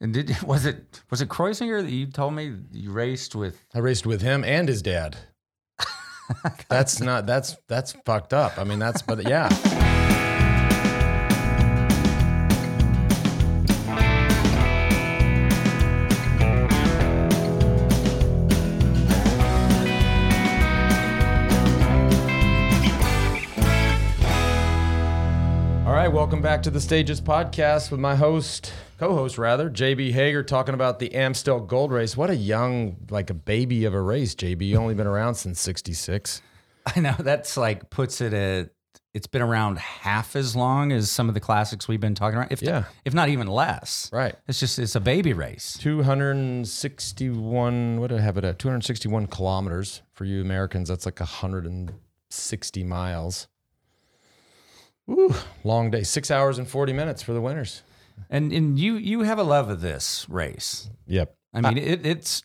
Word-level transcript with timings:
And 0.00 0.12
did 0.12 0.40
was 0.42 0.66
it 0.66 1.02
was 1.10 1.20
it 1.20 1.28
Kreuziger 1.28 1.82
that 1.82 1.90
you 1.90 2.06
told 2.06 2.34
me 2.34 2.54
you 2.72 2.92
raced 2.92 3.34
with? 3.34 3.64
I 3.74 3.78
raced 3.78 4.06
with 4.06 4.22
him 4.22 4.44
and 4.44 4.68
his 4.68 4.82
dad. 4.82 5.16
that's 6.68 7.00
not 7.00 7.26
that's 7.26 7.56
that's 7.68 7.92
fucked 8.04 8.32
up. 8.32 8.58
I 8.58 8.64
mean, 8.64 8.78
that's 8.78 9.02
but 9.02 9.28
yeah. 9.28 9.85
To 26.66 26.70
the 26.72 26.80
Stages 26.80 27.20
podcast 27.20 27.92
with 27.92 28.00
my 28.00 28.16
host, 28.16 28.72
co-host 28.98 29.38
rather, 29.38 29.70
JB 29.70 30.10
Hager, 30.10 30.42
talking 30.42 30.74
about 30.74 30.98
the 30.98 31.14
Amstel 31.14 31.60
Gold 31.60 31.92
Race. 31.92 32.16
What 32.16 32.28
a 32.28 32.34
young, 32.34 32.96
like 33.08 33.30
a 33.30 33.34
baby 33.34 33.84
of 33.84 33.94
a 33.94 34.00
race, 34.00 34.34
JB. 34.34 34.66
You 34.66 34.78
only 34.78 34.94
been 34.94 35.06
around 35.06 35.36
since 35.36 35.60
'66. 35.60 36.42
I 36.96 36.98
know 36.98 37.14
that's 37.20 37.56
like 37.56 37.88
puts 37.88 38.20
it 38.20 38.34
at. 38.34 38.70
It's 39.14 39.28
been 39.28 39.42
around 39.42 39.78
half 39.78 40.34
as 40.34 40.56
long 40.56 40.90
as 40.90 41.08
some 41.08 41.28
of 41.28 41.34
the 41.34 41.40
classics 41.40 41.86
we've 41.86 42.00
been 42.00 42.16
talking 42.16 42.36
about. 42.36 42.50
If 42.50 42.62
Yeah. 42.62 42.86
if 43.04 43.14
not 43.14 43.28
even 43.28 43.46
less. 43.46 44.10
Right. 44.12 44.34
It's 44.48 44.58
just 44.58 44.80
it's 44.80 44.96
a 44.96 45.00
baby 45.00 45.34
race. 45.34 45.78
261 45.80 48.00
what 48.00 48.08
did 48.08 48.18
i 48.18 48.22
have 48.22 48.36
it 48.38 48.44
at 48.44 48.58
261 48.58 49.28
kilometers 49.28 50.02
for 50.14 50.24
you 50.24 50.40
americans 50.40 50.88
that's 50.88 51.06
like 51.06 51.20
160 51.20 52.82
miles 52.82 53.46
Ooh, 55.10 55.34
long 55.64 55.90
day 55.90 56.02
six 56.02 56.30
hours 56.30 56.58
and 56.58 56.68
40 56.68 56.92
minutes 56.92 57.22
for 57.22 57.32
the 57.32 57.40
winners 57.40 57.82
And 58.30 58.52
and 58.52 58.78
you 58.78 58.94
you 58.96 59.22
have 59.22 59.38
a 59.38 59.42
love 59.44 59.70
of 59.70 59.80
this 59.80 60.26
race. 60.28 60.90
yep 61.06 61.36
I 61.54 61.60
mean, 61.60 61.78
it, 61.78 62.04
it's 62.04 62.42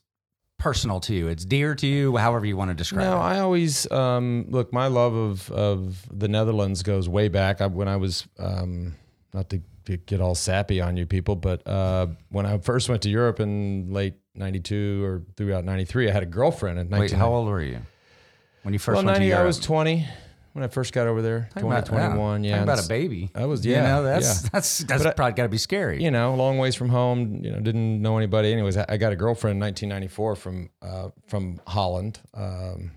personal 0.57 0.99
to 1.01 1.13
you. 1.13 1.27
It's 1.27 1.43
dear 1.43 1.73
to 1.76 1.87
you, 1.87 2.15
however 2.18 2.45
you 2.45 2.55
want 2.55 2.70
to 2.70 2.76
describe 2.76 3.05
no 3.05 3.18
it. 3.18 3.20
i 3.20 3.40
always 3.40 3.90
um, 3.91 4.45
look 4.49 4.71
my 4.71 4.87
love 4.87 5.13
of, 5.15 5.51
of 5.51 6.05
the 6.12 6.27
netherlands 6.27 6.84
goes 6.84 7.09
way 7.09 7.27
back 7.29 7.62
I, 7.62 7.65
when 7.68 7.87
i 7.87 7.98
was 7.98 8.27
um, 8.37 8.96
not 9.34 9.49
to, 9.49 9.62
to 9.85 9.98
get 9.98 10.21
all 10.21 10.35
sappy 10.35 10.79
on 10.79 10.98
you 10.98 11.07
people 11.07 11.35
but 11.35 11.65
uh, 11.68 12.07
when 12.29 12.46
i 12.46 12.57
first 12.59 12.90
went 12.90 13.01
to 13.01 13.09
europe 13.09 13.40
in 13.40 13.91
late 13.91 14.13
92 14.35 15.03
or 15.03 15.23
throughout 15.35 15.65
93 15.65 16.09
i 16.09 16.12
had 16.13 16.23
a 16.23 16.27
girlfriend 16.27 16.77
in 16.77 16.90
Wait, 16.90 17.12
how 17.12 17.34
old 17.34 17.48
were 17.48 17.62
you 17.63 17.79
when 18.62 18.73
you 18.73 18.79
first 18.79 18.98
well, 18.98 19.05
went 19.05 19.15
90, 19.18 19.25
to 19.25 19.29
Europe? 19.29 19.41
I 19.41 19.46
was 19.48 19.59
20 19.59 20.07
when 20.54 20.63
I 20.63 20.68
first 20.68 20.94
got 20.94 21.07
over 21.07 21.21
there. 21.21 21.48
Talking 21.54 21.62
20, 21.70 21.77
about- 21.80 21.88
21, 21.88 22.44
yeah. 22.44 22.63
About 22.63 22.84
a 22.84 22.88
baby. 22.88 23.32
I 23.35 23.46
was- 23.46 23.66
You 23.66 23.74
yeah, 23.74 23.84
know, 23.84 24.04
that's 24.04 24.44
yeah. 24.44 24.49
that's 24.52 24.77
that's 24.80 25.05
I- 25.05 25.13
probably 25.13 25.34
got 25.34 25.43
to 25.43 25.49
be 25.49 25.58
scary. 25.58 26.04
You 26.04 26.12
know, 26.12 26.35
long 26.35 26.58
ways 26.58 26.76
from 26.76 26.90
home. 26.90 27.43
You 27.43 27.52
know, 27.52 27.60
didn't 27.60 28.02
know 28.02 28.18
anybody. 28.18 28.52
Anyways, 28.52 28.77
I, 28.77 28.85
I 28.90 28.98
got 28.98 29.12
a 29.13 29.16
girlfriend 29.16 29.55
in 29.58 29.62
1994 29.62 30.35
from 30.35 30.70
uh, 30.82 31.10
from 31.27 31.60
Holland, 31.68 32.20
um, 32.34 32.91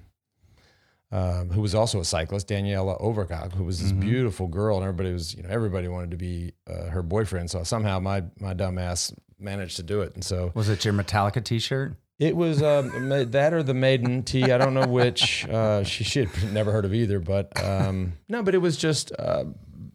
um, 1.12 1.50
who 1.50 1.60
was 1.60 1.74
also 1.74 2.00
a 2.00 2.04
cyclist, 2.04 2.48
Daniela 2.48 3.00
Overgaag, 3.00 3.52
who 3.52 3.64
was 3.64 3.80
this 3.80 3.92
Mm-hmm. 3.92 4.00
beautiful 4.00 4.48
girl, 4.48 4.76
and 4.76 4.84
everybody 4.84 5.12
was, 5.12 5.34
you 5.34 5.42
know, 5.44 5.48
everybody 5.48 5.86
wanted 5.86 6.10
to 6.10 6.16
be 6.16 6.52
uh, 6.68 6.86
her 6.90 7.02
boyfriend. 7.02 7.50
So 7.50 7.62
somehow 7.62 8.00
my 8.00 8.24
my 8.40 8.52
dumb 8.54 8.78
ass 8.78 9.12
managed 9.38 9.76
to 9.76 9.82
do 9.82 10.00
it, 10.00 10.14
and 10.14 10.24
so 10.24 10.50
Was 10.54 10.68
it 10.68 10.84
your 10.84 10.94
Metallica 10.94 11.44
T-shirt? 11.44 11.94
It 12.18 12.36
was 12.36 12.62
um, 12.62 13.08
ma- 13.08 13.24
that 13.24 13.52
or 13.52 13.62
the 13.62 13.74
maiden 13.74 14.22
tea. 14.22 14.52
I 14.52 14.58
don't 14.58 14.74
know 14.74 14.86
which. 14.86 15.46
Uh, 15.48 15.82
she 15.82 16.04
she 16.04 16.24
had 16.24 16.52
never 16.52 16.70
heard 16.72 16.84
of 16.84 16.94
either, 16.94 17.18
but 17.18 17.62
um, 17.62 18.14
no. 18.28 18.42
But 18.42 18.54
it 18.54 18.58
was 18.58 18.76
just 18.76 19.10
uh, 19.18 19.44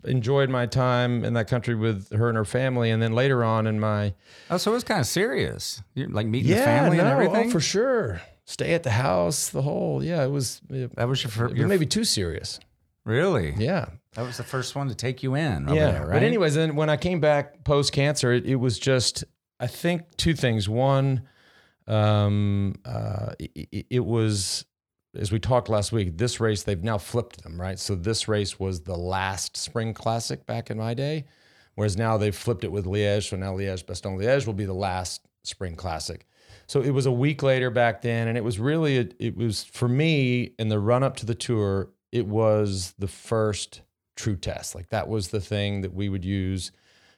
enjoyed 0.04 0.50
my 0.50 0.66
time 0.66 1.24
in 1.24 1.34
that 1.36 1.48
country 1.48 1.76
with 1.76 2.12
her 2.12 2.28
and 2.28 2.38
her 2.38 2.46
family, 2.46 2.92
and 2.92 3.02
then 3.02 3.14
later 3.14 3.44
on 3.44 3.68
in 3.68 3.80
my 3.80 4.14
Oh, 4.50 4.58
so 4.58 4.72
it 4.72 4.74
was 4.76 4.84
kind 4.84 5.00
of 5.00 5.08
serious. 5.08 5.82
You're 5.96 6.10
like 6.10 6.28
meeting 6.28 6.52
the 6.52 6.58
family 6.58 7.00
and 7.00 7.08
everything. 7.08 7.48
oh, 7.48 7.52
for 7.52 7.62
sure. 7.62 8.22
Stay 8.46 8.74
at 8.74 8.84
the 8.84 8.90
house, 8.92 9.50
the 9.50 9.62
whole 9.62 10.04
yeah. 10.04 10.24
It 10.24 10.30
was 10.32 10.60
it, 10.70 10.96
that 10.96 11.08
was 11.08 11.24
your, 11.24 11.32
fir- 11.32 11.48
it 11.48 11.56
your 11.58 11.68
maybe 11.68 11.86
too 11.86 12.04
serious. 12.04 12.60
really. 13.06 13.54
Yeah, 13.58 13.86
That 14.16 14.24
was 14.24 14.38
the 14.38 14.44
first 14.44 14.76
one 14.76 14.90
to 14.90 14.96
take 14.96 15.24
you 15.24 15.36
in 15.36 15.68
yeah. 15.70 15.92
there, 15.92 16.02
right? 16.02 16.14
But 16.16 16.24
anyways, 16.24 16.56
then 16.56 16.76
when 16.76 16.90
I 16.90 16.98
came 16.98 17.20
back 17.22 17.64
post 17.64 17.94
cancer, 17.94 18.34
it, 18.34 18.46
it 18.46 18.56
was 18.56 18.78
just 18.80 19.24
I 19.60 19.68
think 19.68 20.18
two 20.18 20.34
things. 20.34 20.68
One, 20.68 21.28
um, 21.90 22.76
uh, 22.86 23.34
it, 23.40 23.86
it 23.90 24.06
was 24.06 24.66
as 25.18 25.32
we 25.32 25.40
talked 25.40 25.70
last 25.70 25.92
week. 25.92 26.18
This 26.18 26.40
race 26.40 26.64
they've 26.64 26.84
now 26.84 26.98
flipped 26.98 27.44
them 27.44 27.60
right. 27.60 27.80
So 27.80 27.96
this 27.96 28.28
race 28.28 28.60
was 28.60 28.82
the 28.82 28.96
last 28.96 29.58
spring 29.58 29.94
classic 29.94 30.46
back 30.46 30.70
in 30.70 30.78
my 30.78 30.94
day, 30.94 31.26
whereas 31.76 31.98
now 31.98 32.18
they've 32.18 32.36
flipped 32.36 32.64
it 32.64 32.72
with 32.72 32.86
Liège. 32.86 33.30
So 33.30 33.38
now 33.38 33.54
Liège 33.54 33.86
Bastogne 33.86 34.20
Liège 34.20 34.46
will 34.46 34.54
be 34.54 34.66
the 34.66 34.74
last 34.74 35.28
spring 35.44 35.76
classic. 35.76 36.28
So 36.68 36.82
it 36.82 36.92
was 36.92 37.08
a 37.08 37.12
week 37.12 37.42
later 37.42 37.72
back 37.72 38.02
then, 38.02 38.28
and 38.28 38.38
it 38.38 38.44
was 38.44 38.60
really 38.60 39.00
a, 39.00 39.08
it 39.20 39.36
was 39.36 39.64
for 39.64 39.88
me 39.88 40.52
in 40.60 40.70
the 40.70 40.80
run 40.80 41.04
up 41.04 41.16
to 41.18 41.26
the 41.26 41.36
tour. 41.36 41.90
It 42.12 42.28
was 42.28 42.94
the 43.00 43.08
first 43.08 43.82
true 44.16 44.36
test. 44.36 44.76
Like 44.76 44.90
that 44.90 45.08
was 45.08 45.30
the 45.30 45.42
thing 45.42 45.82
that 45.82 45.94
we 45.94 46.10
would 46.10 46.26
use 46.26 46.72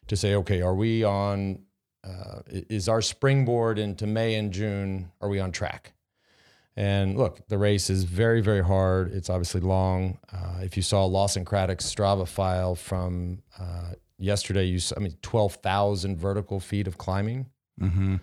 to 0.08 0.16
say, 0.16 0.36
okay, 0.36 0.62
are 0.62 0.76
we 0.76 1.04
on? 1.04 1.60
Uh, 2.04 2.40
is 2.48 2.90
our 2.90 3.02
springboard 3.02 3.78
into 3.80 4.08
May 4.08 4.36
and 4.36 4.52
June? 4.52 5.12
Are 5.22 5.30
we 5.30 5.40
on 5.40 5.52
track? 5.52 5.94
And 6.76 7.18
look, 7.18 7.48
the 7.48 7.58
race 7.58 7.90
is 7.90 8.06
very, 8.06 8.42
very 8.42 8.64
hard. 8.64 9.12
It's 9.12 9.30
obviously 9.30 9.62
long. 9.62 10.18
Uh, 10.32 10.62
if 10.62 10.78
you 10.78 10.84
saw 10.84 11.06
Lawson 11.06 11.44
Craddock's 11.46 11.86
Strava 11.94 12.28
file 12.28 12.76
from 12.76 13.44
uh, 13.60 13.92
yesterday, 14.18 14.66
you 14.66 14.80
saw, 14.80 14.96
I 14.96 15.00
mean, 15.00 15.16
twelve 15.22 15.56
thousand 15.56 16.18
vertical 16.18 16.60
feet 16.60 16.88
of 16.88 16.98
climbing. 16.98 17.48
mm-hmm. 17.80 18.16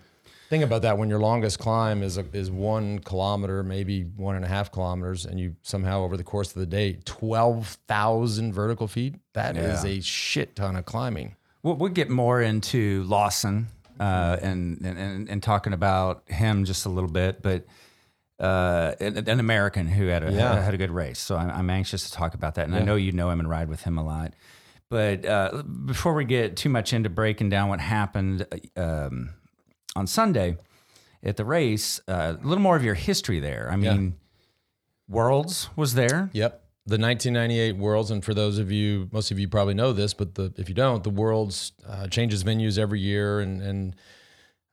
Think 0.49 0.63
about 0.63 0.81
that. 0.81 0.97
When 0.97 1.09
your 1.11 1.19
longest 1.19 1.59
climb 1.59 2.01
is 2.01 2.17
a, 2.17 2.25
is 2.33 2.49
one 2.49 2.97
kilometer, 2.99 3.61
maybe 3.61 4.01
one 4.01 4.35
and 4.35 4.43
a 4.43 4.47
half 4.47 4.71
kilometers, 4.71 5.27
and 5.27 5.39
you 5.39 5.55
somehow 5.61 6.01
over 6.01 6.17
the 6.17 6.23
course 6.23 6.49
of 6.49 6.55
the 6.59 6.65
day, 6.65 6.97
twelve 7.05 7.77
thousand 7.87 8.53
vertical 8.53 8.87
feet. 8.87 9.13
That 9.33 9.55
is 9.55 9.85
Yeah. 9.85 9.91
a 9.91 10.01
shit 10.01 10.55
ton 10.55 10.75
of 10.75 10.85
climbing. 10.85 11.35
We'll, 11.63 11.75
we'll 11.75 11.91
get 11.91 12.09
more 12.09 12.41
into 12.41 13.03
Lawson 13.03 13.67
uh, 13.99 14.37
and, 14.41 14.79
and 14.81 14.97
and 14.97 15.29
and 15.29 15.43
talking 15.43 15.73
about 15.73 16.23
him 16.27 16.63
just 16.65 16.85
a 16.85 16.89
little 16.89 17.09
bit, 17.09 17.41
but 17.41 17.65
uh, 18.39 18.93
an, 19.01 19.17
an 19.27 19.39
American 19.41 19.87
who 19.87 20.07
had 20.07 20.23
a 20.23 20.31
Yeah. 20.31 20.61
had 20.61 20.73
a 20.73 20.77
good 20.77 20.91
race. 20.91 21.19
So 21.19 21.35
I'm, 21.35 21.49
I'm 21.49 21.69
anxious 21.69 22.09
to 22.09 22.13
talk 22.15 22.33
about 22.33 22.55
that, 22.55 22.65
and 22.67 22.75
I 22.75 22.81
know 22.81 22.95
you 22.95 23.11
know 23.11 23.29
him 23.29 23.39
and 23.41 23.49
ride 23.49 23.67
with 23.67 23.81
him 23.83 23.97
a 23.97 24.03
lot. 24.03 24.33
But 24.89 25.25
uh, 25.25 25.61
before 25.85 26.13
we 26.13 26.23
get 26.25 26.55
too 26.55 26.69
much 26.69 26.93
into 26.93 27.09
breaking 27.09 27.49
down 27.49 27.67
what 27.69 27.79
happened 27.81 28.47
um, 28.77 29.31
on 29.95 30.07
Sunday 30.07 30.57
at 31.21 31.35
the 31.35 31.43
race, 31.45 31.99
uh, 32.07 32.35
a 32.41 32.47
little 32.47 32.63
more 32.63 32.75
of 32.77 32.83
your 32.83 32.95
history 32.95 33.39
there. 33.41 33.67
I 33.71 33.75
mean, 33.75 34.15
Worlds 35.07 35.69
was 35.75 35.93
there. 35.95 36.29
Yep. 36.33 36.63
The 36.89 36.97
1998 36.97 37.77
Worlds, 37.77 38.09
and 38.09 38.25
for 38.25 38.33
those 38.33 38.57
of 38.57 38.71
you, 38.71 39.09
most 39.11 39.29
of 39.29 39.37
you 39.37 39.47
probably 39.47 39.75
know 39.75 39.93
this, 39.93 40.15
but 40.15 40.33
the, 40.33 40.51
if 40.57 40.69
you 40.69 40.73
don't, 40.73 41.03
the 41.03 41.11
Worlds 41.11 41.73
uh, 41.87 42.07
changes 42.07 42.43
venues 42.43 42.79
every 42.79 42.99
year, 42.99 43.41
and 43.41 43.61
and 43.61 43.95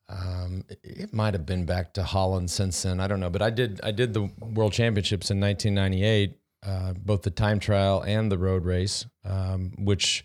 um, 0.09 0.65
it, 0.83 1.13
might 1.13 1.35
have 1.35 1.45
been 1.45 1.67
back 1.67 1.93
to 1.93 2.03
Holland 2.03 2.51
since 2.51 2.83
then. 2.83 3.01
I 3.01 3.07
don't 3.07 3.21
know, 3.21 3.29
but 3.29 3.43
I 3.43 3.51
did 3.51 3.81
I 3.83 3.91
did 3.91 4.15
the 4.15 4.31
World 4.41 4.73
Championships 4.73 5.31
in 5.31 5.39
1998, 5.41 6.39
uh, 6.65 6.95
both 6.95 7.21
the 7.21 7.31
time 7.31 7.59
trial 7.59 8.03
and 8.07 8.33
the 8.33 8.39
road 8.39 8.65
race, 8.65 9.05
um, 9.25 9.73
which 9.77 10.25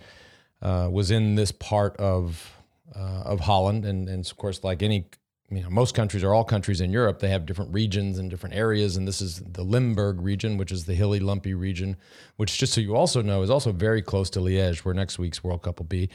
uh, 0.61 0.87
was 0.89 1.11
in 1.11 1.35
this 1.35 1.51
part 1.51 1.97
of 1.97 2.55
uh, 2.95 3.23
of 3.25 3.41
Holland, 3.41 3.83
and 3.83 4.07
and 4.07 4.25
of 4.25 4.37
course, 4.37 4.63
like 4.63 4.81
any 4.81 5.07
you 5.51 5.61
know, 5.61 5.69
most 5.69 5.93
countries 5.93 6.23
or 6.23 6.33
all 6.33 6.45
countries 6.45 6.79
in 6.79 6.91
Europe, 6.91 7.19
they 7.19 7.27
have 7.27 7.45
different 7.45 7.73
regions 7.73 8.17
and 8.17 8.29
different 8.29 8.55
areas. 8.55 8.95
And 8.95 9.05
this 9.05 9.21
is 9.21 9.41
the 9.45 9.63
Limburg 9.63 10.21
region, 10.21 10.57
which 10.57 10.71
is 10.71 10.85
the 10.85 10.95
hilly, 10.95 11.19
lumpy 11.19 11.53
region, 11.53 11.97
which 12.37 12.57
just 12.57 12.73
so 12.73 12.79
you 12.79 12.95
also 12.95 13.21
know 13.21 13.41
is 13.41 13.49
also 13.49 13.73
very 13.73 14.01
close 14.01 14.29
to 14.31 14.39
Liège, 14.39 14.79
where 14.79 14.93
next 14.93 15.19
week's 15.19 15.43
World 15.43 15.63
Cup 15.63 15.79
will 15.79 15.87
be. 15.87 16.09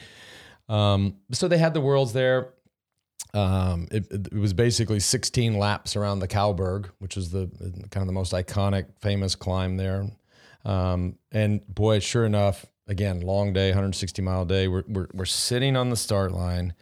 Um, 0.70 1.16
so 1.32 1.48
they 1.48 1.58
had 1.58 1.74
the 1.74 1.82
worlds 1.82 2.14
there. 2.14 2.54
Um, 3.34 3.88
it, 3.90 4.06
it 4.10 4.32
was 4.32 4.54
basically 4.54 5.00
16 5.00 5.58
laps 5.58 5.96
around 5.96 6.20
the 6.20 6.28
Cauberg, 6.28 6.90
which 6.98 7.18
is 7.18 7.30
the 7.30 7.50
kind 7.90 8.02
of 8.02 8.06
the 8.06 8.12
most 8.12 8.32
iconic, 8.32 8.86
famous 9.00 9.34
climb 9.34 9.76
there. 9.76 10.06
Um, 10.64 11.18
and 11.30 11.66
boy, 11.66 11.98
sure 11.98 12.24
enough, 12.24 12.64
again, 12.88 13.20
long 13.20 13.52
day, 13.52 13.68
160 13.68 14.22
mile 14.22 14.46
day. 14.46 14.66
We're, 14.66 14.84
we're, 14.88 15.08
we're 15.12 15.24
sitting 15.26 15.76
on 15.76 15.90
the 15.90 15.96
start 15.96 16.32
line 16.32 16.74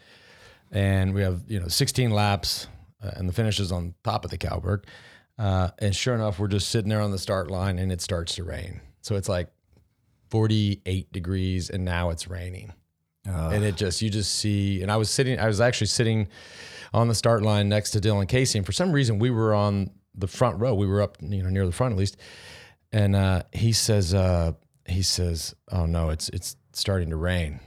and 0.75 1.15
we 1.15 1.23
have 1.23 1.43
you 1.49 1.61
know 1.61 1.69
16 1.69 2.11
laps 2.11 2.67
uh, 3.03 3.13
and 3.17 3.29
the 3.29 3.33
finish 3.33 3.61
is 3.61 3.73
on 3.73 3.95
top 4.03 4.25
of 4.25 4.31
the 4.31 4.39
Cauberg. 4.39 4.85
Uh, 5.39 5.71
and 5.79 5.95
sure 5.95 6.15
enough, 6.15 6.39
we're 6.39 6.49
just 6.49 6.69
sitting 6.69 6.89
there 6.89 7.01
on 7.01 7.11
the 7.11 7.19
start 7.19 7.51
line 7.51 7.79
and 7.79 7.91
it 7.91 8.01
starts 8.01 8.35
to 8.37 8.45
rain. 8.45 8.81
So 9.01 9.17
it's 9.17 9.29
like 9.29 9.49
48 10.31 11.13
degrees 11.13 11.71
and 11.71 11.85
now 11.85 12.11
it's 12.11 12.29
raining. 12.29 12.73
And 13.49 13.65
it 13.65 13.77
just, 13.77 14.03
you 14.03 14.11
just 14.11 14.35
see, 14.35 14.83
and 14.83 14.93
I 14.93 14.97
was 14.97 15.11
sitting, 15.11 15.41
I 15.41 15.47
was 15.47 15.61
actually 15.61 15.87
sitting 15.87 16.29
on 16.93 17.09
the 17.09 17.15
start 17.15 17.43
line 17.43 17.69
next 17.69 17.93
to 17.93 18.01
Dylan 18.01 18.29
Casey. 18.29 18.59
And 18.59 18.67
for 18.67 18.73
some 18.73 18.93
reason, 18.93 19.19
we 19.19 19.31
were 19.31 19.55
on 19.55 19.91
the 20.15 20.27
front 20.29 20.61
row. 20.61 20.75
We 20.75 20.87
were 20.87 21.01
up, 21.01 21.17
you 21.21 21.43
know, 21.43 21.49
near 21.49 21.67
the 21.67 21.73
front 21.73 21.93
at 21.93 21.99
least. 21.99 22.19
And 22.93 23.17
uh, 23.17 23.43
he 23.53 23.73
says, 23.73 24.15
uh, 24.15 24.53
he 24.87 25.03
says, 25.03 25.55
"Oh 25.73 25.87
no, 25.87 26.11
it's 26.11 26.29
it's 26.29 26.57
starting 26.73 27.11
to 27.11 27.17
rain." 27.17 27.61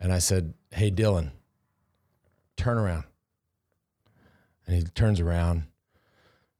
And 0.00 0.12
I 0.12 0.18
said, 0.18 0.54
"Hey, 0.72 0.90
Dylan, 0.90 1.30
turn 2.56 2.78
around. 2.78 3.04
And 4.66 4.76
he 4.76 4.82
turns 4.82 5.20
around. 5.20 5.64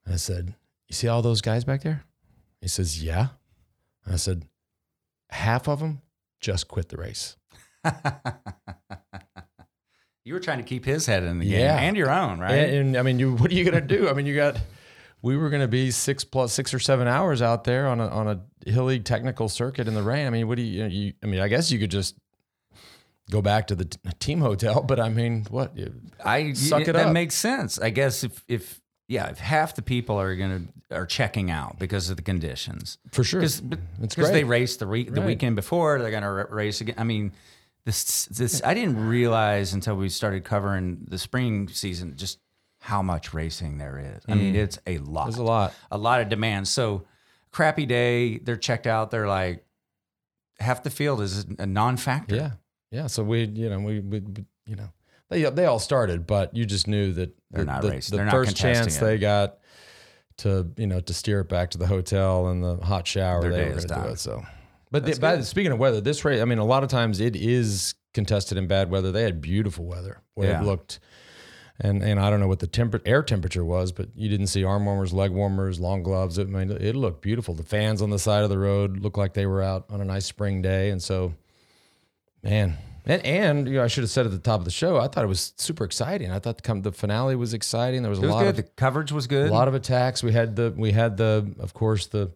And 0.05 0.14
I 0.14 0.17
said, 0.19 0.55
You 0.88 0.94
see 0.94 1.08
all 1.08 1.23
those 1.23 1.41
guys 1.41 1.64
back 1.64 1.82
there? 1.82 2.05
He 2.61 2.69
says, 2.69 3.02
Yeah. 3.02 3.29
And 4.05 4.14
I 4.14 4.17
said, 4.17 4.46
Half 5.31 5.69
of 5.69 5.81
them 5.81 6.02
just 6.41 6.69
quit 6.69 6.88
the 6.91 6.96
race. 6.99 7.37
you 10.25 10.32
were 10.35 10.41
trying 10.41 10.58
to 10.58 10.64
keep 10.64 10.85
his 10.85 11.06
head 11.06 11.23
in 11.23 11.38
the 11.38 11.46
game 11.49 11.61
Yeah. 11.61 11.76
and 11.79 11.96
your 11.96 12.11
own, 12.11 12.38
right? 12.38 12.52
And, 12.55 12.75
and 12.88 12.96
I 12.96 13.02
mean, 13.02 13.19
you, 13.19 13.35
what 13.35 13.50
are 13.50 13.55
you 13.55 13.64
going 13.64 13.87
to 13.87 13.96
do? 13.96 14.08
I 14.08 14.12
mean, 14.14 14.26
you 14.26 14.35
got, 14.35 14.58
we 15.23 15.37
were 15.37 15.50
going 15.50 15.62
to 15.62 15.69
be 15.69 15.91
six 15.91 16.25
plus 16.25 16.52
six 16.52 16.73
or 16.75 16.79
seven 16.79 17.08
hours 17.08 17.41
out 17.43 17.64
there 17.64 17.88
on 17.88 18.00
a, 18.00 18.08
on 18.08 18.29
a 18.29 18.70
hilly 18.70 19.00
technical 19.00 19.49
circuit 19.49 19.88
in 19.88 19.94
the 19.94 20.02
rain. 20.02 20.26
I 20.26 20.31
mean, 20.31 20.49
what 20.49 20.56
do 20.56 20.62
you, 20.62 20.85
you 20.85 21.12
I 21.23 21.26
mean, 21.26 21.41
I 21.41 21.49
guess 21.49 21.70
you 21.70 21.79
could 21.79 21.91
just 21.91 22.14
go 23.31 23.41
back 23.43 23.67
to 23.69 23.75
the 23.75 23.85
team 24.19 24.41
hotel, 24.41 24.82
but 24.82 25.00
I 25.00 25.09
mean, 25.09 25.47
what? 25.50 25.76
You- 25.76 25.94
I 26.25 26.53
Suck 26.53 26.82
it 26.82 26.88
up. 26.91 26.94
that 26.97 27.06
up. 27.09 27.12
makes 27.12 27.35
sense. 27.35 27.79
I 27.79 27.91
guess 27.91 28.25
if 28.25 28.44
if 28.49 28.81
yeah, 29.09 29.26
if 29.29 29.38
half 29.38 29.75
the 29.75 29.82
people 29.82 30.19
are 30.21 30.35
gonna 30.37 30.62
are 30.91 31.06
checking 31.06 31.50
out 31.50 31.79
because 31.79 32.11
of 32.11 32.17
the 32.17 32.23
conditions, 32.23 32.99
For 33.12 33.25
sure. 33.25 33.41
because 33.41 34.31
they 34.31 34.44
raced 34.44 34.79
the 34.79 34.87
week 34.87 35.12
the 35.12 35.21
Right. 35.21 35.26
weekend 35.29 35.56
before, 35.56 35.99
they're 36.00 36.11
gonna 36.11 36.31
ra- 36.32 36.47
race 36.50 36.81
again. 36.81 36.94
I 36.99 37.05
mean, 37.05 37.32
this 37.85 38.26
this 38.26 38.62
I 38.65 38.73
didn't 38.75 39.06
realize 39.09 39.73
until 39.75 39.97
we 39.97 40.09
started 40.09 40.44
covering 40.44 41.05
the 41.09 41.19
spring 41.19 41.69
season 41.69 42.17
just 42.17 42.38
how 42.81 43.03
much 43.03 43.32
racing 43.35 43.79
there 43.79 43.99
is. 43.99 44.23
I 44.29 44.35
mean, 44.35 44.55
it's 44.55 44.79
a 44.87 44.99
lot. 44.99 45.25
Mm. 45.25 45.31
There's 45.31 45.38
a 45.38 45.43
lot. 45.43 45.75
a 45.91 45.97
lot 45.99 46.20
of 46.20 46.29
demand. 46.29 46.69
So 46.69 47.05
crappy 47.50 47.87
day, 47.87 48.38
they're 48.38 48.56
checked 48.56 48.87
out. 48.87 49.11
They're 49.11 49.29
like 49.29 49.65
half 50.61 50.82
the 50.82 50.91
field 50.91 51.20
is 51.23 51.47
a 51.59 51.67
non-factor. 51.67 52.37
Yeah. 52.37 52.50
Yeah. 52.94 53.08
So 53.08 53.23
we, 53.25 53.44
you 53.44 53.69
know, 53.69 53.81
we, 53.81 54.00
we, 54.00 54.20
we- 54.20 54.44
you 54.67 54.76
know, 54.76 54.88
they, 55.29 55.43
they 55.50 55.67
all 55.67 55.79
started, 55.79 56.26
but 56.26 56.55
you 56.56 56.64
just 56.64 56.87
knew 56.88 57.12
that 57.14 57.35
They're 57.50 57.64
the, 57.64 57.70
not 57.73 57.82
the, 57.82 57.91
racing. 57.91 58.17
the 58.17 58.23
They're 58.23 58.31
first 58.32 58.56
chance 58.56 58.96
it. 58.96 59.00
they 59.00 59.19
got 59.19 59.58
to, 60.38 60.70
you 60.76 60.87
know, 60.87 61.00
to 61.00 61.12
steer 61.12 61.41
it 61.41 61.49
back 61.49 61.70
to 61.73 61.79
the 61.79 61.87
hotel 61.87 62.49
and 62.49 62.62
the 62.64 62.76
hot 62.76 63.06
shower, 63.06 63.43
Their 63.43 63.50
they 63.50 63.64
were 63.64 63.75
going 63.76 63.88
to 63.88 63.94
do 63.94 64.00
it. 64.11 64.19
So, 64.19 64.43
but 64.91 65.05
the, 65.05 65.19
by, 65.19 65.41
speaking 65.43 65.73
of 65.73 65.79
weather, 65.79 66.00
this 66.00 66.25
race, 66.25 66.41
I 66.41 66.44
mean, 66.44 66.58
a 66.58 66.64
lot 66.64 66.82
of 66.82 66.88
times 66.88 67.20
it 67.20 67.37
is 67.37 67.94
contested 68.14 68.56
in 68.58 68.67
bad 68.69 68.91
weather. 68.91 69.12
They 69.12 69.23
had 69.23 69.41
beautiful 69.41 69.85
weather 69.87 70.23
where 70.35 70.50
Yeah. 70.50 70.61
it 70.62 70.64
looked, 70.64 71.00
and, 71.81 72.02
and 72.02 72.19
I 72.20 72.31
don't 72.31 72.41
know 72.41 72.49
what 72.49 72.61
the 72.61 72.67
temper, 72.67 73.00
air 73.05 73.23
temperature 73.23 73.64
was, 73.64 73.93
but 73.93 74.08
you 74.14 74.29
didn't 74.29 74.46
see 74.46 74.62
arm 74.64 74.85
warmers, 74.87 75.12
leg 75.12 75.31
warmers, 75.32 75.79
long 75.81 76.02
gloves. 76.02 76.38
I 76.38 76.44
mean, 76.44 76.70
it 76.70 76.94
looked 76.96 77.23
beautiful. 77.23 77.55
The 77.55 77.64
fans 77.64 78.00
on 78.02 78.11
the 78.11 78.19
side 78.19 78.44
of 78.44 78.50
the 78.50 78.58
road 78.58 79.00
looked 79.00 79.19
like 79.19 79.35
they 79.35 79.46
were 79.46 79.62
out 79.62 79.87
on 79.91 80.00
a 80.00 80.05
nice 80.05 80.26
spring 80.26 80.62
day. 80.62 80.91
And 80.91 81.02
so, 81.02 81.35
Man, 82.44 82.76
and 83.06 83.25
and 83.26 83.69
you 83.69 83.75
know, 83.75 83.85
I 83.85 83.87
should 83.88 84.05
have 84.05 84.11
said 84.11 84.26
at 84.26 84.32
the 84.32 84.38
top 84.38 84.61
of 84.61 84.64
the 84.64 84.70
show, 84.70 84.99
I 84.99 85.08
thought 85.08 85.25
it 85.25 85.29
was 85.29 85.52
super 85.56 85.85
exciting. 85.85 86.31
I 86.31 86.38
thought 86.38 86.56
the, 86.56 86.62
come, 86.62 86.82
the 86.82 86.93
finale 86.93 87.37
was 87.37 87.55
exciting. 87.55 88.02
There 88.02 88.11
was 88.11 88.19
a 88.19 88.23
It 88.23 88.26
was 88.26 88.35
lot 88.35 88.41
good. 88.43 88.49
of 88.50 88.56
the 88.56 88.62
coverage 88.62 89.12
was 89.12 89.26
good. 89.26 89.49
a 89.49 89.52
lot 89.52 89.69
of 89.69 89.75
attacks. 89.75 90.23
We 90.23 90.32
had 90.32 90.56
the 90.56 90.73
we 90.76 90.93
had 90.93 91.17
the 91.17 91.52
of 91.58 91.75
course 91.75 92.06
the 92.06 92.32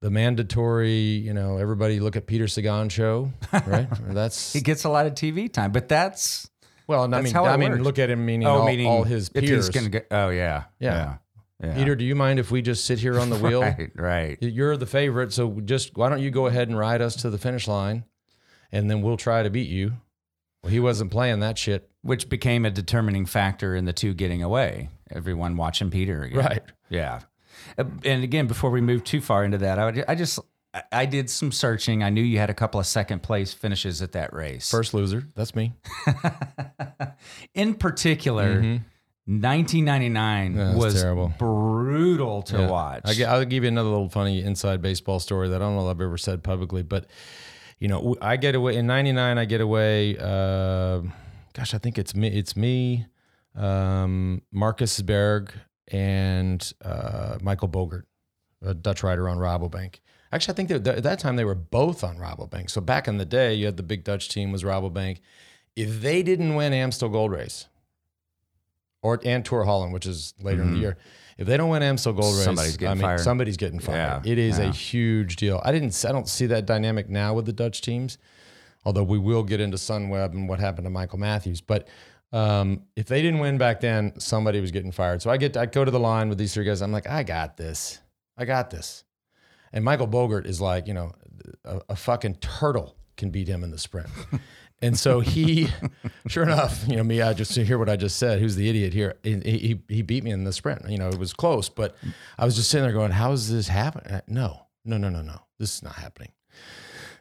the 0.00 0.10
mandatory 0.10 0.94
you 0.98 1.34
know 1.34 1.58
everybody 1.58 2.00
look 2.00 2.16
at 2.16 2.26
Peter 2.26 2.48
Sagan 2.48 2.88
show 2.88 3.30
right. 3.66 3.86
That's 4.08 4.52
he 4.52 4.60
gets 4.62 4.84
a 4.84 4.88
lot 4.88 5.06
of 5.06 5.14
TV 5.14 5.52
time, 5.52 5.72
but 5.72 5.88
that's 5.88 6.48
well, 6.86 7.04
and 7.04 7.14
I 7.14 7.20
mean 7.20 7.36
I 7.36 7.56
mean 7.56 7.70
works. 7.72 7.82
look 7.82 7.98
at 7.98 8.10
him 8.10 8.24
meaning, 8.26 8.48
oh, 8.48 8.60
all, 8.60 8.66
meaning 8.66 8.86
all 8.86 9.04
his 9.04 9.28
peers. 9.28 9.66
he's 9.66 9.68
gonna 9.68 9.88
get. 9.90 10.06
Oh 10.10 10.30
yeah, 10.30 10.64
Yeah. 10.80 11.16
yeah. 11.62 11.66
yeah. 11.68 11.74
Peter, 11.74 11.94
do 11.94 12.04
you 12.04 12.16
mind 12.16 12.38
if 12.40 12.50
we 12.50 12.62
just 12.62 12.84
sit 12.84 12.98
here 12.98 13.20
on 13.20 13.30
the 13.30 13.36
wheel? 13.36 13.60
Right, 13.78 13.90
right. 13.94 14.38
You're 14.40 14.76
the 14.76 14.86
favorite, 14.86 15.32
so 15.32 15.60
just 15.64 15.96
why 15.96 16.08
don't 16.08 16.20
you 16.20 16.30
go 16.32 16.46
ahead 16.46 16.68
and 16.68 16.76
ride 16.78 17.00
us 17.02 17.14
to 17.16 17.30
the 17.30 17.38
finish 17.38 17.68
line, 17.68 18.04
and 18.72 18.90
then 18.90 19.02
we'll 19.02 19.16
try 19.16 19.42
to 19.42 19.50
beat 19.50 19.68
you. 19.68 19.94
Well, 20.62 20.70
he 20.72 20.80
wasn't 20.80 21.10
playing 21.10 21.40
that 21.40 21.56
shit. 21.58 21.88
Which 22.02 22.28
became 22.30 22.64
a 22.64 22.70
determining 22.70 23.26
factor 23.26 23.74
in 23.76 23.84
the 23.84 23.92
two 23.92 24.14
getting 24.14 24.42
away. 24.42 24.88
Everyone 25.10 25.56
watching 25.56 25.90
Peter 25.90 26.22
again. 26.22 26.38
Right. 26.38 26.62
Yeah. 26.88 27.20
Uh, 27.76 27.84
And 28.04 28.24
again, 28.24 28.46
before 28.46 28.70
we 28.70 28.80
move 28.80 29.04
too 29.04 29.20
far 29.20 29.44
into 29.44 29.58
that, 29.58 29.78
I, 29.78 29.84
would, 29.84 30.04
I 30.08 30.14
just 30.14 30.38
I- 30.92 31.04
did 31.06 31.28
some 31.28 31.52
searching. 31.52 32.02
I 32.02 32.08
knew 32.10 32.22
you 32.22 32.38
had 32.38 32.48
a 32.48 32.54
couple 32.54 32.80
of 32.80 32.86
second 32.86 33.22
place 33.22 33.52
finishes 33.52 34.00
at 34.00 34.12
that 34.12 34.32
race. 34.32 34.70
First 34.70 34.94
loser, 34.94 35.24
that's 35.34 35.54
me. 35.54 35.74
in 37.54 37.74
particular, 37.74 38.80
1999 39.26 40.54
Mm-hmm. 40.54 40.58
Yeah, 40.58 40.74
was 40.76 41.00
terrible. 41.00 41.32
brutal 41.38 42.42
to 42.44 42.58
Yeah. 42.60 42.70
watch. 42.70 43.20
I, 43.20 43.38
will 43.38 43.44
give 43.44 43.64
you 43.64 43.68
another 43.68 43.88
little 43.90 44.08
funny 44.08 44.42
inside 44.42 44.80
baseball 44.82 45.20
story 45.20 45.48
that 45.50 45.56
I 45.56 45.58
don't 45.64 45.76
know 45.76 45.88
if 45.88 45.94
I've 45.96 46.00
ever 46.00 46.16
said 46.18 46.42
publicly, 46.42 46.82
but 46.82 47.06
you 47.80 47.88
know, 47.88 48.14
I 48.20 48.36
get 48.36 48.54
away 48.54 48.76
in 48.76 48.86
'99. 48.86 49.38
I 49.38 49.44
get 49.46 49.60
away. 49.60 50.16
Uh, 50.18 51.00
gosh, 51.54 51.74
I 51.74 51.78
think 51.78 51.98
it's 51.98 52.14
me. 52.14 52.28
It's 52.28 52.54
me, 52.56 53.06
um, 53.56 54.42
Marcus 54.52 55.00
Berg, 55.00 55.52
and 55.88 56.72
uh, 56.84 57.38
Michael 57.40 57.68
Boogerd, 57.68 58.02
a 58.62 58.74
Dutch 58.74 59.02
rider 59.02 59.28
on 59.28 59.38
Rabobank. 59.38 59.96
Actually, 60.30 60.52
I 60.52 60.56
think 60.56 60.68
they, 60.68 60.90
at 60.90 61.02
that 61.02 61.18
time 61.18 61.36
they 61.36 61.44
were 61.44 61.56
both 61.56 62.04
on 62.04 62.18
Rabobank. 62.18 62.70
So 62.70 62.80
back 62.80 63.08
in 63.08 63.16
the 63.16 63.24
day, 63.24 63.54
you 63.54 63.64
had 63.66 63.78
the 63.78 63.82
big 63.82 64.04
Dutch 64.04 64.28
team 64.28 64.52
was 64.52 64.62
Rabobank. 64.62 65.18
If 65.74 66.02
they 66.02 66.22
didn't 66.22 66.54
win 66.54 66.72
Amstel 66.72 67.08
Gold 67.08 67.32
Race, 67.32 67.66
or 69.02 69.18
and 69.24 69.44
Tour 69.44 69.64
Holland, 69.64 69.92
which 69.92 70.06
is 70.06 70.34
later 70.40 70.62
in 70.62 70.74
the 70.74 70.78
year. 70.78 70.98
If 71.40 71.46
they 71.46 71.56
don't 71.56 71.70
win 71.70 71.82
Amstel 71.82 72.12
Gold 72.12 72.34
Race. 72.36 72.44
Somebody's 72.44 72.76
getting 72.76 72.90
I 72.90 72.94
mean, 72.94 73.02
fired. 73.02 73.20
somebody's 73.20 73.56
getting 73.56 73.80
fired. 73.80 74.26
Yeah, 74.26 74.32
It 74.32 74.38
is 74.38 74.58
yeah. 74.58 74.68
a 74.68 74.72
huge 74.72 75.36
deal. 75.36 75.60
I 75.64 75.72
didn't. 75.72 76.04
I 76.06 76.12
don't 76.12 76.28
see 76.28 76.44
that 76.46 76.66
dynamic 76.66 77.08
now 77.08 77.32
with 77.32 77.46
the 77.46 77.52
Dutch 77.54 77.80
teams, 77.80 78.18
although 78.84 79.02
we 79.02 79.18
will 79.18 79.42
get 79.42 79.58
into 79.58 79.78
Sunweb 79.78 80.32
and 80.32 80.50
what 80.50 80.60
happened 80.60 80.84
to 80.84 80.90
Michael 80.90 81.18
Matthews. 81.18 81.62
But 81.62 81.88
um, 82.30 82.82
if 82.94 83.06
they 83.06 83.22
didn't 83.22 83.40
win 83.40 83.56
back 83.56 83.80
then, 83.80 84.12
somebody 84.20 84.60
was 84.60 84.70
getting 84.70 84.92
fired. 84.92 85.22
So 85.22 85.30
I 85.30 85.38
get. 85.38 85.56
I 85.56 85.64
go 85.64 85.82
to 85.82 85.90
the 85.90 85.98
line 85.98 86.28
with 86.28 86.36
these 86.36 86.52
three 86.52 86.66
guys. 86.66 86.82
I'm 86.82 86.92
like, 86.92 87.08
I 87.08 87.22
got 87.22 87.56
this. 87.56 88.00
I 88.36 88.44
got 88.44 88.68
this. 88.68 89.04
And 89.72 89.82
Michael 89.82 90.08
Boogerd 90.08 90.44
is 90.44 90.60
like, 90.60 90.86
you 90.86 90.94
know, 90.94 91.12
a, 91.64 91.80
a 91.90 91.96
fucking 91.96 92.34
turtle 92.36 92.96
can 93.16 93.30
beat 93.30 93.48
him 93.48 93.64
in 93.64 93.70
the 93.70 93.78
sprint. 93.78 94.08
And 94.82 94.98
so 94.98 95.20
he, 95.20 95.68
sure 96.28 96.42
enough, 96.42 96.84
you 96.88 96.96
know, 96.96 97.04
me, 97.04 97.20
I 97.20 97.34
just 97.34 97.52
to 97.54 97.64
hear 97.64 97.78
what 97.78 97.88
I 97.88 97.96
just 97.96 98.16
said. 98.16 98.40
Who's 98.40 98.56
the 98.56 98.68
idiot 98.68 98.92
here? 98.94 99.16
He, 99.22 99.34
he, 99.40 99.80
he 99.88 100.02
beat 100.02 100.24
me 100.24 100.30
in 100.30 100.44
the 100.44 100.52
sprint. 100.52 100.88
You 100.88 100.98
know, 100.98 101.08
it 101.08 101.18
was 101.18 101.32
close, 101.34 101.68
but 101.68 101.94
I 102.38 102.44
was 102.44 102.56
just 102.56 102.70
sitting 102.70 102.84
there 102.84 102.92
going, 102.92 103.10
how 103.10 103.32
is 103.32 103.50
this 103.50 103.68
happening? 103.68 104.20
No, 104.26 104.66
no, 104.84 104.96
no, 104.96 105.10
no, 105.10 105.20
no. 105.22 105.40
This 105.58 105.76
is 105.76 105.82
not 105.82 105.96
happening. 105.96 106.32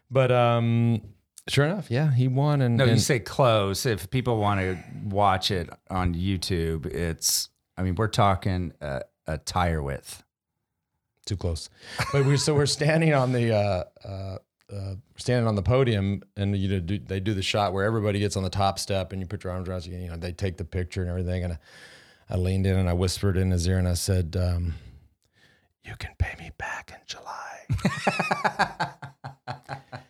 But 0.09 0.31
um, 0.31 1.01
sure 1.49 1.65
enough, 1.65 1.91
yeah, 1.91 2.13
he 2.13 2.27
won. 2.29 2.61
And, 2.61 2.77
no, 2.77 2.85
you 2.85 2.97
say 2.97 3.19
close. 3.19 3.85
If 3.85 4.09
people 4.09 4.37
want 4.39 4.61
to 4.61 4.77
watch 5.03 5.51
it 5.51 5.69
on 5.89 6.15
YouTube, 6.15 6.85
it's. 6.85 7.49
I 7.77 7.83
mean, 7.83 7.95
we're 7.95 8.07
talking 8.07 8.73
a, 8.81 9.01
a 9.27 9.37
tire 9.37 9.81
width. 9.81 10.23
too 11.25 11.37
close. 11.37 11.69
But 12.11 12.25
we 12.25 12.37
so 12.37 12.55
we're 12.55 12.65
standing 12.65 13.13
on 13.13 13.31
the 13.33 13.53
uh, 13.55 13.83
uh, 14.05 14.37
uh, 14.73 14.95
standing 15.17 15.47
on 15.47 15.55
the 15.55 15.63
podium, 15.63 16.21
and 16.37 16.55
you 16.55 16.69
know 16.69 16.79
do, 16.79 16.99
they 16.99 17.19
do 17.19 17.33
the 17.33 17.41
shot 17.41 17.73
where 17.73 17.85
everybody 17.85 18.19
gets 18.19 18.37
on 18.37 18.43
the 18.43 18.49
top 18.49 18.79
step, 18.79 19.11
and 19.11 19.21
you 19.21 19.27
put 19.27 19.43
your 19.43 19.53
arms 19.53 19.67
around 19.67 19.85
you. 19.85 19.97
You 19.97 20.09
know 20.09 20.17
they 20.17 20.31
take 20.31 20.57
the 20.57 20.65
picture 20.65 21.01
and 21.01 21.09
everything. 21.09 21.43
And 21.43 21.53
I, 21.53 21.59
I 22.29 22.37
leaned 22.37 22.65
in 22.65 22.77
and 22.77 22.89
I 22.89 22.93
whispered 22.93 23.37
in 23.37 23.51
his 23.51 23.67
ear 23.67 23.77
and 23.77 23.87
I 23.87 23.93
said, 23.95 24.35
um, 24.39 24.75
"You 25.83 25.95
can 25.97 26.11
pay 26.17 26.35
me 26.37 26.51
back 26.57 26.91
in 26.91 26.99
July." 27.07 27.65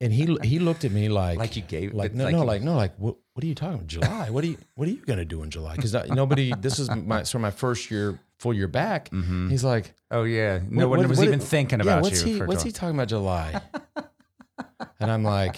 and 0.00 0.12
he 0.12 0.36
he 0.44 0.58
looked 0.58 0.84
at 0.84 0.92
me 0.92 1.08
like 1.08 1.38
Like 1.38 1.56
you 1.56 1.62
gave- 1.62 1.92
like 1.94 2.14
no 2.14 2.24
like 2.24 2.32
no 2.34 2.44
like 2.44 2.62
no 2.62 2.74
like 2.76 2.94
what 2.98 3.16
what 3.34 3.44
are 3.44 3.46
you 3.46 3.54
talking 3.54 3.74
about 3.74 3.86
July? 3.86 4.30
What 4.30 4.44
are 4.44 4.46
you 4.48 4.58
what 4.74 4.88
are 4.88 4.90
you 4.90 5.04
gonna 5.04 5.24
do 5.24 5.42
in 5.42 5.50
July? 5.50 5.76
Because 5.76 5.92
nobody 6.08 6.52
this 6.60 6.78
is 6.78 6.88
my 6.90 7.22
sort 7.24 7.36
of 7.36 7.40
my 7.42 7.50
first 7.50 7.90
year 7.90 8.18
full 8.38 8.54
year 8.54 8.68
back. 8.68 9.10
Mm-hmm. 9.10 9.48
He's 9.50 9.64
like. 9.64 9.94
Oh 10.10 10.22
yeah, 10.22 10.60
no 10.70 10.88
What- 10.88 10.90
one 10.90 10.98
what- 11.00 11.08
was 11.10 11.18
what- 11.18 11.26
even 11.28 11.40
thinking 11.40 11.80
yeah, 11.80 11.84
about 11.84 12.02
what's 12.02 12.24
you. 12.24 12.34
He, 12.34 12.40
what's 12.42 12.62
July. 12.62 12.64
he 12.64 12.72
talking 12.72 12.94
about 12.94 13.08
July? 13.08 13.60
and 15.00 15.10
I'm 15.10 15.22
like, 15.24 15.56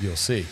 you'll 0.00 0.16
see. 0.16 0.46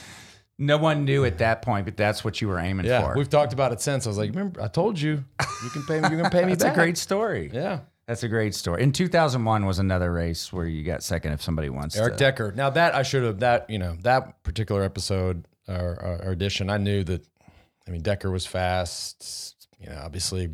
No 0.59 0.77
one 0.79 1.05
knew 1.05 1.25
at 1.25 1.39
that 1.39 1.63
point, 1.63 1.87
but 1.87 1.97
that's 1.97 2.23
what 2.25 2.41
you 2.41 2.49
were 2.49 2.59
aiming 2.59 2.87
Yeah, 2.87 3.03
for. 3.03 3.15
we've 3.17 3.29
talked 3.31 3.53
about 3.53 3.73
it 3.73 3.81
since. 3.81 4.07
I 4.07 4.11
was 4.11 4.19
like, 4.19 4.31
remember, 4.31 4.61
I 4.63 4.69
told 4.69 5.01
you, 5.01 5.25
you 5.65 5.71
can 5.71 5.83
pay 5.87 6.01
me. 6.01 6.09
You 6.17 6.23
can 6.23 6.31
pay 6.31 6.43
me 6.45 6.51
That's 6.51 6.65
back. 6.65 6.73
a 6.75 6.77
great 6.77 6.99
story. 6.99 7.51
Yeah, 7.53 7.81
That's 8.13 8.25
a 8.25 8.29
great 8.29 8.55
story. 8.55 8.83
In 8.83 8.93
2001 8.93 9.65
was 9.65 9.79
another 9.79 10.13
race 10.13 10.53
where 10.53 10.67
you 10.67 10.85
got 10.85 11.03
second 11.03 11.33
if 11.33 11.41
somebody 11.41 11.71
wants 11.71 11.95
to. 11.95 12.03
Erik 12.03 12.19
to. 12.19 12.25
Dekker. 12.25 12.55
Now 12.55 12.69
that 12.69 12.95
I 12.95 13.03
should 13.03 13.23
have 13.23 13.41
that 13.41 13.71
you 13.71 13.79
know 13.79 13.97
that 14.03 14.43
particular 14.43 14.83
episode 14.83 15.49
or, 15.67 15.99
or, 15.99 16.21
or 16.23 16.31
edition, 16.31 16.69
I 16.69 16.77
knew 16.77 17.05
that. 17.05 17.25
I 17.89 17.91
mean, 17.91 18.03
Dekker 18.03 18.31
was 18.31 18.45
fast. 18.45 19.67
You 19.81 19.89
know, 19.89 19.99
obviously, 20.05 20.51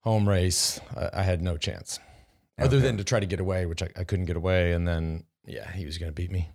home 0.00 0.26
race. 0.26 0.80
I, 0.96 1.20
I 1.20 1.22
had 1.22 1.42
no 1.42 1.58
chance, 1.58 2.00
other 2.58 2.80
than 2.80 2.96
to 2.96 3.04
try 3.04 3.20
to 3.20 3.26
get 3.26 3.38
away, 3.38 3.66
which 3.66 3.82
I, 3.82 3.90
I 3.94 4.04
couldn't 4.04 4.24
get 4.24 4.36
away. 4.36 4.72
And 4.72 4.88
then, 4.88 5.24
yeah, 5.44 5.70
he 5.70 5.84
was 5.84 5.98
going 5.98 6.08
to 6.08 6.14
beat 6.14 6.30
me. 6.30 6.48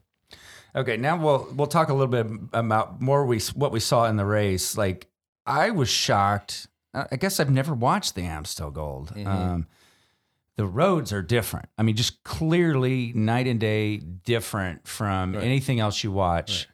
Okay, 0.75 0.97
now 0.97 1.23
we'll 1.23 1.47
we'll 1.55 1.67
talk 1.67 1.89
a 1.89 1.93
little 1.93 2.07
bit 2.07 2.25
about 2.51 2.99
more 2.99 3.27
we 3.27 3.41
what 3.53 3.71
we 3.71 3.79
saw 3.79 4.05
in 4.05 4.15
the 4.15 4.25
race. 4.25 4.75
Like 4.75 5.05
I 5.45 5.69
was 5.69 5.87
shocked. 5.87 6.67
I 7.11 7.15
guess 7.15 7.39
I've 7.39 7.49
never 7.51 7.73
watched 7.73 8.15
the 8.15 8.23
Amstel 8.23 8.71
Gold. 8.71 9.09
Mm-hmm. 9.15 9.27
Um, 9.27 9.67
the 10.55 10.65
roads 10.65 11.13
are 11.13 11.21
different. 11.21 11.69
I 11.77 11.83
mean, 11.83 11.95
just 11.95 12.23
clearly 12.23 13.13
night 13.13 13.47
and 13.47 13.59
day 13.59 13.97
different 13.97 14.87
from 14.87 15.35
anything 15.35 15.79
else 15.79 16.03
you 16.03 16.11
watch. 16.11 16.67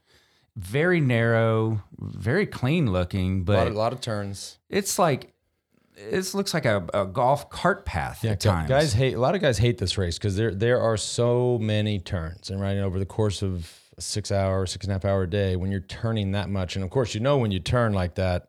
very 0.55 1.01
narrow, 1.01 1.81
very 1.99 2.45
clean 2.45 2.91
looking, 2.91 3.33
A 3.33 3.37
lot, 3.39 3.45
but 3.45 3.67
a 3.67 3.73
lot 3.73 3.91
of 3.93 3.99
turns. 4.01 4.59
it's 4.69 4.97
like 4.99 5.33
it 5.95 6.33
looks 6.33 6.53
like 6.53 6.65
a, 6.65 6.83
a 6.93 7.05
golf 7.05 7.49
cart 7.49 7.85
path 7.85 8.23
at 8.25 8.39
times. 8.39 8.69
Guys 8.69 8.93
hate 8.93 9.13
a 9.15 9.19
lot 9.19 9.35
of 9.35 9.41
guys 9.41 9.57
hate 9.57 9.77
this 9.79 9.97
race 9.97 10.17
because 10.17 10.35
there 10.35 10.53
there 10.53 10.79
are 10.79 10.95
so 10.97 11.57
many 11.59 11.99
turns 11.99 12.49
and 12.49 12.61
right 12.61 12.77
over 12.77 12.97
the 12.99 13.05
course 13.05 13.41
of 13.41 13.71
a 13.97 14.01
six 14.01 14.31
hour, 14.31 14.65
six 14.65 14.85
and 14.85 14.91
a 14.91 14.95
half 14.95 15.05
hour 15.05 15.25
day, 15.27 15.55
when 15.55 15.69
you're 15.71 15.79
turning 15.81 16.31
that 16.31 16.49
much, 16.49 16.75
and 16.75 16.83
of 16.85 16.89
course 16.89 17.13
you 17.13 17.19
know 17.19 17.37
when 17.37 17.51
you 17.51 17.59
turn 17.59 17.93
like 17.93 18.15
that, 18.15 18.47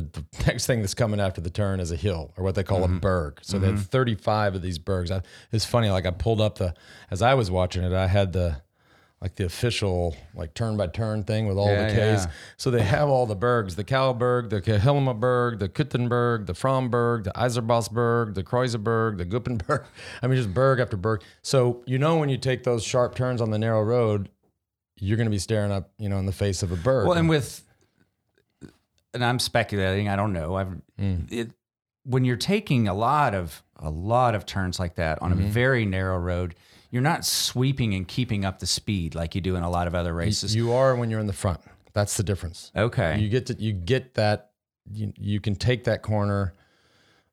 the, 0.00 0.24
the 0.32 0.46
next 0.46 0.66
thing 0.66 0.80
that's 0.80 0.94
coming 0.94 1.20
after 1.20 1.40
the 1.40 1.50
turn 1.50 1.80
is 1.80 1.92
a 1.92 1.96
hill 1.96 2.32
or 2.36 2.44
what 2.44 2.54
they 2.54 2.62
call 2.62 2.84
a 2.84 2.88
mm-hmm. 2.88 2.98
berg. 2.98 3.38
So 3.42 3.58
they 3.58 3.66
had 3.66 3.76
mm-hmm. 3.76 3.84
35 3.84 4.56
of 4.56 4.62
these 4.62 4.78
bergs. 4.78 5.10
I, 5.10 5.22
it's 5.52 5.64
funny, 5.64 5.90
like 5.90 6.06
I 6.06 6.10
pulled 6.10 6.40
up 6.40 6.58
the 6.58 6.74
as 7.10 7.22
I 7.22 7.34
was 7.34 7.50
watching 7.50 7.84
it, 7.84 7.92
I 7.92 8.06
had 8.06 8.32
the 8.32 8.62
like 9.20 9.34
the 9.34 9.44
official 9.44 10.16
like 10.32 10.54
turn 10.54 10.76
by 10.76 10.86
turn 10.86 11.24
thing 11.24 11.48
with 11.48 11.58
all 11.58 11.68
Yeah, 11.68 11.88
the 11.88 11.94
K's. 11.94 12.24
yeah. 12.24 12.30
So 12.56 12.70
they 12.70 12.82
have 12.82 13.08
all 13.08 13.26
the 13.26 13.34
bergs, 13.34 13.74
the 13.74 13.82
Kalberg, 13.82 14.50
the 14.50 14.60
Hilmaberg, 14.60 15.58
the 15.58 15.68
Keutenberg, 15.68 16.46
the 16.46 16.52
Fromberg, 16.52 17.24
the 17.24 17.32
Eiserbosberg, 17.32 18.34
the 18.34 18.44
Kreuzeberg, 18.44 19.18
the 19.18 19.26
Guppenberg. 19.26 19.84
I 20.22 20.26
mean, 20.28 20.36
just 20.36 20.54
berg 20.54 20.78
after 20.78 20.96
berg. 20.96 21.22
So 21.42 21.82
you 21.86 21.98
know 21.98 22.16
when 22.16 22.28
you 22.28 22.38
take 22.38 22.62
those 22.62 22.84
sharp 22.84 23.16
turns 23.16 23.40
on 23.40 23.50
the 23.50 23.58
narrow 23.58 23.82
road, 23.82 24.28
you're 25.00 25.16
going 25.16 25.26
to 25.26 25.30
be 25.30 25.38
staring 25.38 25.72
up, 25.72 25.90
you 25.98 26.08
know, 26.08 26.18
in 26.18 26.26
the 26.26 26.32
face 26.32 26.62
of 26.62 26.72
a 26.72 26.76
berg. 26.76 27.06
Well, 27.06 27.16
and 27.16 27.28
with, 27.28 27.62
and 29.14 29.24
I'm 29.24 29.38
speculating. 29.38 30.08
I 30.08 30.16
don't 30.16 30.32
know. 30.32 30.56
I've 30.56 30.68
Mm. 31.00 31.30
it 31.32 31.50
when 32.04 32.24
you're 32.24 32.36
taking 32.36 32.88
a 32.88 32.94
lot 32.94 33.34
of 33.34 33.62
a 33.80 33.90
lot 33.90 34.34
of 34.34 34.44
turns 34.46 34.78
like 34.80 34.96
that 34.96 35.20
on 35.22 35.32
Mm-hmm. 35.32 35.44
a 35.44 35.48
very 35.48 35.84
narrow 35.86 36.18
road. 36.18 36.54
You're 36.90 37.02
not 37.02 37.24
sweeping 37.24 37.92
and 37.94 38.08
keeping 38.08 38.44
up 38.44 38.58
the 38.60 38.66
speed 38.66 39.14
like 39.14 39.34
you 39.34 39.40
do 39.40 39.56
in 39.56 39.62
a 39.62 39.70
lot 39.70 39.86
of 39.86 39.94
other 39.94 40.14
races. 40.14 40.54
you 40.56 40.72
are 40.72 40.96
when 40.96 41.10
you're 41.10 41.20
in 41.20 41.26
the 41.26 41.32
front. 41.34 41.60
That's 41.92 42.16
the 42.16 42.22
difference. 42.22 42.70
okay. 42.76 43.18
You 43.18 43.28
get 43.28 43.46
to 43.46 43.54
you 43.58 43.72
get 43.72 44.14
that 44.14 44.50
you, 44.90 45.12
you 45.18 45.40
can 45.40 45.54
take 45.54 45.84
that 45.84 46.02
corner. 46.02 46.54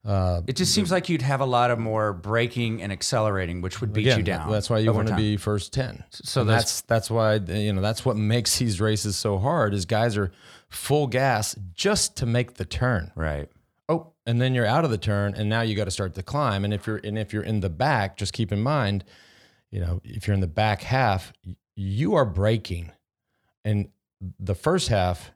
Uh, 0.04 0.42
it 0.46 0.56
just 0.56 0.72
seems 0.74 0.92
like 0.92 1.10
you'd 1.10 1.24
have 1.24 1.42
a 1.42 1.46
lot 1.46 1.72
of 1.72 1.80
more 1.80 2.14
braking 2.14 2.80
and 2.84 2.92
accelerating, 2.92 3.62
which 3.62 3.82
would 3.82 3.92
beat 3.92 4.02
again, 4.02 4.20
you 4.20 4.24
down. 4.24 4.52
That's 4.52 4.70
why 4.70 4.78
you 4.80 4.94
want 4.94 5.08
to 5.08 5.16
be 5.16 5.36
first 5.36 5.74
ten. 5.74 6.04
So 6.12 6.44
that's- 6.44 6.82
that's 6.82 6.82
that's 6.82 7.10
why 7.12 7.36
you 7.36 7.74
know 7.74 7.82
that's 7.82 8.06
what 8.06 8.16
makes 8.16 8.60
these 8.60 8.80
races 8.80 9.16
so 9.16 9.40
hard. 9.40 9.74
Is 9.74 9.86
guys 9.86 10.16
are 10.16 10.32
full 10.70 11.08
gas 11.08 11.56
just 11.74 12.18
to 12.18 12.26
make 12.26 12.56
the 12.56 12.66
turn. 12.66 13.12
right. 13.16 13.50
Oh, 13.88 14.14
and 14.26 14.42
then 14.42 14.56
you're 14.56 14.66
out 14.66 14.84
of 14.84 14.90
the 14.90 14.98
turn, 14.98 15.36
and 15.36 15.48
now 15.48 15.62
you 15.62 15.76
got 15.76 15.86
to 15.86 15.92
start 15.92 16.16
the 16.16 16.24
climb. 16.24 16.66
And 16.66 16.74
if 16.74 16.88
you're 16.88 16.98
and 16.98 17.20
if 17.20 17.32
you're 17.32 17.44
in 17.44 17.60
the 17.60 17.70
back, 17.70 18.18
just 18.18 18.34
keep 18.34 18.52
in 18.52 18.62
mind, 18.62 19.04
you 19.70 19.80
know, 19.80 20.02
if 20.04 20.28
you're 20.28 20.34
in 20.34 20.40
the 20.40 20.48
back 20.48 20.82
half, 20.82 21.32
you 21.76 22.16
are 22.16 22.26
braking, 22.26 22.92
and 23.64 23.90
the 24.40 24.56
first 24.56 24.88
half 24.88 25.32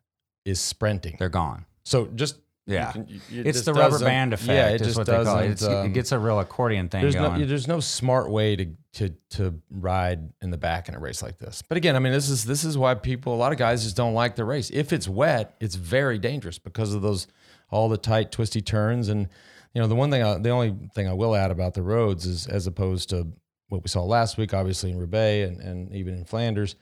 is 0.45 0.59
sprinting. 0.59 1.15
They're 1.19 1.29
gone. 1.29 1.65
So 1.83 2.07
just 2.07 2.39
you 2.69 2.75
Yeah. 2.75 2.91
can- 2.91 3.07
you- 3.07 3.41
it 3.41 3.47
It's 3.47 3.61
the 3.63 3.73
rubber 3.73 3.99
band 3.99 4.33
effect. 4.33 4.49
Yeah, 4.49 4.69
it 4.69 4.81
is 4.81 4.87
just 4.87 4.97
what 4.97 5.07
they 5.07 5.23
call 5.23 5.39
it. 5.39 5.61
Um, 5.63 5.85
it 5.87 5.93
gets 5.93 6.11
a 6.11 6.19
real 6.19 6.39
accordion 6.39 6.87
thing 6.89 7.01
there's 7.01 7.15
going. 7.15 7.39
no 7.41 7.45
there's 7.45 7.67
no 7.67 7.79
smart 7.79 8.29
way 8.31 8.55
to 8.55 8.67
to 8.93 9.09
to 9.31 9.59
ride 9.69 10.29
in 10.41 10.49
the 10.51 10.57
back 10.57 10.87
in 10.89 10.95
a 10.95 10.99
race 10.99 11.21
like 11.21 11.37
this. 11.37 11.61
But 11.67 11.77
again, 11.77 11.95
I 11.95 11.99
mean, 11.99 12.13
this 12.13 12.29
is 12.29 12.45
this 12.45 12.63
is 12.63 12.77
why 12.77 12.93
people 12.95 13.33
a 13.33 13.37
lot 13.37 13.51
of 13.51 13.57
guys 13.57 13.83
just 13.83 13.95
don't 13.97 14.13
like 14.13 14.35
the 14.35 14.45
race. 14.45 14.69
If 14.73 14.93
it's 14.93 15.07
wet, 15.07 15.55
it's 15.59 15.75
very 15.75 16.17
dangerous 16.17 16.57
because 16.57 16.93
of 16.93 17.01
those 17.01 17.27
all 17.71 17.89
the 17.89 17.97
tight 17.97 18.31
twisty 18.31 18.61
turns 18.61 19.09
and 19.09 19.27
you 19.73 19.81
know 19.81 19.87
the 19.87 19.95
one 19.95 20.09
thing 20.09 20.23
I, 20.23 20.37
the 20.39 20.49
only 20.49 20.75
thing 20.95 21.07
I 21.07 21.13
will 21.13 21.35
add 21.35 21.51
about 21.51 21.75
the 21.75 21.83
roads 21.83 22.25
is 22.25 22.47
as 22.47 22.65
opposed 22.65 23.09
to 23.09 23.27
what 23.67 23.83
we 23.83 23.87
saw 23.89 24.03
last 24.03 24.37
week, 24.39 24.51
obviously 24.51 24.89
in 24.89 24.97
Roubaix 24.97 25.47
and, 25.47 25.61
and 25.61 25.93
even 25.93 26.15
in 26.15 26.25
Flanders, 26.25 26.75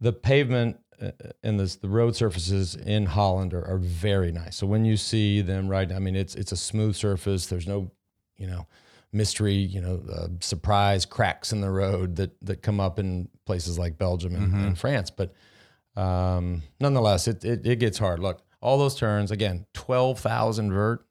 the 0.00 0.12
pavement 0.12 0.76
uh, 0.76 0.83
and 1.42 1.60
the 1.60 1.76
the 1.80 1.88
road 1.88 2.16
surfaces 2.16 2.74
in 2.74 3.06
Holland 3.06 3.54
are, 3.54 3.64
are 3.64 3.78
very 3.78 4.32
nice. 4.32 4.56
So 4.56 4.66
when 4.66 4.84
you 4.84 4.96
see 4.96 5.40
them 5.40 5.68
ride, 5.68 5.92
I 5.92 5.98
mean, 5.98 6.16
it's 6.16 6.34
it's 6.34 6.52
a 6.52 6.56
smooth 6.56 6.94
surface. 6.96 7.46
There's 7.46 7.66
no, 7.66 7.90
you 8.36 8.46
know, 8.46 8.66
mystery, 9.12 9.54
you 9.54 9.80
know, 9.80 10.02
uh, 10.12 10.28
surprise 10.40 11.04
cracks 11.04 11.52
in 11.52 11.60
the 11.60 11.70
road 11.70 12.16
that 12.16 12.32
that 12.42 12.62
come 12.62 12.80
up 12.80 12.98
in 12.98 13.28
places 13.46 13.78
like 13.78 13.98
Belgium 13.98 14.34
and, 14.34 14.54
and 14.54 14.78
France. 14.78 15.10
But 15.10 15.34
um, 15.96 16.62
nonetheless, 16.80 17.28
it, 17.28 17.44
it 17.44 17.66
it 17.66 17.78
gets 17.78 17.98
hard. 17.98 18.18
Look, 18.20 18.42
all 18.60 18.78
those 18.78 18.94
turns 18.94 19.30
again, 19.30 19.66
twelve 19.72 20.20
thousand 20.20 20.72
vert. 20.72 21.04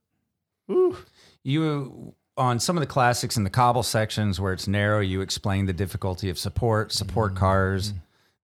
You 1.44 2.16
on 2.38 2.60
some 2.60 2.78
of 2.78 2.82
the 2.82 2.88
classics 2.88 3.38
in 3.38 3.44
the 3.44 3.50
cobble 3.50 3.84
sections 3.84 4.40
where 4.40 4.54
it's 4.54 4.68
narrow, 4.68 5.00
you 5.00 5.22
explain 5.22 5.66
the 5.66 5.74
difficulty 5.74 6.30
of 6.30 6.40
support, 6.40 6.92
support 6.92 7.36
cars. 7.36 7.94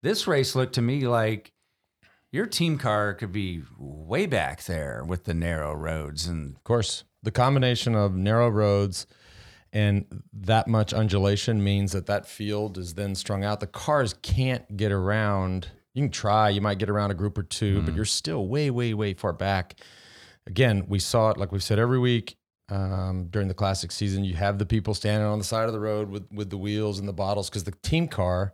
This 0.02 0.28
race 0.28 0.56
looked 0.56 0.76
to 0.76 0.82
me 0.82 1.08
like 1.08 1.52
your 2.32 2.46
team 2.46 2.78
car 2.78 3.14
could 3.14 3.32
be 3.32 3.64
way 3.78 4.26
back 4.26 4.64
there 4.64 5.04
with 5.06 5.26
the 5.26 5.34
narrow 5.34 5.74
roads 5.74 6.28
and 6.28 6.56
Of 6.56 6.64
course, 6.64 7.04
the 7.24 7.32
combination 7.32 7.96
of 7.96 8.16
narrow 8.16 8.50
roads 8.50 9.08
and 9.74 10.06
that 10.34 10.68
much 10.68 10.94
undulation 10.94 11.64
means 11.64 11.92
that 11.92 12.06
that 12.08 12.28
field 12.28 12.78
is 12.78 12.94
then 12.94 13.14
strung 13.14 13.44
out. 13.44 13.60
The 13.60 13.68
cars 13.68 14.16
can't 14.22 14.78
get 14.78 14.92
around. 14.92 15.68
You 15.94 16.04
can 16.04 16.12
try, 16.12 16.50
you 16.50 16.62
might 16.62 16.78
get 16.80 16.90
around 16.90 17.12
a 17.12 17.16
group 17.16 17.38
or 17.38 17.44
2 17.44 17.82
but 17.82 17.94
you're 17.94 18.06
still 18.06 18.48
way, 18.48 18.70
way, 18.70 18.94
way 18.94 19.14
far 19.14 19.34
back. 19.34 19.76
Again, 20.48 20.86
we 20.88 21.00
saw 21.00 21.30
it 21.30 21.38
like 21.38 21.52
we've 21.52 21.64
said 21.64 21.78
every 21.78 22.00
week 22.00 22.38
um, 22.70 23.28
during 23.30 23.48
the 23.48 23.54
classic 23.54 23.92
season. 23.92 24.24
You 24.24 24.36
have 24.36 24.60
the 24.60 24.66
people 24.66 24.94
standing 24.94 25.28
on 25.28 25.40
the 25.40 25.44
side 25.44 25.68
of 25.68 25.74
the 25.74 25.80
road 25.80 26.10
with 26.10 26.28
with 26.32 26.50
the 26.50 26.58
wheels 26.58 27.00
and 27.00 27.08
the 27.08 27.14
bottles 27.14 27.50
because 27.50 27.66
the 27.66 27.74
team 27.84 28.08
car 28.08 28.54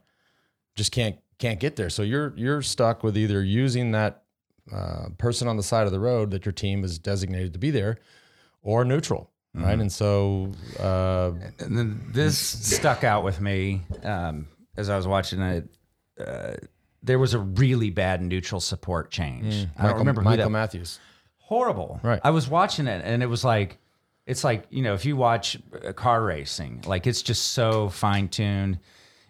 just 0.76 0.92
can't 0.92 1.18
can't 1.38 1.60
get 1.60 1.76
there. 1.76 1.90
So 1.90 2.02
you're 2.04 2.34
you're 2.36 2.62
stuck 2.62 3.04
with 3.04 3.18
either 3.18 3.44
using 3.44 3.92
that 3.92 4.24
uh, 4.74 5.10
person 5.18 5.48
on 5.48 5.58
the 5.58 5.64
side 5.64 5.86
of 5.86 5.92
the 5.92 6.00
road 6.00 6.32
that 6.32 6.46
your 6.46 6.54
team 6.54 6.84
is 6.84 6.98
designated 7.00 7.54
to 7.54 7.60
be 7.60 7.72
there, 7.72 7.98
or 8.62 8.84
neutral, 8.86 9.32
right? 9.54 9.80
And 9.80 9.92
so 9.92 10.52
uh, 10.80 11.32
And 11.60 11.78
then 11.78 12.06
this 12.12 12.38
stuck 12.38 13.04
out 13.04 13.24
with 13.24 13.40
me 13.42 13.82
um, 14.04 14.48
as 14.78 14.90
I 14.90 14.98
was 14.98 15.08
watching 15.08 15.42
it. 15.42 15.68
Uh, 16.20 16.54
there 17.04 17.20
was 17.20 17.36
a 17.36 17.40
really 17.40 17.92
bad 17.92 18.22
neutral 18.24 18.60
support 18.60 19.12
change. 19.12 19.54
I 19.78 19.84
don't 19.84 19.84
Michael, 19.84 20.00
remember 20.00 20.22
who 20.22 20.26
Michael 20.30 20.46
that 20.46 20.50
Matthews. 20.50 21.00
horrible. 21.38 22.00
Right. 22.02 22.20
I 22.24 22.32
was 22.32 22.50
watching 22.50 22.88
it 22.88 23.04
and 23.06 23.22
it 23.22 23.28
was 23.28 23.44
like, 23.46 23.78
it's 24.26 24.44
like 24.44 24.66
you 24.72 24.82
know, 24.82 24.96
if 24.96 25.06
you 25.06 25.16
watch 25.16 25.58
car 25.96 26.24
racing, 26.24 26.84
like 26.88 27.06
it's 27.06 27.22
just 27.22 27.52
so 27.52 27.90
fine 27.90 28.28
tuned, 28.28 28.80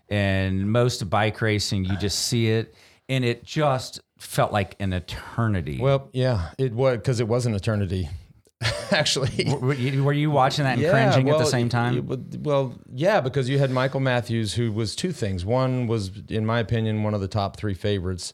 and 0.09 0.71
most 0.71 1.09
bike 1.09 1.41
racing, 1.41 1.85
you 1.85 1.97
just 1.97 2.19
see 2.19 2.49
it, 2.49 2.73
and 3.09 3.23
it 3.25 3.43
just 3.43 4.01
felt 4.17 4.51
like 4.51 4.75
an 4.79 4.93
eternity. 4.93 5.79
Well, 5.79 6.09
yeah, 6.13 6.49
it 6.57 6.73
was 6.73 6.97
because 6.97 7.19
it 7.19 7.27
was 7.27 7.45
an 7.45 7.53
eternity. 7.53 8.09
Actually, 8.91 9.53
were 9.59 9.73
you, 9.73 10.03
were 10.03 10.13
you 10.13 10.31
watching 10.31 10.63
that 10.63 10.77
and 10.77 10.89
cringing 10.89 11.29
at 11.29 11.37
the 11.37 11.45
same 11.45 11.67
time? 11.69 11.97
it 11.97 12.39
well, 12.39 12.73
yeah, 12.93 13.19
because 13.19 13.49
you 13.49 13.59
had 13.59 13.69
Michael 13.69 13.99
Matthews, 13.99 14.53
who 14.53 14.71
was 14.71 14.95
two 14.95 15.11
things. 15.11 15.43
One 15.45 15.87
was, 15.87 16.11
in 16.29 16.45
my 16.45 16.59
opinion, 16.59 17.03
one 17.03 17.13
of 17.13 17.21
the 17.21 17.27
top 17.27 17.57
three 17.57 17.73
favorites, 17.73 18.33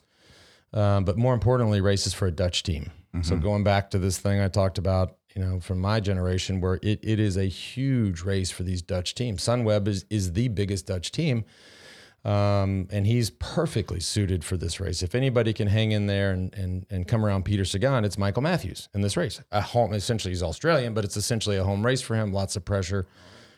um, 0.72 1.04
but 1.04 1.16
more 1.18 1.34
importantly, 1.34 1.80
races 1.80 2.14
for 2.14 2.26
a 2.26 2.30
Dutch 2.30 2.62
team. 2.62 2.90
So 3.22 3.34
Mm-hmm. 3.34 3.42
going 3.42 3.64
back 3.64 3.90
to 3.90 3.98
this 3.98 4.16
thing 4.18 4.40
I 4.40 4.48
talked 4.48 4.78
about, 4.78 5.16
you 5.34 5.42
know, 5.42 5.60
from 5.60 5.80
my 5.80 6.00
generation, 6.00 6.60
where 6.60 6.78
it, 6.82 7.00
it 7.02 7.18
is 7.18 7.36
a 7.36 7.44
huge 7.44 8.22
race 8.22 8.50
for 8.50 8.62
these 8.62 8.82
Dutch 8.82 9.14
teams. 9.14 9.42
Sunweb 9.42 9.88
is 9.88 10.04
is 10.10 10.32
the 10.32 10.48
biggest 10.48 10.86
Dutch 10.86 11.12
team. 11.12 11.44
Um, 12.24 12.86
and 12.92 13.04
he's 13.04 13.30
perfectly 13.30 13.98
suited 13.98 14.44
for 14.44 14.56
this 14.56 14.78
race. 14.78 15.02
If 15.02 15.16
anybody 15.16 15.52
can 15.52 15.66
hang 15.66 15.90
in 15.90 16.06
there 16.06 16.30
and 16.30 16.54
and, 16.54 16.86
and 16.88 17.08
come 17.08 17.24
around 17.24 17.44
Peter 17.44 17.64
Sagan, 17.64 18.04
it's 18.04 18.16
Michael 18.16 18.42
Matthews 18.42 18.88
in 18.94 19.00
this 19.00 19.16
race. 19.16 19.40
A 19.50 19.60
home, 19.60 19.92
essentially, 19.92 20.30
he's 20.30 20.42
Australian, 20.42 20.94
but 20.94 21.04
it's 21.04 21.16
essentially 21.16 21.56
a 21.56 21.64
home 21.64 21.84
race 21.84 22.00
for 22.00 22.14
him. 22.14 22.32
Lots 22.32 22.54
of 22.54 22.64
pressure 22.64 23.06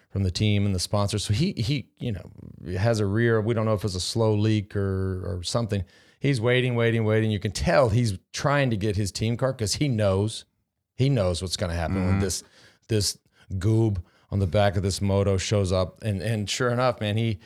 from 0.09 0.23
the 0.23 0.31
team 0.31 0.65
and 0.65 0.75
the 0.75 0.79
sponsor. 0.81 1.19
So 1.19 1.35
he 1.35 1.53
he 1.53 1.89
you 1.99 2.13
know 2.13 2.31
has 2.79 3.01
a 3.01 3.07
rear. 3.07 3.41
We 3.41 3.53
don't 3.53 3.67
know 3.67 3.75
if 3.75 3.85
it's 3.85 3.97
a 3.97 4.01
slow 4.01 4.35
leak 4.35 4.75
or 4.77 5.23
or 5.27 5.43
something. 5.43 5.85
He's 6.19 6.41
waiting, 6.41 6.75
waiting, 6.75 7.05
waiting. 7.05 7.31
You 7.31 7.39
can 7.39 7.53
tell 7.53 7.91
he's 7.91 8.17
trying 8.33 8.71
to 8.71 8.79
get 8.79 8.97
his 8.97 9.13
team 9.13 9.37
car 9.37 9.53
because 9.53 9.75
he 9.75 9.89
knows 9.89 10.47
he 10.95 11.09
knows 11.09 11.43
what's 11.43 11.57
going 11.57 11.71
to 11.71 11.77
happen 11.77 12.07
when 12.07 12.19
this 12.21 12.43
this 12.89 13.19
goob 13.55 14.03
on 14.31 14.39
the 14.39 14.47
back 14.47 14.77
of 14.77 14.83
this 14.83 15.01
moto 15.01 15.37
shows 15.37 15.73
up. 15.73 16.03
And 16.03 16.21
and 16.23 16.49
sure 16.49 16.71
enough, 16.71 17.01
man, 17.01 17.17
he 17.17 17.39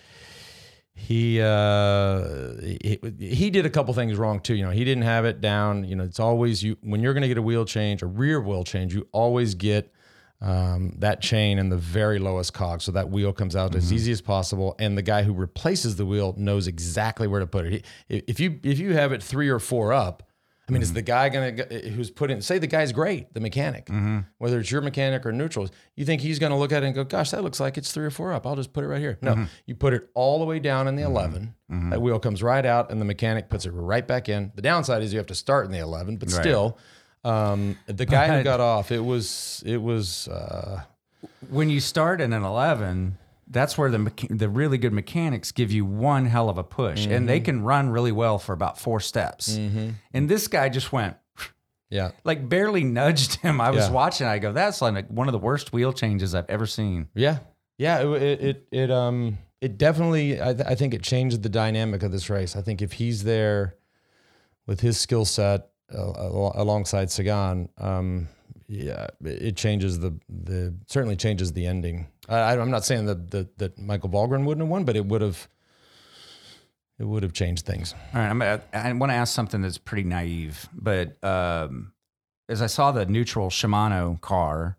he 0.95 1.41
uh 1.41 2.61
he, 2.61 2.99
he 3.19 3.51
did 3.51 3.67
a 3.67 3.71
couple 3.71 3.95
things 3.95 4.17
wrong 4.17 4.41
too. 4.41 4.55
You 4.55 4.65
know 4.65 4.71
he 4.71 4.85
didn't 4.85 5.05
have 5.05 5.25
it 5.25 5.41
down. 5.41 5.85
You 5.85 5.97
know 5.97 6.05
it's 6.05 6.21
always 6.21 6.63
you 6.63 6.77
when 6.83 7.01
you're 7.03 7.15
going 7.15 7.23
to 7.23 7.29
get 7.29 7.39
a 7.39 7.43
wheel 7.43 7.65
change 7.65 8.03
a 8.03 8.07
rear 8.07 8.41
wheel 8.41 8.65
change 8.65 8.95
you 8.95 9.07
always 9.13 9.55
get 9.55 9.93
um, 10.41 10.95
that 10.99 11.21
chain 11.21 11.59
in 11.59 11.69
the 11.69 11.77
very 11.77 12.19
lowest 12.19 12.55
cog. 12.55 12.81
So 12.81 12.93
that 12.93 13.11
wheel 13.11 13.33
comes 13.33 13.57
out 13.57 13.75
as 13.75 13.93
easy 13.93 14.13
as 14.13 14.21
possible. 14.21 14.77
And 14.79 14.97
the 14.97 15.03
guy 15.03 15.25
who 15.25 15.33
replaces 15.33 15.97
the 15.97 16.07
wheel 16.07 16.35
knows 16.37 16.69
exactly 16.69 17.27
where 17.27 17.41
to 17.41 17.47
put 17.47 17.67
it. 17.67 17.85
He, 18.09 18.23
if 18.27 18.39
you 18.39 18.61
if 18.63 18.79
you 18.79 18.95
have 18.95 19.13
it 19.13 19.23
three 19.23 19.49
or 19.49 19.59
four 19.59 19.93
up 19.93 20.28
I 20.69 20.73
mean, 20.73 20.83
is 20.83 20.93
the 20.93 21.01
guy 21.03 21.29
going 21.31 21.57
to 21.57 21.89
who's 21.91 22.11
put 22.11 22.31
in? 22.31 22.43
Say 22.43 22.59
the 22.59 22.67
guy's 22.67 22.93
great, 22.93 23.33
the 23.33 23.41
mechanic, 23.41 23.87
Mm-hmm. 23.87 24.19
whether 24.39 24.61
it's 24.61 24.71
your 24.71 24.83
mechanic 24.83 25.25
or 25.25 25.33
neutral. 25.33 25.69
You 25.97 26.05
think 26.05 26.21
he's 26.21 26.39
going 26.39 26.51
to 26.53 26.57
look 26.59 26.73
at 26.73 26.83
it 26.83 26.87
and 26.87 26.95
go, 26.95 27.05
"Gosh, 27.05 27.31
that 27.31 27.43
looks 27.43 27.59
like 27.61 27.79
it's 27.79 27.91
three 27.91 28.05
or 28.05 28.11
four 28.11 28.33
up. 28.33 28.47
I'll 28.47 28.57
just 28.57 28.73
put 28.73 28.85
it 28.85 28.89
right 28.89 29.01
here." 29.01 29.19
No, 29.23 29.33
Mm-hmm. 29.33 29.45
you 29.67 29.75
put 29.75 29.95
it 29.95 30.11
all 30.15 30.39
the 30.39 30.45
way 30.45 30.59
down 30.59 30.87
in 30.89 30.97
the 30.97 31.03
11 31.05 31.55
That 31.91 32.03
wheel 32.03 32.19
comes 32.19 32.43
right 32.43 32.65
out, 32.67 32.91
and 32.91 33.01
the 33.01 33.05
mechanic 33.05 33.49
puts 33.49 33.65
it 33.67 33.71
right 33.71 34.07
back 34.07 34.29
in. 34.29 34.53
The 34.55 34.63
downside 34.63 35.03
is 35.03 35.13
you 35.13 35.19
have 35.19 35.27
to 35.29 35.35
start 35.35 35.65
in 35.67 35.73
the 35.73 35.79
eleven, 35.79 36.17
but 36.17 36.31
Right. 36.33 36.41
still, 36.43 36.79
um, 37.25 37.77
the 37.87 38.07
guy 38.07 38.37
who 38.37 38.43
got 38.45 38.61
off, 38.61 38.93
it 38.93 39.01
was 39.05 39.63
it 39.67 39.81
was. 39.83 40.29
Uh, 40.29 40.83
when 41.51 41.69
you 41.69 41.81
start 41.81 42.21
in 42.21 42.33
an 42.33 42.45
11 42.45 43.17
that's 43.51 43.79
where 43.79 43.91
the 43.91 43.99
mecha- 43.99 44.37
the 44.39 44.49
really 44.49 44.79
good 44.79 44.93
mechanics 44.93 45.53
give 45.53 45.73
you 45.73 45.85
one 45.85 46.27
hell 46.27 46.49
of 46.49 46.59
a 46.59 46.65
push 46.65 47.05
and 47.05 47.13
Mm-hmm. 47.13 47.27
they 47.27 47.41
can 47.41 47.63
run 47.63 47.91
really 47.91 48.13
well 48.13 48.39
for 48.39 48.53
about 48.53 48.79
four 48.79 49.01
steps 49.01 49.57
and 49.57 50.29
this 50.29 50.49
guy 50.49 50.69
just 50.69 50.93
went 50.93 51.17
yeah, 51.91 52.11
like 52.25 52.49
barely 52.49 52.85
nudged 52.85 53.37
him 53.37 53.61
i 53.61 53.71
was 53.71 53.87
Yeah. 53.87 53.93
watching 53.93 54.27
i 54.27 54.39
go 54.39 54.53
that's 54.53 54.81
like 54.83 55.09
one 55.09 55.29
of 55.29 55.33
the 55.33 55.39
worst 55.39 55.73
wheel 55.73 55.93
changes 55.93 56.35
i've 56.35 56.49
ever 56.51 56.67
seen 56.67 57.09
Yeah, 57.15 57.39
yeah. 57.79 58.01
It 58.03 58.23
it 58.23 58.41
it, 58.43 58.69
it 58.73 58.91
um 58.91 59.39
it 59.61 59.77
definitely. 59.77 60.41
I, 60.41 60.55
th- 60.55 60.67
I 60.69 60.77
think 60.77 60.95
it 60.95 61.03
changed 61.03 61.43
the 61.43 61.49
dynamic 61.49 62.05
of 62.05 62.13
this 62.13 62.31
race. 62.31 62.55
I 62.55 62.63
think 62.63 62.81
if 62.81 62.93
he's 62.93 63.25
there 63.25 63.75
with 64.69 64.81
his 64.83 65.01
skill 65.01 65.25
set 65.25 65.71
uh, 65.93 65.99
al- 65.99 66.53
alongside 66.55 67.11
Sagan, 67.11 67.69
um, 67.77 68.29
yeah, 68.69 69.07
it 69.25 69.43
it 69.43 69.57
changes 69.57 69.99
the 69.99 70.13
the 70.29 70.75
certainly 70.87 71.17
changes 71.17 71.53
the 71.53 71.67
ending. 71.67 72.07
I, 72.29 72.53
I'm 72.59 72.71
not 72.71 72.85
saying 72.85 73.07
that, 73.07 73.31
that 73.31 73.59
that 73.59 73.79
Michael 73.79 74.11
Valgren 74.11 74.45
wouldn't 74.45 74.61
have 74.65 74.69
won, 74.71 74.85
but 74.85 74.95
it 74.97 75.07
would 75.07 75.23
have. 75.23 75.49
It 76.99 77.05
would 77.07 77.23
have 77.23 77.33
changed 77.33 77.65
things. 77.65 77.95
all 78.13 78.21
right 78.21 78.29
I'm, 78.29 78.41
gonna- 78.41 78.61
i 78.73 78.93
want 78.93 79.11
to 79.11 79.15
ask 79.15 79.33
something 79.33 79.63
that's 79.63 79.79
pretty 79.79 80.03
naive 80.03 80.69
but 80.73 81.23
um, 81.23 81.93
as 82.49 82.61
i 82.61 82.67
saw 82.67 82.91
the 82.91 83.07
neutral 83.07 83.51
shimano 83.51 84.21
car 84.21 84.79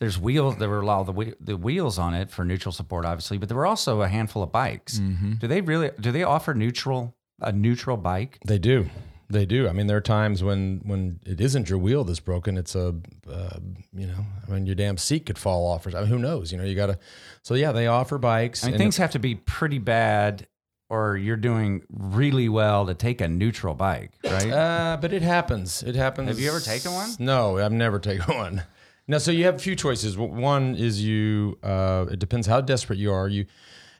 there's 0.00 0.18
wheels 0.18 0.56
there 0.56 0.68
were 0.68 0.80
a 0.80 0.84
lot 0.84 1.08
of 1.08 1.14
the, 1.14 1.36
the 1.40 1.56
wheels 1.56 2.00
on 2.00 2.14
it 2.14 2.32
for 2.32 2.44
neutral 2.44 2.72
support 2.72 3.04
obviously 3.04 3.38
but 3.38 3.48
there 3.48 3.56
were 3.56 3.64
also 3.66 4.02
a 4.02 4.08
handful 4.08 4.42
of 4.42 4.50
bikes 4.50 4.98
do 5.38 5.46
they 5.46 5.60
really 5.60 5.92
do 6.00 6.10
they 6.10 6.24
offer 6.24 6.52
neutral 6.52 7.14
a 7.40 7.52
neutral 7.52 7.96
bike 7.96 8.38
They 8.44 8.58
do. 8.58 8.88
They 9.28 9.44
do. 9.44 9.68
I 9.68 9.72
mean, 9.72 9.88
there 9.88 9.96
are 9.96 10.00
times 10.02 10.44
when 10.44 10.80
when 10.84 11.18
it 11.26 11.40
isn't 11.40 11.68
your 11.68 11.78
wheel 11.78 12.04
that's 12.04 12.20
broken. 12.20 12.56
It's 12.56 12.74
a, 12.76 12.94
uh, 13.30 13.58
you 13.92 14.06
know, 14.06 14.24
I 14.46 14.52
mean, 14.52 14.66
your 14.66 14.76
damn 14.76 14.96
seat 14.98 15.26
could 15.26 15.38
fall 15.38 15.66
off 15.66 15.84
or 15.84 15.90
something. 15.90 16.08
Who 16.08 16.18
knows? 16.18 16.52
You 16.52 16.58
know, 16.58 16.64
you 16.64 16.76
got 16.76 16.86
to. 16.86 16.98
So 17.42 17.54
yeah, 17.54 17.72
they 17.72 17.88
offer 17.88 18.18
bikes. 18.18 18.62
I 18.62 18.68
mean, 18.68 18.74
and 18.74 18.80
things 18.80 18.96
have 18.98 19.10
to 19.12 19.18
be 19.18 19.34
pretty 19.34 19.78
bad, 19.78 20.46
or 20.88 21.16
you're 21.16 21.36
doing 21.36 21.82
really 21.90 22.48
well 22.48 22.86
to 22.86 22.94
take 22.94 23.20
a 23.20 23.26
neutral 23.26 23.74
bike, 23.74 24.12
right? 24.24 24.50
Uh, 24.50 24.98
but 25.00 25.12
it 25.12 25.22
happens. 25.22 25.82
It 25.82 25.96
happens. 25.96 26.28
Have 26.28 26.38
you 26.38 26.48
ever 26.48 26.60
taken 26.60 26.92
one? 26.92 27.10
No, 27.18 27.58
I've 27.58 27.72
never 27.72 27.98
taken 28.00 28.36
one. 28.36 28.62
No, 29.08 29.18
so 29.18 29.32
you 29.32 29.44
have 29.44 29.56
a 29.56 29.60
few 29.60 29.74
choices. 29.74 30.16
One 30.16 30.76
is 30.76 31.02
you. 31.04 31.58
Uh, 31.64 32.06
it 32.10 32.20
depends 32.20 32.46
how 32.46 32.60
desperate 32.60 32.98
you 32.98 33.12
are. 33.12 33.28
You, 33.28 33.46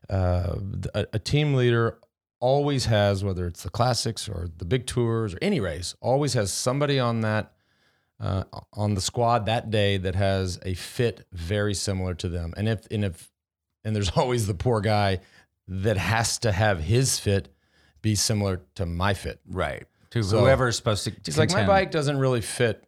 uh, 0.08 0.56
a, 0.94 1.06
a 1.14 1.18
team 1.18 1.54
leader 1.54 1.98
always 2.40 2.86
has, 2.86 3.24
whether 3.24 3.46
it's 3.46 3.62
the 3.62 3.70
classics 3.70 4.28
or 4.28 4.48
the 4.58 4.64
big 4.64 4.86
tours 4.86 5.34
or 5.34 5.38
any 5.42 5.60
race, 5.60 5.94
always 6.00 6.34
has 6.34 6.52
somebody 6.52 6.98
on 6.98 7.20
that 7.22 7.52
uh, 8.20 8.44
on 8.72 8.94
the 8.94 9.00
squad 9.00 9.46
that 9.46 9.70
day 9.70 9.98
that 9.98 10.14
has 10.14 10.58
a 10.64 10.74
fit 10.74 11.26
very 11.32 11.74
similar 11.74 12.14
to 12.14 12.28
them. 12.28 12.54
And 12.56 12.68
if 12.68 12.86
and 12.90 13.04
if 13.04 13.30
and 13.84 13.94
there's 13.94 14.10
always 14.16 14.46
the 14.46 14.54
poor 14.54 14.80
guy 14.80 15.20
that 15.68 15.96
has 15.96 16.38
to 16.40 16.52
have 16.52 16.80
his 16.80 17.18
fit 17.18 17.48
be 18.02 18.14
similar 18.14 18.60
to 18.76 18.86
my 18.86 19.14
fit. 19.14 19.40
right. 19.48 19.84
To 20.10 20.22
So- 20.22 20.38
whoever 20.38 20.68
is 20.68 20.76
supposed 20.76 21.04
to. 21.04 21.12
He's 21.24 21.36
like, 21.36 21.50
my 21.52 21.66
bike 21.66 21.90
doesn't 21.90 22.18
really 22.18 22.40
fit. 22.40 22.82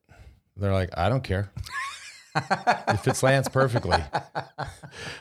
They're 0.56 0.72
like, 0.72 0.90
I 0.96 1.08
don't 1.08 1.24
care. 1.24 1.50
it 2.36 2.96
fits 3.00 3.22
Lance 3.22 3.48
perfectly. 3.48 3.96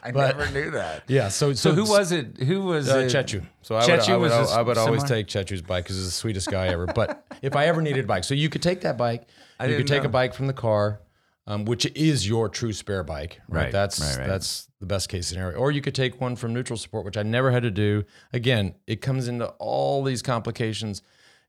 I 0.04 0.12
but- 0.12 0.38
never 0.38 0.52
knew 0.52 0.72
that. 0.72 1.04
Yeah. 1.08 1.30
So, 1.30 1.54
So 1.54 1.74
who 1.74 1.86
was 1.90 2.12
it? 2.12 2.38
Who 2.38 2.64
was 2.64 2.90
uh, 2.90 3.00
it? 3.00 3.12
Chechu? 3.12 3.46
So 3.62 3.76
I 3.76 3.80
would, 3.80 4.00
Chechu 4.00 4.10
I 4.10 4.18
would, 4.18 4.32
I 4.32 4.62
would 4.62 4.78
always 4.78 5.04
take 5.04 5.28
Chechu's 5.28 5.62
bike 5.62 5.86
because 5.86 5.96
he's 5.98 6.06
the 6.06 6.12
sweetest 6.12 6.50
guy 6.50 6.68
ever. 6.68 6.86
But 6.88 7.26
if 7.42 7.56
I 7.56 7.66
ever 7.68 7.82
needed 7.82 8.06
a 8.06 8.08
bike, 8.08 8.24
so 8.24 8.34
you 8.34 8.50
could 8.50 8.62
take 8.62 8.82
that 8.82 8.98
bike, 8.98 9.22
you 9.60 9.66
could 9.66 9.68
didn't 9.68 9.88
take 9.88 10.04
know. 10.04 10.10
a 10.10 10.12
bike 10.12 10.34
from 10.34 10.48
the 10.48 10.54
car, 10.54 11.02
um, 11.48 11.66
which 11.66 11.86
is 11.96 12.28
your 12.28 12.50
true 12.50 12.74
spare 12.74 13.04
bike, 13.04 13.40
right? 13.48 13.64
Right, 13.64 13.72
That's 13.72 14.00
right, 14.00 14.18
right. 14.20 14.28
that's 14.28 14.68
the 14.80 14.86
best 14.86 15.10
case 15.10 15.28
scenario. 15.28 15.58
Or 15.58 15.72
you 15.72 15.82
could 15.82 15.96
take 15.96 16.22
one 16.22 16.36
from 16.36 16.54
neutral 16.54 16.78
support, 16.78 17.06
which 17.06 17.18
I 17.18 17.24
never 17.24 17.52
had 17.52 17.64
to 17.64 17.72
do. 17.72 18.04
Again, 18.34 18.76
it 18.86 19.02
comes 19.02 19.28
into 19.28 19.48
all 19.60 20.04
these 20.04 20.22
complications. 20.22 21.02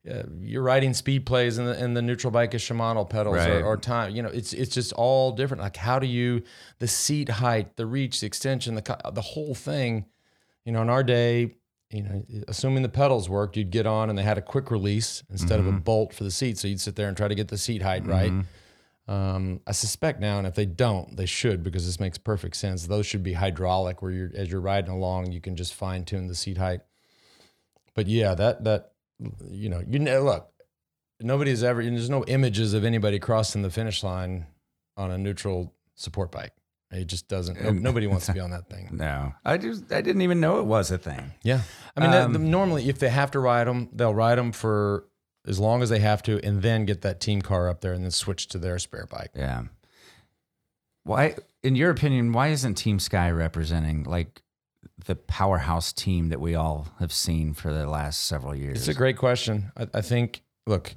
Uh, 0.08 0.22
you're 0.40 0.62
riding 0.62 0.94
speed 0.94 1.26
plays, 1.26 1.58
and 1.58 1.68
the, 1.68 1.72
and 1.78 1.96
the 1.96 2.02
neutral 2.02 2.30
bike 2.30 2.54
is 2.54 2.62
Shimano 2.62 3.08
pedals 3.08 3.36
Right. 3.36 3.50
or, 3.50 3.64
or 3.64 3.76
time. 3.76 4.14
You 4.14 4.22
know, 4.22 4.28
it's 4.30 4.52
it's 4.52 4.74
just 4.74 4.92
all 4.94 5.32
different. 5.32 5.62
Like 5.62 5.76
how 5.76 5.98
do 5.98 6.06
you 6.06 6.42
the 6.78 6.88
seat 6.88 7.28
height, 7.28 7.76
the 7.76 7.86
reach, 7.86 8.20
the 8.20 8.26
extension, 8.26 8.74
the 8.74 8.98
the 9.12 9.20
whole 9.22 9.54
thing. 9.54 10.06
You 10.64 10.72
know, 10.72 10.82
in 10.82 10.90
our 10.90 11.02
day, 11.02 11.54
you 11.90 12.02
know, 12.02 12.22
assuming 12.48 12.82
the 12.82 12.88
pedals 12.90 13.28
worked, 13.28 13.56
you'd 13.56 13.70
get 13.70 13.86
on 13.86 14.10
and 14.10 14.18
they 14.18 14.22
had 14.22 14.36
a 14.38 14.42
quick 14.42 14.70
release 14.70 15.22
instead 15.30 15.58
of 15.60 15.66
a 15.66 15.72
bolt 15.72 16.12
for 16.12 16.24
the 16.24 16.30
seat. 16.30 16.58
So 16.58 16.68
you'd 16.68 16.80
sit 16.80 16.94
there 16.96 17.08
and 17.08 17.16
try 17.16 17.28
to 17.28 17.34
get 17.34 17.48
the 17.48 17.56
seat 17.58 17.80
height 17.82 18.06
right. 18.06 18.32
Um, 19.06 19.60
I 19.66 19.72
suspect 19.72 20.20
now, 20.20 20.36
and 20.36 20.46
if 20.46 20.54
they 20.54 20.66
don't, 20.66 21.16
they 21.16 21.24
should 21.24 21.62
because 21.64 21.86
this 21.86 21.98
makes 21.98 22.18
perfect 22.18 22.56
sense. 22.56 22.86
Those 22.86 23.06
should 23.06 23.22
be 23.22 23.32
hydraulic, 23.32 24.02
where 24.02 24.10
you're 24.10 24.30
as 24.34 24.50
you're 24.50 24.60
riding 24.60 24.90
along, 24.90 25.32
you 25.32 25.40
can 25.40 25.56
just 25.56 25.72
fine 25.72 26.04
tune 26.04 26.26
the 26.26 26.34
seat 26.34 26.58
height. 26.58 26.80
But 27.94 28.06
yeah, 28.06 28.34
that 28.34 28.64
that 28.64 28.92
you 29.50 29.68
know, 29.68 29.82
you 29.88 29.98
know, 29.98 30.22
look, 30.22 30.50
nobody's 31.20 31.62
ever. 31.64 31.82
There's 31.82 32.10
no 32.10 32.24
images 32.24 32.74
of 32.74 32.84
anybody 32.84 33.18
crossing 33.18 33.62
the 33.62 33.70
finish 33.70 34.02
line 34.02 34.46
on 34.96 35.10
a 35.10 35.18
neutral 35.18 35.74
support 35.94 36.30
bike. 36.30 36.52
It 36.90 37.06
just 37.06 37.28
doesn't. 37.28 37.60
no- 37.62 37.70
nobody 37.72 38.06
wants 38.06 38.26
to 38.26 38.32
be 38.34 38.40
on 38.40 38.50
that 38.50 38.68
thing. 38.70 38.88
No, 38.92 39.34
I 39.44 39.58
just 39.58 39.92
I 39.92 40.00
didn't 40.00 40.22
even 40.22 40.40
know 40.40 40.58
it 40.60 40.64
was 40.66 40.90
a 40.90 40.98
thing. 40.98 41.32
Yeah, 41.42 41.62
I 41.96 42.00
mean, 42.00 42.10
that, 42.12 42.24
Um, 42.26 42.50
normally 42.50 42.88
if 42.88 42.98
they 42.98 43.08
have 43.10 43.30
to 43.32 43.40
ride 43.40 43.66
them, 43.66 43.88
they'll 43.92 44.14
ride 44.14 44.38
them 44.38 44.52
for 44.52 45.04
as 45.46 45.58
long 45.58 45.82
as 45.82 45.88
they 45.88 45.98
have 46.00 46.22
to, 46.24 46.42
and 46.44 46.62
then 46.62 46.84
get 46.84 47.02
that 47.02 47.20
team 47.20 47.42
car 47.42 47.68
up 47.68 47.80
there 47.80 47.92
and 47.92 48.04
then 48.04 48.10
switch 48.10 48.48
to 48.48 48.58
their 48.58 48.78
spare 48.78 49.06
bike. 49.10 49.30
Yeah. 49.34 49.64
Why, 51.04 51.36
in 51.62 51.74
your 51.74 51.90
opinion, 51.90 52.32
why 52.32 52.48
isn't 52.48 52.74
Team 52.74 52.98
Sky 52.98 53.30
representing 53.30 54.04
like 54.04 54.42
the 55.06 55.16
powerhouse 55.16 55.92
team 55.92 56.28
that 56.28 56.40
we 56.40 56.54
all 56.54 56.88
have 56.98 57.12
seen 57.12 57.54
for 57.54 57.72
the 57.72 57.88
last 57.88 58.26
several 58.26 58.54
years? 58.54 58.78
It's 58.78 58.88
a 58.88 58.94
great 58.94 59.16
question. 59.16 59.72
I, 59.76 59.86
I 59.94 60.00
think. 60.00 60.42
Look, 60.66 60.94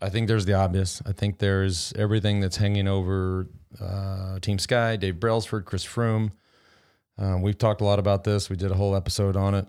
I 0.00 0.08
think 0.08 0.28
there's 0.28 0.46
the 0.46 0.54
obvious. 0.54 1.02
I 1.04 1.12
think 1.12 1.38
there's 1.38 1.92
everything 1.94 2.40
that's 2.40 2.56
hanging 2.56 2.88
over 2.88 3.48
uh, 3.80 4.38
Team 4.40 4.58
Sky, 4.58 4.96
Dave 4.96 5.20
Brailsford, 5.20 5.64
Chris 5.64 5.84
Froome. 5.84 6.32
Um, 7.18 7.42
we've 7.42 7.58
talked 7.58 7.82
a 7.82 7.84
lot 7.84 7.98
about 7.98 8.24
this. 8.24 8.48
We 8.48 8.56
did 8.56 8.70
a 8.70 8.74
whole 8.74 8.96
episode 8.96 9.36
on 9.36 9.54
it. 9.54 9.66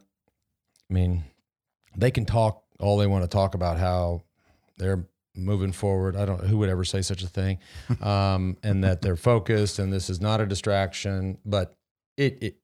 I 0.90 0.94
mean, 0.94 1.26
they 1.98 2.12
can 2.12 2.26
talk 2.26 2.64
all 2.80 2.98
they 2.98 3.08
want 3.08 3.24
to 3.24 3.28
talk 3.28 3.54
about 3.54 3.78
how 3.78 4.24
they're 4.78 5.06
moving 5.36 5.72
forward. 5.72 6.16
I 6.16 6.26
don't 6.26 6.42
who 6.46 6.58
would 6.60 6.70
ever 6.70 6.84
say 6.84 7.02
such 7.02 7.24
a 7.24 7.28
thing, 7.28 7.60
um, 8.02 8.58
and 8.64 8.84
that 8.84 9.02
they're 9.02 9.16
focused 9.16 9.80
and 9.80 9.92
this 9.92 10.10
is 10.10 10.22
not 10.22 10.42
a 10.42 10.46
distraction. 10.46 11.38
But 11.46 11.76
it, 12.18 12.42
it, 12.42 12.56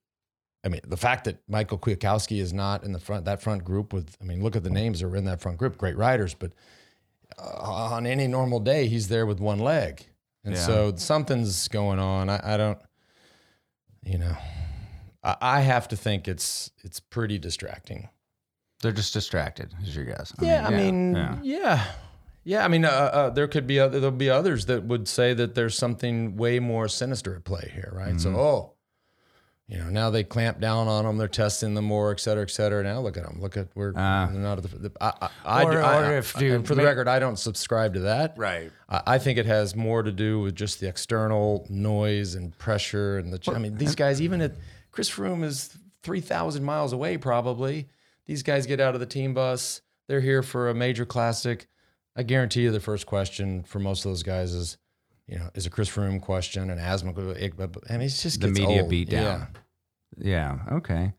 I 0.63 0.69
mean, 0.69 0.81
the 0.85 0.97
fact 0.97 1.25
that 1.25 1.37
Michael 1.47 1.77
Kwiatkowski 1.77 2.41
is 2.41 2.51
not 2.51 2.83
in 2.83 2.91
the 2.91 2.99
front 2.99 3.25
that 3.25 3.41
front 3.41 3.63
group 3.63 3.93
with, 3.93 4.17
I 4.21 4.25
mean, 4.25 4.43
look 4.43 4.55
at 4.55 4.63
the 4.63 4.69
names 4.69 4.99
that 4.99 5.07
are 5.07 5.15
in 5.15 5.25
that 5.25 5.39
front 5.41 5.57
group, 5.57 5.77
great 5.77 5.95
riders, 5.97 6.33
but 6.33 6.51
uh, 7.37 7.41
on 7.91 8.05
any 8.07 8.27
normal 8.27 8.59
day 8.59 8.87
he's 8.87 9.07
there 9.07 9.25
with 9.25 9.39
one 9.39 9.59
leg, 9.59 10.05
and 10.43 10.55
Yeah. 10.55 10.61
so 10.61 10.93
something's 10.95 11.67
going 11.67 11.99
on. 11.99 12.29
I, 12.29 12.39
I 12.53 12.57
don't, 12.57 12.79
you 14.03 14.17
know, 14.17 14.35
I, 15.23 15.35
I 15.41 15.61
have 15.61 15.87
to 15.89 15.95
think 15.97 16.27
it's 16.27 16.71
it's 16.83 16.99
pretty 16.99 17.37
distracting. 17.37 18.09
They're 18.81 18.91
just 18.91 19.13
distracted, 19.13 19.73
is 19.83 19.95
your 19.95 20.05
guess? 20.05 20.33
Yeah, 20.41 20.67
I 20.67 20.69
mean, 20.69 21.15
yeah. 21.15 21.39
yeah. 21.43 21.83
yeah, 22.43 22.63
I 22.65 22.67
mean, 22.67 22.85
uh, 22.85 22.89
uh, 22.89 23.29
there 23.31 23.47
could 23.47 23.65
be 23.65 23.79
other, 23.79 23.99
there'll 23.99 24.15
be 24.15 24.29
others 24.29 24.67
that 24.67 24.83
would 24.83 25.07
say 25.07 25.33
that 25.33 25.55
there's 25.55 25.75
something 25.75 26.35
way 26.37 26.59
more 26.59 26.87
sinister 26.87 27.35
at 27.35 27.43
play 27.43 27.71
here, 27.73 27.91
right? 27.91 28.21
So, 28.21 28.35
oh, 28.35 28.73
you 29.67 29.77
know, 29.77 29.89
now 29.89 30.09
they 30.09 30.23
clamp 30.23 30.59
down 30.61 30.87
on 30.87 31.03
them, 31.03 31.17
they're 31.17 31.27
testing 31.27 31.73
them 31.73 31.85
more, 31.85 32.11
et 32.11 32.19
cetera, 32.21 32.43
et 32.43 32.49
cetera. 32.49 32.81
Now 32.83 33.01
look 33.01 33.17
at 33.17 33.23
them, 33.23 33.41
look 33.41 33.57
at 33.57 33.67
where 33.73 33.91
Ah. 33.95 34.29
they're 34.31 34.41
not. 34.41 34.59
At 34.59 34.63
the, 34.71 34.77
the, 34.89 34.91
I, 35.01 35.29
I, 35.43 35.63
Or- 35.63 35.81
I- 35.81 36.07
or 36.09 36.17
if 36.17 36.39
you 36.39 36.61
for 36.63 36.73
the 36.75 36.83
record, 36.83 37.07
I 37.09 37.19
don't 37.19 37.37
subscribe 37.37 37.93
to 37.95 37.99
that. 38.01 38.33
right. 38.37 38.71
I, 38.89 39.01
I 39.05 39.17
think 39.17 39.37
it 39.37 39.45
has 39.45 39.75
more 39.75 40.03
to 40.03 40.11
do 40.11 40.39
with 40.39 40.55
just 40.55 40.79
the 40.79 40.87
external 40.87 41.65
noise 41.69 42.35
and 42.35 42.57
pressure 42.57 43.17
and 43.17 43.33
the. 43.33 43.39
ch 43.39 43.49
I 43.49 43.57
mean, 43.59 43.77
these 43.77 43.95
guys, 43.95 44.21
even 44.21 44.41
at 44.41 44.53
Chris 44.91 45.09
Froome 45.09 45.43
is 45.43 45.77
three 46.01 46.21
thousand 46.21 46.63
miles 46.63 46.93
away, 46.93 47.17
probably. 47.17 47.89
These 48.25 48.43
guys 48.43 48.65
get 48.65 48.79
out 48.79 48.93
of 48.93 48.99
the 49.01 49.05
team 49.05 49.33
bus. 49.33 49.81
They're 50.07 50.21
here 50.21 50.43
for 50.43 50.69
a 50.69 50.73
major 50.73 51.05
classic. 51.05 51.67
I 52.15 52.23
guarantee 52.23 52.61
you, 52.61 52.71
the 52.71 52.79
first 52.79 53.05
question 53.05 53.63
for 53.63 53.79
most 53.79 54.05
of 54.05 54.11
those 54.11 54.23
guys 54.23 54.53
is, 54.53 54.77
you 55.27 55.37
know, 55.37 55.49
is 55.55 55.65
a 55.65 55.69
Chris 55.69 55.89
Froome 55.89 56.21
question, 56.21 56.69
an 56.69 56.79
asthma. 56.79 57.11
I 57.89 57.93
mean, 57.93 58.01
it's 58.01 58.21
just 58.23 58.41
The 58.41 58.47
gets 58.47 58.59
media 58.59 58.81
old. 58.81 58.89
beat 58.89 59.09
down. 59.09 59.47
Yeah. 60.17 60.57
yeah. 60.67 60.75
Okay. 60.77 61.13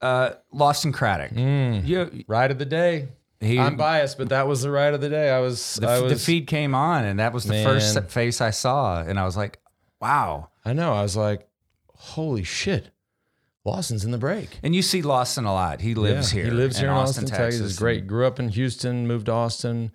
Uh, 0.00 0.30
and 0.52 0.94
Craddock. 0.94 1.32
Mm. 1.32 1.86
You, 1.86 2.24
Ride 2.28 2.50
of 2.50 2.58
the 2.58 2.64
day. 2.64 3.08
He, 3.40 3.58
I'm 3.58 3.76
biased, 3.76 4.18
but 4.18 4.30
that 4.30 4.48
was 4.48 4.62
the 4.62 4.70
ride 4.70 4.94
of 4.94 5.00
the 5.00 5.08
day. 5.08 5.30
I 5.30 5.38
was, 5.38 5.76
the, 5.76 5.88
I 5.88 6.00
was, 6.00 6.12
the 6.12 6.18
feed 6.18 6.48
came 6.48 6.74
on, 6.74 7.04
and 7.04 7.20
that 7.20 7.32
was 7.32 7.44
the 7.44 7.52
Man. 7.52 7.64
first 7.64 8.10
face 8.10 8.40
I 8.40 8.50
saw, 8.50 9.00
and 9.00 9.16
I 9.16 9.24
was 9.24 9.36
like, 9.36 9.60
"Wow!" 10.00 10.50
I 10.64 10.72
know. 10.72 10.92
I 10.92 11.02
was 11.02 11.16
like, 11.16 11.48
holy 11.94 12.42
shit, 12.42 12.90
Lawson's 13.64 14.04
in 14.04 14.10
the 14.10 14.18
break. 14.18 14.58
And 14.64 14.74
you 14.74 14.82
see 14.82 15.02
Lawson 15.02 15.44
a 15.44 15.52
lot. 15.52 15.80
He 15.80 15.94
lives 15.94 16.32
Yeah, 16.34 16.42
here. 16.42 16.50
He 16.50 16.56
lives 16.56 16.78
here 16.78 16.88
in 16.88 16.94
Austin, 16.94 17.26
Texas. 17.26 17.60
He's 17.60 17.78
great. 17.78 18.08
Grew 18.08 18.26
up 18.26 18.40
in 18.40 18.48
Houston, 18.48 19.06
moved 19.06 19.26
to 19.26 19.32
Austin. 19.32 19.92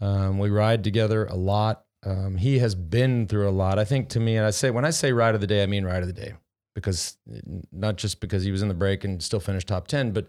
Um, 0.00 0.38
we 0.38 0.48
ride 0.48 0.84
together 0.84 1.26
a 1.26 1.34
lot. 1.34 1.84
Um, 2.04 2.36
he 2.36 2.58
has 2.60 2.74
been 2.74 3.26
through 3.26 3.48
a 3.48 3.50
lot. 3.50 3.78
I 3.78 3.84
think 3.84 4.08
to 4.10 4.20
me, 4.20 4.36
and 4.36 4.46
I 4.46 4.50
say 4.50 4.70
when 4.70 4.84
I 4.84 4.90
say 4.90 5.12
ride 5.12 5.34
of 5.34 5.40
the 5.40 5.46
day, 5.46 5.62
I 5.62 5.66
mean 5.66 5.84
ride 5.84 6.02
of 6.02 6.06
the 6.06 6.12
day 6.12 6.34
because 6.74 7.16
not 7.72 7.96
just 7.96 8.20
because 8.20 8.44
he 8.44 8.52
was 8.52 8.62
in 8.62 8.68
the 8.68 8.74
break 8.74 9.02
and 9.02 9.20
still 9.20 9.40
finished 9.40 9.66
top 9.66 9.88
10, 9.88 10.12
but 10.12 10.28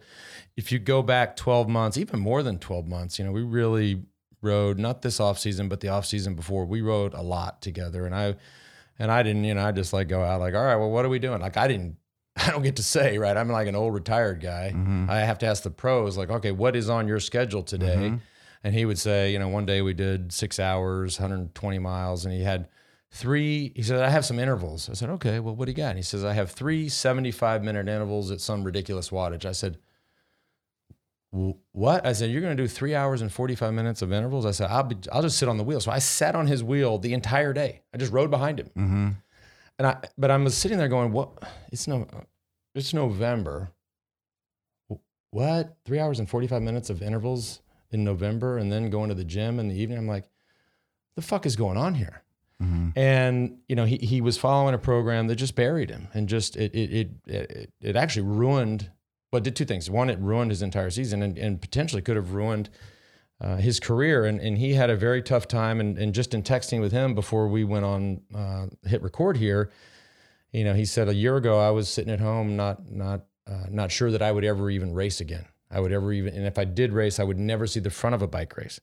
if 0.57 0.71
you 0.71 0.79
go 0.79 1.03
back 1.03 1.35
12 1.35 1.69
months, 1.69 1.95
even 1.95 2.19
more 2.19 2.41
than 2.41 2.57
12 2.57 2.87
months, 2.87 3.19
you 3.19 3.25
know, 3.25 3.31
we 3.31 3.43
really 3.43 4.01
rode 4.41 4.79
not 4.79 5.03
this 5.03 5.19
off 5.19 5.37
season, 5.37 5.69
but 5.69 5.79
the 5.79 5.89
off 5.89 6.05
season 6.07 6.33
before 6.33 6.65
we 6.65 6.81
rode 6.81 7.13
a 7.13 7.21
lot 7.21 7.61
together. 7.61 8.05
And 8.05 8.15
I, 8.15 8.35
and 8.97 9.11
I 9.11 9.21
didn't, 9.21 9.43
you 9.43 9.53
know, 9.53 9.63
I 9.63 9.71
just 9.71 9.93
like 9.93 10.07
go 10.07 10.23
out 10.23 10.39
like, 10.39 10.55
all 10.55 10.63
right, 10.63 10.75
well, 10.75 10.89
what 10.89 11.05
are 11.05 11.09
we 11.09 11.19
doing? 11.19 11.39
Like 11.39 11.55
I 11.55 11.67
didn't, 11.67 11.97
I 12.35 12.49
don't 12.49 12.63
get 12.63 12.77
to 12.77 12.83
say, 12.83 13.19
right. 13.19 13.37
I'm 13.37 13.49
like 13.49 13.67
an 13.67 13.75
old 13.75 13.93
retired 13.93 14.41
guy. 14.41 14.73
I 15.07 15.19
have 15.19 15.37
to 15.39 15.45
ask 15.45 15.61
the 15.61 15.69
pros 15.69 16.17
like, 16.17 16.31
okay, 16.31 16.51
what 16.51 16.75
is 16.75 16.89
on 16.89 17.07
your 17.07 17.19
schedule 17.19 17.61
today? 17.61 18.13
And 18.63 18.73
he 18.75 18.85
would 18.85 18.99
say, 18.99 19.31
you 19.31 19.39
know, 19.39 19.47
one 19.47 19.65
day 19.65 19.81
we 19.81 19.93
did 19.93 20.33
six 20.33 20.59
hours, 20.59 21.19
120 21.19 21.79
miles, 21.79 22.25
and 22.25 22.33
he 22.33 22.43
had 22.43 22.67
three. 23.11 23.71
He 23.75 23.83
said, 23.83 24.01
I 24.01 24.09
have 24.09 24.25
some 24.25 24.37
intervals. 24.39 24.89
I 24.89 24.93
said, 24.93 25.09
okay, 25.11 25.39
well, 25.39 25.55
what 25.55 25.65
do 25.65 25.71
you 25.71 25.77
got? 25.77 25.89
And 25.89 25.97
he 25.97 26.03
says, 26.03 26.25
I 26.25 26.33
have 26.33 26.51
three 26.51 26.89
75 26.89 27.63
minute 27.63 27.87
intervals 27.87 28.31
at 28.31 28.41
some 28.41 28.63
ridiculous 28.63 29.09
wattage. 29.09 29.45
I 29.45 29.53
said, 29.53 29.77
what? 31.31 32.05
I 32.05 32.13
said, 32.13 32.31
you're 32.31 32.41
going 32.41 32.55
to 32.55 32.61
do 32.61 32.67
three 32.67 32.95
hours 32.95 33.21
and 33.21 33.31
45 33.31 33.73
minutes 33.73 34.01
of 34.01 34.11
intervals? 34.11 34.45
I 34.45 34.51
said, 34.51 34.69
I'll, 34.69 34.83
be, 34.83 34.97
I'll 35.11 35.21
just 35.21 35.37
sit 35.37 35.47
on 35.47 35.57
the 35.57 35.63
wheel. 35.63 35.79
So 35.79 35.91
I 35.91 35.99
sat 35.99 36.35
on 36.35 36.47
his 36.47 36.63
wheel 36.63 36.97
the 36.97 37.13
entire 37.13 37.53
day. 37.53 37.83
I 37.93 37.97
just 37.97 38.11
rode 38.11 38.31
behind 38.31 38.59
him. 38.59 38.69
hmm 38.75 39.09
And 39.77 39.87
I, 39.87 39.97
but 40.17 40.31
I 40.31 40.37
was 40.37 40.57
sitting 40.57 40.77
there 40.77 40.87
going, 40.87 41.11
what? 41.11 41.31
It's 41.71 41.87
no, 41.87 42.07
it's 42.75 42.93
November. 42.93 43.71
What? 45.31 45.77
Three 45.85 45.99
hours 45.99 46.19
and 46.19 46.27
45 46.27 46.61
minutes 46.63 46.89
of 46.89 47.01
intervals 47.03 47.61
in 47.91 48.03
November 48.03 48.57
and 48.57 48.71
then 48.71 48.89
going 48.89 49.09
to 49.09 49.15
the 49.15 49.23
gym 49.23 49.59
in 49.59 49.67
the 49.67 49.75
evening. 49.75 49.97
I'm 49.97 50.07
like, 50.07 50.29
the 51.15 51.21
fuck 51.21 51.45
is 51.45 51.55
going 51.55 51.77
on 51.77 51.95
here? 51.95 52.23
hmm 52.59 52.89
And, 52.95 53.57
you 53.67 53.75
know, 53.75 53.85
he, 53.85 53.97
he 53.97 54.21
was 54.21 54.37
following 54.37 54.73
a 54.73 54.77
program 54.77 55.27
that 55.27 55.35
just 55.35 55.55
buried 55.55 55.89
him 55.89 56.07
and 56.13 56.27
just, 56.29 56.55
it, 56.55 56.73
it, 56.75 56.91
it, 56.91 57.09
it, 57.25 57.73
it 57.81 57.95
actually 57.95 58.23
ruined, 58.23 58.91
well, 59.31 59.37
it 59.37 59.43
did 59.43 59.55
two 59.55 59.65
things. 59.65 59.89
One, 59.89 60.09
it 60.09 60.19
ruined 60.19 60.51
his 60.51 60.61
entire 60.61 60.89
season 60.89 61.21
and, 61.23 61.37
and 61.37 61.61
potentially 61.61 62.01
could 62.01 62.15
have 62.15 62.33
ruined 62.33 62.69
uh, 63.41 63.57
his 63.57 63.79
career. 63.79 64.25
And, 64.25 64.39
and 64.41 64.57
he 64.57 64.73
had 64.73 64.89
a 64.89 64.95
very 64.95 65.21
tough 65.21 65.47
time. 65.47 65.79
And, 65.79 65.97
and 65.97 66.13
just 66.13 66.33
in 66.33 66.43
texting 66.43 66.81
with 66.81 66.91
him 66.91 67.15
before 67.15 67.47
we 67.47 67.63
went 67.63 67.85
on, 67.85 68.21
uh, 68.35 68.65
hit 68.87 69.01
record 69.01 69.37
here, 69.37 69.71
you 70.51 70.63
know, 70.63 70.73
he 70.73 70.85
said 70.85 71.07
a 71.07 71.13
year 71.13 71.35
ago 71.37 71.59
I 71.59 71.69
was 71.69 71.87
sitting 71.87 72.11
at 72.11 72.19
home, 72.19 72.55
not 72.55 72.91
not 72.91 73.25
uh, 73.45 73.65
not 73.69 73.91
sure 73.91 74.09
that 74.09 74.21
I 74.21 74.31
would 74.31 74.43
ever 74.43 74.69
even 74.69 74.93
race 74.93 75.21
again. 75.21 75.45
I 75.71 75.79
would 75.79 75.91
ever 75.91 76.11
even, 76.11 76.33
and 76.33 76.45
if 76.45 76.57
I 76.57 76.65
did 76.65 76.93
race, 76.93 77.19
I 77.19 77.23
would 77.23 77.37
never 77.37 77.67
see 77.67 77.79
the 77.79 77.89
front 77.89 78.15
of 78.15 78.21
a 78.21 78.27
bike 78.27 78.57
race. 78.57 78.79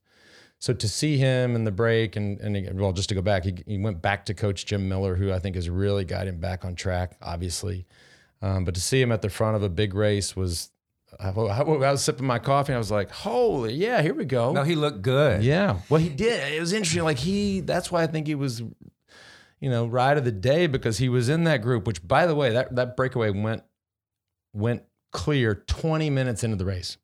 So 0.59 0.73
to 0.73 0.89
see 0.89 1.19
him 1.19 1.55
in 1.55 1.65
the 1.65 1.71
break, 1.71 2.17
and 2.17 2.41
and 2.41 2.81
well, 2.81 2.93
just 2.93 3.09
to 3.11 3.15
go 3.15 3.23
back, 3.23 3.45
he, 3.45 3.55
he 3.67 3.79
went 3.79 4.01
back 4.01 4.25
to 4.27 4.35
Coach 4.35 4.65
Jim 4.65 4.89
Miller, 4.89 5.15
who 5.15 5.33
I 5.33 5.39
think 5.39 5.55
has 5.57 5.69
really 5.69 6.05
got 6.05 6.27
him 6.27 6.39
back 6.39 6.65
on 6.65 6.75
track, 6.75 7.17
obviously. 7.21 7.87
Um, 8.41 8.65
but 8.65 8.75
to 8.75 8.81
see 8.81 9.01
him 9.01 9.13
at 9.13 9.23
the 9.23 9.29
front 9.29 9.57
of 9.57 9.63
a 9.63 9.69
big 9.69 9.95
race 9.95 10.35
was, 10.35 10.71
I, 11.21 11.29
I 11.29 11.63
was 11.63 12.03
sipping 12.03 12.27
my 12.27 12.39
coffee, 12.39 12.73
and 12.73 12.77
I 12.77 12.79
was 12.79 12.91
like, 12.91 13.11
"Holy, 13.11 13.75
yeah, 13.75 14.01
here 14.01 14.15
we 14.15 14.25
go." 14.25 14.53
No, 14.53 14.63
he 14.63 14.77
looked 14.77 15.03
good. 15.03 15.43
Yeah. 15.43 15.81
Well, 15.91 16.01
he 16.01 16.09
did. 16.09 16.53
It 16.53 16.61
was 16.61 16.73
interesting. 16.73 17.03
Like 17.05 17.19
he, 17.19 17.61
that's 17.61 17.93
why 17.93 18.03
I 18.03 18.07
think 18.07 18.27
he 18.27 18.35
was, 18.35 18.61
you 19.61 19.71
know, 19.71 19.87
ride 19.87 20.17
of 20.17 20.25
the 20.25 20.33
day 20.33 20.69
because 20.69 20.97
he 20.97 21.11
was 21.11 21.29
in 21.29 21.45
that 21.45 21.61
group. 21.61 21.87
Which, 21.87 22.07
by 22.07 22.27
the 22.27 22.35
way, 22.35 22.51
that 22.53 22.75
that 22.77 22.97
breakaway 22.97 23.31
went 23.31 23.63
went 24.55 24.85
clear 25.17 25.55
20 25.55 26.11
minutes 26.11 26.45
into 26.45 26.57
the 26.57 26.67
race. 26.67 26.99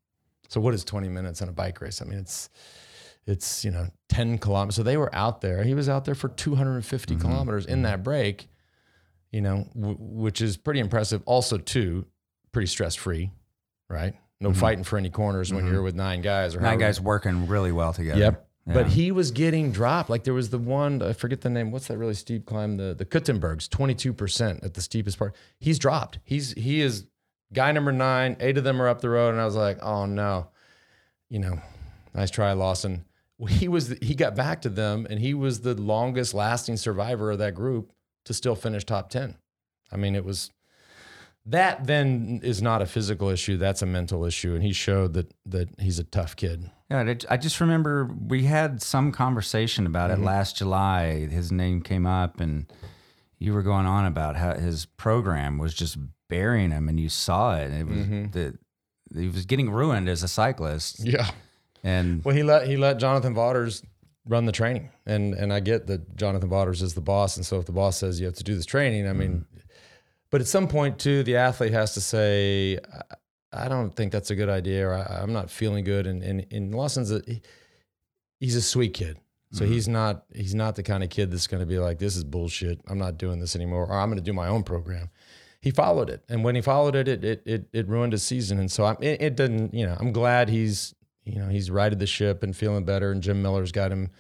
So 0.49 0.61
what 0.61 0.75
is 0.75 0.85
20 0.85 1.09
minutes 1.09 1.41
on 1.41 1.49
a 1.49 1.53
bike 1.53 1.81
race? 1.81 2.03
I 2.03 2.05
mean, 2.05 2.19
it's 2.19 2.51
it's 3.27 3.65
you 3.65 3.71
know 3.71 3.89
10 4.11 4.37
kilometers. 4.37 4.77
So 4.77 4.83
they 4.83 4.99
were 4.99 5.13
out 5.15 5.41
there. 5.41 5.65
He 5.65 5.73
was 5.73 5.89
out 5.89 6.05
there 6.05 6.15
for 6.15 6.29
250 6.29 7.15
mm-hmm. 7.15 7.23
kilometers 7.23 7.65
in 7.65 7.77
mm-hmm. 7.77 7.83
that 7.85 8.03
break. 8.05 8.49
You 9.31 9.41
know, 9.41 9.67
w- 9.75 9.97
which 9.99 10.43
is 10.43 10.59
pretty 10.59 10.81
impressive. 10.81 11.23
Also, 11.25 11.57
too, 11.57 12.05
pretty 12.53 12.67
stress 12.67 12.95
free, 12.95 13.31
right? 13.89 14.13
No 14.43 14.51
mm-hmm. 14.51 14.61
fighting 14.61 14.85
for 14.85 14.99
any 14.99 15.09
corners 15.09 15.55
when 15.55 15.67
you're 15.67 15.83
with 15.83 15.95
nine 15.95 16.21
guys 16.21 16.55
or 16.55 16.61
Nine 16.61 16.73
however- 16.73 16.81
guys 16.81 17.01
working 17.01 17.47
really 17.47 17.73
well 17.73 17.95
together. 17.95 18.21
Yep. 18.21 18.49
But 18.65 18.87
he 18.89 19.11
was 19.11 19.33
getting 19.33 19.73
dropped. 19.73 20.09
Like 20.09 20.23
there 20.23 20.35
was 20.35 20.51
the 20.51 20.59
one, 20.59 21.03
I 21.03 21.15
forget 21.15 21.41
the 21.41 21.51
name. 21.51 21.73
What's 21.73 21.89
that 21.89 21.99
really 21.99 22.15
steep 22.15 22.47
climb? 22.47 22.77
The 22.77 22.95
the 22.95 23.05
Keutenbergs, 23.05 23.69
22% 23.69 24.65
at 24.65 24.75
the 24.75 24.81
steepest 24.81 25.19
part. 25.19 25.35
He's 25.59 25.81
dropped. 25.81 26.21
He's 26.25 26.53
he 26.53 26.81
is 26.81 27.07
guy 27.53 27.73
number 27.73 27.93
nine. 27.93 28.37
Eight 28.41 28.59
of 28.59 28.65
them 28.65 28.81
are 28.81 28.89
up 28.89 29.01
the 29.01 29.11
road. 29.11 29.31
And 29.31 29.41
I 29.41 29.45
was 29.45 29.57
like, 29.57 29.79
oh 29.83 30.07
no. 30.07 30.49
You 31.29 31.39
know, 31.39 31.61
nice 32.15 32.31
try, 32.31 32.53
Lawson. 32.53 33.05
He 33.49 33.67
was 33.69 33.89
the, 33.89 33.99
he 34.05 34.15
got 34.15 34.37
back 34.37 34.63
to 34.63 34.69
them 34.69 35.07
and 35.11 35.19
he 35.19 35.35
was 35.35 35.63
the 35.63 35.75
longest 35.75 36.33
lasting 36.35 36.77
survivor 36.77 37.31
of 37.33 37.39
that 37.39 37.55
group 37.55 37.93
to 38.27 38.35
still 38.35 38.55
finish 38.55 38.85
top 38.85 39.11
10. 39.11 39.37
I 39.91 39.97
mean, 39.97 40.15
it 40.15 40.25
was 40.25 40.51
that 41.47 41.87
then 41.87 42.41
is 42.45 42.63
not 42.63 42.83
a 42.83 42.87
physical 42.87 43.29
issue. 43.29 43.57
That's 43.57 43.83
a 43.83 43.87
mental 43.87 44.25
issue. 44.25 44.55
And 44.55 44.63
he 44.63 44.73
showed 44.73 45.15
that 45.15 45.33
that 45.47 45.69
he's 45.81 45.99
a 45.99 46.05
tough 46.05 46.37
kid. 46.37 46.71
Yeah, 46.91 47.15
I 47.31 47.37
just 47.37 47.61
remember 47.61 48.09
we 48.29 48.45
had 48.45 48.81
some 48.83 49.11
conversation 49.13 49.87
about 49.87 50.11
Mm-hmm. 50.11 50.23
it 50.23 50.27
last 50.27 50.57
July. 50.59 51.27
His 51.27 51.51
name 51.51 51.83
came 51.83 52.07
up, 52.07 52.39
and 52.39 52.71
you 53.39 53.55
were 53.55 53.63
going 53.63 53.87
on 53.87 54.05
about 54.05 54.37
how 54.37 54.55
his 54.55 54.85
program 54.87 55.59
was 55.59 55.75
just 55.75 55.97
burying 56.37 56.71
him, 56.71 56.89
and 56.89 56.99
you 56.99 57.09
saw 57.09 57.57
it. 57.59 57.71
It 57.73 57.87
was 57.87 57.99
Mm-hmm. 57.99 58.31
that 58.33 58.59
he 59.15 59.29
was 59.29 59.45
getting 59.47 59.71
ruined 59.71 60.09
as 60.09 60.23
a 60.23 60.29
cyclist, 60.29 61.01
Yeah. 61.05 61.31
and 61.85 62.25
Well, 62.25 62.35
he 62.35 62.43
let 62.43 62.67
he 62.67 62.77
let 62.77 62.99
Jonathan 62.99 63.35
Vaughters 63.35 63.83
run 64.27 64.47
the 64.47 64.53
training, 64.53 64.89
and 65.07 65.35
and 65.35 65.53
I 65.53 65.61
get 65.61 65.87
that 65.89 66.17
Jonathan 66.17 66.49
Vaughters 66.49 66.81
is 66.83 66.95
the 66.95 67.01
boss, 67.03 67.37
and 67.37 67.45
so 67.45 67.59
if 67.59 67.67
the 67.67 67.73
boss 67.73 67.99
says 67.99 68.19
you 68.21 68.27
have 68.27 68.37
to 68.37 68.45
do 68.45 68.55
this 68.55 68.67
training, 68.67 69.07
I 69.09 69.13
mean, 69.13 69.45
but 70.31 70.41
at 70.41 70.47
some 70.47 70.67
point 70.69 70.99
too, 70.99 71.23
the 71.23 71.37
athlete 71.37 71.73
has 71.73 71.93
to 71.95 72.01
say, 72.01 72.79
I, 73.53 73.65
I 73.65 73.69
don't 73.69 73.95
think 73.95 74.13
that's 74.13 74.31
a 74.31 74.35
good 74.35 74.49
idea, 74.49 74.89
or 74.89 74.95
I, 74.95 75.21
I'm 75.23 75.33
not 75.35 75.51
feeling 75.51 75.85
good, 75.85 76.07
and 76.07 76.23
and, 76.23 76.47
and 76.51 76.75
Lawson's 76.75 77.11
a 77.13 77.21
he- 77.27 77.43
he's 78.41 78.57
a 78.57 78.63
sweet 78.63 78.95
kid. 78.95 79.19
So 79.55 79.67
he's 79.67 79.87
not 79.87 80.25
he's 80.35 80.55
not 80.55 80.77
the 80.77 80.83
kind 80.83 81.03
of 81.05 81.11
kid 81.11 81.31
that's 81.31 81.47
going 81.47 81.61
to 81.61 81.67
be 81.67 81.79
like 81.79 81.99
this 81.99 82.17
is 82.17 82.25
bullshit. 82.25 82.81
I'm 82.89 82.97
not 82.97 83.19
doing 83.19 83.39
this 83.39 83.55
anymore, 83.55 83.85
or 83.87 83.93
I'm 84.01 84.09
going 84.09 84.17
to 84.25 84.31
do 84.31 84.33
my 84.33 84.49
own 84.49 84.63
program. 84.63 85.11
He 85.63 85.71
followed 85.71 86.11
it, 86.11 86.25
and 86.29 86.43
when 86.43 86.57
he 86.57 86.61
followed 86.61 86.97
it, 86.97 87.07
it 87.07 87.25
it 87.25 87.43
it, 87.47 87.69
it 87.73 87.89
ruined 87.89 88.13
his 88.13 88.25
season. 88.25 88.59
And 88.59 88.71
so 88.71 88.85
I, 88.85 88.97
it, 89.01 89.23
it 89.23 89.37
didn't. 89.37 89.73
You 89.73 89.87
know, 89.87 89.97
I'm 89.99 90.13
glad 90.13 90.49
he's 90.49 90.93
you 91.25 91.39
know 91.39 91.49
he's 91.49 91.71
righted 91.71 92.01
the 92.01 92.07
ship 92.07 92.43
and 92.43 92.55
feeling 92.55 92.85
better. 92.85 93.13
And 93.13 93.23
Jim 93.23 93.41
Miller's 93.41 93.71
got 93.71 93.93
him 93.93 94.11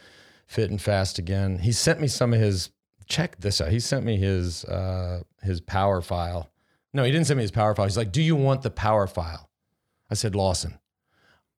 fit 0.46 0.70
and 0.70 0.80
fast 0.80 1.18
again. 1.18 1.58
He 1.58 1.72
sent 1.72 2.00
me 2.00 2.06
some 2.06 2.32
of 2.32 2.38
his. 2.38 2.70
Check 3.08 3.40
this 3.40 3.60
out. 3.60 3.70
He 3.70 3.80
sent 3.80 4.06
me 4.06 4.16
his 4.18 4.64
uh, 4.66 5.22
his 5.42 5.60
power 5.60 6.00
file. 6.00 6.48
No, 6.94 7.02
he 7.02 7.10
didn't 7.10 7.26
send 7.26 7.38
me 7.38 7.42
his 7.42 7.50
power 7.50 7.74
file. 7.74 7.86
He's 7.86 7.96
like, 7.96 8.12
"Do 8.12 8.22
you 8.22 8.36
want 8.36 8.62
the 8.62 8.70
power 8.70 9.08
file?" 9.08 9.50
I 10.08 10.14
said, 10.14 10.36
"Lawson, 10.36 10.78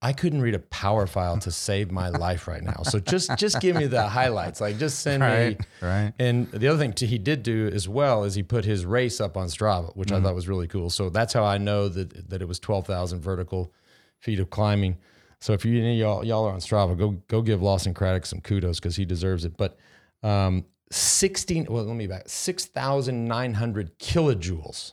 I 0.05 0.12
couldn't 0.12 0.43
read 0.43 0.55
a 0.55 0.59
power 0.59 1.07
file 1.07 1.38
to 1.38 1.51
save 1.51 1.90
my 1.90 2.11
life 2.11 2.47
right 2.47 2.62
now. 2.62 2.83
So 2.83 2.99
just 2.99 3.38
just 3.38 3.59
give 3.59 3.75
me 3.75 3.87
the 3.87 4.07
highlights. 4.07 4.61
Like 4.61 4.77
just 4.77 4.99
send 4.99 5.23
right, 5.23 5.59
me 5.59 5.67
right. 5.81 6.12
and 6.19 6.47
the 6.51 6.69
other 6.69 6.79
thing 6.79 6.93
t- 6.93 7.07
he 7.07 7.17
did 7.17 7.43
do 7.43 7.71
as 7.73 7.88
well 7.88 8.25
is 8.25 8.35
he 8.35 8.43
put 8.43 8.67
his 8.67 8.85
race 8.85 9.19
up 9.19 9.38
on 9.38 9.47
Strava, 9.47 9.97
which 9.97 10.12
I 10.12 10.21
thought 10.21 10.35
was 10.35 10.47
really 10.47 10.67
cool. 10.67 10.90
So 10.90 11.09
that's 11.09 11.33
how 11.33 11.45
I 11.45 11.57
know 11.57 11.88
that 11.88 12.29
that 12.29 12.43
it 12.43 12.45
was 12.47 12.59
twelve 12.59 12.87
thousand 12.87 13.23
vertical 13.23 13.73
feet 14.19 14.40
of 14.40 14.51
climbing. 14.51 14.99
So 15.40 15.55
if 15.55 15.64
you 15.64 15.73
y'all 15.73 16.23
y'all 16.23 16.45
are 16.45 16.53
on 16.53 16.61
Strava, 16.61 16.99
go 16.99 17.12
go 17.29 17.40
give 17.40 17.62
Lawson 17.62 17.95
Craddock 17.95 18.27
some 18.27 18.43
kudos 18.43 18.81
because 18.81 18.97
he 18.97 19.07
deserves 19.07 19.47
it. 19.47 19.57
But 19.57 19.79
um, 20.23 20.67
sixteen 20.90 21.67
well 21.67 21.83
let 21.83 21.97
me 21.97 22.07
back 22.07 22.25
six 22.29 22.67
thousand 22.67 23.25
nine 23.25 23.55
hundred 23.55 23.99
kilojoules, 23.99 24.93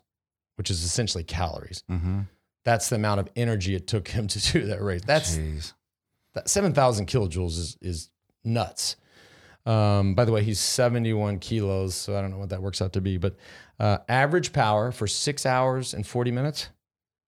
which 0.56 0.71
is 0.71 0.86
essentially 0.86 1.26
calories. 1.26 1.84
Mm-hmm. 1.91 2.21
That's 2.63 2.89
the 2.89 2.95
amount 2.95 3.19
of 3.19 3.30
energy 3.36 3.76
it 3.76 3.88
took 3.88 4.08
him 4.08 4.28
to 4.28 4.39
do 4.52 4.65
that 4.67 4.82
race. 4.82 5.02
That's 5.06 5.38
Jeez. 5.38 5.74
that 6.34 6.50
7,000 6.50 7.08
kilojoules 7.08 7.58
is, 7.58 7.78
is 7.82 8.10
nuts. 8.43 8.95
Um, 9.65 10.15
by 10.15 10.26
the 10.26 10.32
way, 10.32 10.43
he's 10.43 10.60
71 10.60 11.39
kilos, 11.39 11.93
so 11.93 12.17
I 12.17 12.21
don't 12.21 12.32
know 12.32 12.39
what 12.39 12.50
that 12.50 12.62
works 12.62 12.82
out 12.82 12.93
to 12.93 13.02
be, 13.02 13.17
but 13.17 13.36
uh, 13.80 14.00
average 14.10 14.54
power 14.54 14.91
for 14.91 15.08
six 15.08 15.45
hours 15.45 15.93
and 15.93 16.06
40 16.06 16.32
minutes, 16.32 16.69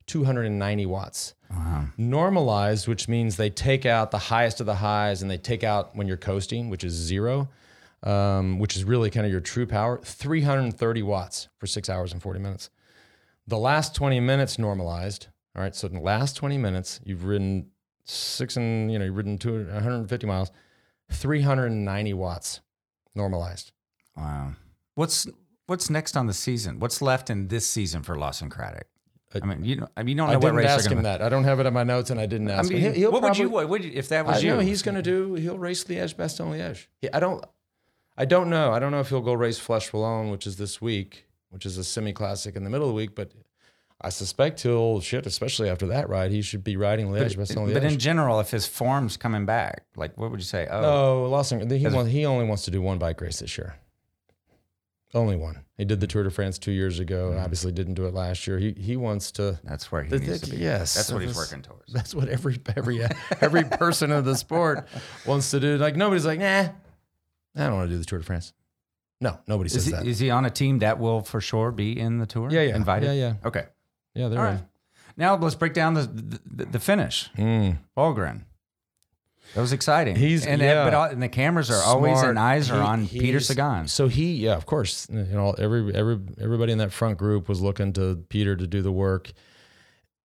290 0.07 0.85
watts. 0.87 1.35
Wow. 1.51 1.85
Normalized, 1.97 2.87
which 2.87 3.07
means 3.07 3.37
they 3.37 3.51
take 3.51 3.85
out 3.85 4.09
the 4.09 4.17
highest 4.17 4.59
of 4.59 4.65
the 4.65 4.75
highs 4.75 5.21
and 5.21 5.29
they 5.29 5.37
take 5.37 5.63
out 5.63 5.95
when 5.95 6.07
you're 6.07 6.17
coasting, 6.17 6.69
which 6.69 6.83
is 6.83 6.93
zero, 6.93 7.49
um, 8.01 8.57
which 8.57 8.75
is 8.75 8.83
really 8.83 9.11
kind 9.11 9.25
of 9.25 9.31
your 9.31 9.41
true 9.41 9.67
power, 9.67 9.99
330 10.03 11.03
watts 11.03 11.49
for 11.59 11.67
six 11.67 11.89
hours 11.89 12.11
and 12.11 12.21
40 12.21 12.39
minutes. 12.39 12.69
The 13.47 13.57
last 13.57 13.93
20 13.95 14.19
minutes 14.19 14.57
normalized, 14.57 15.27
all 15.55 15.61
right, 15.61 15.75
so 15.75 15.87
in 15.87 15.95
the 15.95 15.99
last 16.01 16.35
20 16.37 16.57
minutes, 16.57 16.99
you've 17.03 17.25
ridden 17.25 17.67
six 18.05 18.55
and 18.57 18.91
you 18.91 18.99
know 18.99 19.05
you've 19.05 19.15
ridden 19.17 19.37
two 19.37 19.65
150 19.65 20.27
miles, 20.27 20.51
390 21.11 22.13
watts 22.13 22.61
normalized. 23.15 23.71
Wow. 24.15 24.53
What's 24.95 25.27
what's 25.67 25.89
next 25.89 26.15
on 26.17 26.27
the 26.27 26.33
season? 26.33 26.79
What's 26.79 27.01
left 27.01 27.29
in 27.29 27.47
this 27.47 27.67
season 27.67 28.03
for 28.03 28.17
Lawson 28.17 28.49
Craddock? 28.49 28.87
I 29.35 29.39
mean, 29.45 29.65
you 29.65 29.77
know, 29.77 29.87
I 29.97 30.03
mean, 30.03 30.09
you 30.09 30.17
don't 30.17 30.27
know 30.27 30.33
I 30.33 30.37
what 30.37 30.51
didn't 30.51 30.65
ask 30.67 30.91
him 30.91 31.01
that. 31.03 31.21
I 31.23 31.29
don't 31.29 31.43
have 31.43 31.59
it 31.59 31.65
in 31.65 31.73
my 31.73 31.83
notes, 31.83 32.11
and 32.11 32.19
I 32.19 32.27
didn't 32.27 32.51
I 32.51 32.53
ask 32.53 32.69
mean, 32.69 32.79
him. 32.81 32.93
He- 32.93 32.99
he'll 32.99 33.11
what 33.11 33.23
would 33.23 33.35
you? 33.37 33.45
probably- 33.49 33.65
What 33.65 33.69
would 33.69 33.83
you, 33.85 33.91
if 33.95 34.09
that 34.09 34.27
was 34.27 34.37
I 34.37 34.39
you? 34.41 34.49
know 34.53 34.59
he's 34.59 34.83
going 34.83 34.93
to 34.95 35.01
do. 35.01 35.33
He'll 35.33 35.57
race 35.57 35.83
Liège, 35.85 36.13
Bastogne 36.15 36.51
Liège. 36.51 36.85
He, 37.01 37.11
I 37.11 37.19
don't. 37.19 37.43
I 38.15 38.25
don't 38.25 38.51
know. 38.51 38.71
I 38.71 38.77
don't 38.77 38.91
know 38.91 38.99
if 38.99 39.09
he'll 39.09 39.21
go 39.21 39.33
race 39.33 39.59
Flèche 39.59 39.89
Wallonne, 39.89 40.29
which 40.31 40.45
is 40.45 40.57
this 40.57 40.79
week, 40.79 41.25
which 41.53 41.65
is 41.65 41.77
a 41.77 41.83
semi-classic 41.83 42.55
in 42.55 42.63
the 42.63 42.69
middle 42.69 42.87
of 42.87 42.91
the 42.91 42.95
week. 42.97 43.15
But 43.15 43.31
I 44.01 44.09
suspect 44.09 44.61
he'll 44.63 44.99
shit, 44.99 45.25
especially 45.25 45.69
after 45.69 45.87
that 45.87 46.09
ride. 46.09 46.31
He 46.31 46.41
should 46.41 46.63
be 46.63 46.75
riding 46.75 47.07
Liège, 47.07 47.37
Liège. 47.37 47.73
but 47.73 47.83
in 47.83 47.97
general, 47.99 48.39
if 48.41 48.51
his 48.51 48.65
form's 48.67 49.15
coming 49.15 49.45
back, 49.45 49.85
like 49.95 50.17
what 50.17 50.31
would 50.31 50.39
you 50.39 50.45
say? 50.45 50.67
Oh, 50.69 50.81
no, 50.81 51.25
Lawson. 51.27 51.69
He 51.69 51.87
want, 51.87 52.09
he 52.09 52.25
only 52.25 52.45
wants 52.45 52.63
to 52.65 52.71
do 52.71 52.81
one 52.81 52.97
bike 52.97 53.21
race 53.21 53.39
this 53.39 53.57
year. 53.57 53.75
Only 55.15 55.35
one. 55.35 55.59
He 55.77 55.85
did 55.85 55.99
the 55.99 56.07
Tour 56.07 56.23
de 56.23 56.31
France 56.31 56.57
two 56.57 56.71
years 56.71 56.99
ago. 56.99 57.29
Mm-hmm. 57.29 57.39
Obviously, 57.43 57.71
didn't 57.71 57.93
do 57.93 58.07
it 58.07 58.15
last 58.15 58.47
year. 58.47 58.57
He 58.57 58.73
he 58.75 58.97
wants 58.97 59.31
to. 59.33 59.59
that's 59.63 59.91
where 59.91 60.01
he 60.01 60.09
The- 60.09 60.17
needs 60.19 60.41
the- 60.41 60.47
to 60.47 60.51
be. 60.53 60.57
yes, 60.57 60.95
that's 60.95 61.11
what 61.11 61.21
he's 61.21 61.35
working 61.35 61.61
towards. 61.61 61.83
That's 61.93 62.15
what 62.15 62.27
every 62.29 62.59
every 62.75 62.99
every 63.41 63.63
person 63.63 64.11
of 64.11 64.25
the 64.25 64.35
sport 64.35 64.87
wants 65.27 65.51
to 65.51 65.59
do. 65.59 65.77
Like 65.77 65.95
nobody's 65.95 66.25
like, 66.25 66.39
nah, 66.39 66.45
I 66.65 66.71
don't 67.55 67.75
want 67.75 67.89
to 67.89 67.93
do 67.95 67.99
the 67.99 68.05
Tour 68.05 68.19
de 68.19 68.25
France. 68.25 68.53
No, 69.23 69.39
nobody 69.47 69.67
Is 69.67 69.73
says 69.73 69.85
he, 69.85 69.91
that. 69.93 70.05
is 70.05 70.19
he 70.19 70.29
on 70.29 70.45
a 70.45 70.49
team 70.51 70.79
that 70.79 70.99
will 70.99 71.21
for 71.21 71.41
sure 71.41 71.71
be 71.71 71.97
in 71.99 72.19
the 72.19 72.25
tour? 72.27 72.49
yeah, 72.51 72.61
yeah, 72.61 72.75
Invited. 72.75 73.07
Yeah, 73.07 73.13
yeah, 73.13 73.33
Okay. 73.47 73.65
yeah. 74.13 74.27
They're 74.27 74.39
All 74.39 74.51
in. 74.53 74.65
Now 75.17 75.35
let's 75.37 75.55
break 75.55 75.73
down 75.73 75.93
the 75.95 76.01
the, 76.45 76.65
the 76.65 76.79
finish. 76.79 77.29
Mm. 77.37 77.77
That 79.55 79.61
was 79.61 79.71
exciting. 79.73 80.15
He's- 80.15 80.45
and 80.45 80.61
yeah. 80.61 80.83
but 80.83 80.93
all, 80.93 81.05
and 81.05 81.21
the 81.21 81.29
cameras 81.29 81.69
are 81.69 81.83
always 81.83 82.21
and 82.21 82.39
eyes 82.39 82.71
are 82.71 82.81
He- 82.81 82.87
on 82.87 83.07
Peter 83.07 83.39
Sagan. 83.39 83.87
So 83.87 84.07
he, 84.07 84.33
yeah, 84.35 84.55
of 84.55 84.65
course, 84.65 85.07
you 85.11 85.23
know, 85.25 85.51
every 85.57 85.93
every 85.93 86.19
everybody 86.41 86.71
in 86.71 86.77
that 86.79 86.91
front 86.91 87.17
group 87.17 87.47
was 87.49 87.61
looking 87.61 87.93
to 87.93 88.23
Peter 88.29 88.55
to 88.55 88.65
do 88.67 88.81
the 88.81 88.91
work. 88.91 89.31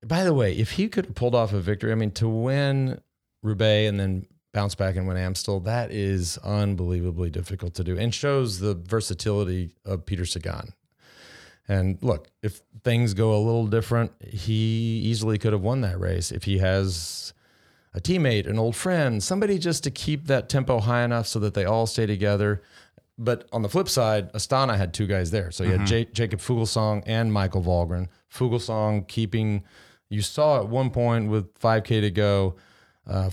By 0.04 0.24
the 0.24 0.32
way, 0.32 0.52
if 0.56 0.72
he 0.72 0.88
could 0.88 1.06
have 1.06 1.14
pulled 1.14 1.34
off 1.34 1.52
a 1.52 1.60
victory, 1.60 1.92
I 1.92 1.94
mean, 1.96 2.12
to 2.12 2.28
win 2.28 3.00
Roubaix 3.42 3.88
and 3.88 3.98
then 4.00 4.26
bounce 4.52 4.74
back 4.74 4.96
and 4.96 5.06
win 5.06 5.16
Amstel, 5.16 5.60
that 5.60 5.90
is 5.90 6.38
unbelievably 6.38 7.30
difficult 7.30 7.74
to 7.74 7.84
do, 7.84 7.98
and 7.98 8.14
shows 8.14 8.58
the 8.60 8.74
versatility 8.74 9.74
of 9.84 10.06
Peter 10.06 10.24
Sagan. 10.24 10.72
And 11.68 11.98
look, 12.02 12.28
if 12.42 12.62
things 12.82 13.12
go 13.12 13.36
a 13.36 13.40
little 13.40 13.66
different, 13.66 14.12
he 14.26 15.02
easily 15.04 15.36
could 15.38 15.52
have 15.52 15.60
won 15.60 15.82
that 15.82 16.00
race 16.00 16.32
if 16.32 16.44
he 16.44 16.58
has 16.58 17.34
a 17.94 18.00
teammate, 18.00 18.46
an 18.46 18.58
old 18.58 18.74
friend, 18.74 19.22
somebody 19.22 19.58
just 19.58 19.84
to 19.84 19.90
keep 19.90 20.26
that 20.26 20.48
tempo 20.48 20.80
high 20.80 21.02
enough 21.02 21.26
so 21.26 21.38
that 21.40 21.54
they 21.54 21.64
all 21.64 21.86
stay 21.86 22.06
together. 22.06 22.62
But 23.18 23.48
on 23.52 23.62
the 23.62 23.68
flip 23.68 23.88
side, 23.88 24.32
Astana 24.32 24.76
had 24.76 24.94
two 24.94 25.06
guys 25.06 25.30
there. 25.30 25.50
So 25.50 25.64
you 25.64 25.70
had 25.70 25.80
mm-hmm. 25.80 25.86
J- 25.86 26.08
Jacob 26.12 26.40
Fuglsang 26.40 27.02
and 27.06 27.32
Michael 27.32 27.62
Valgren. 27.62 28.08
Fuglsang 28.32 29.06
keeping, 29.08 29.64
you 30.08 30.22
saw 30.22 30.58
at 30.60 30.68
one 30.68 30.90
point 30.90 31.28
with 31.28 31.52
5K 31.58 32.00
to 32.00 32.10
go, 32.10 32.54
uh, 33.08 33.30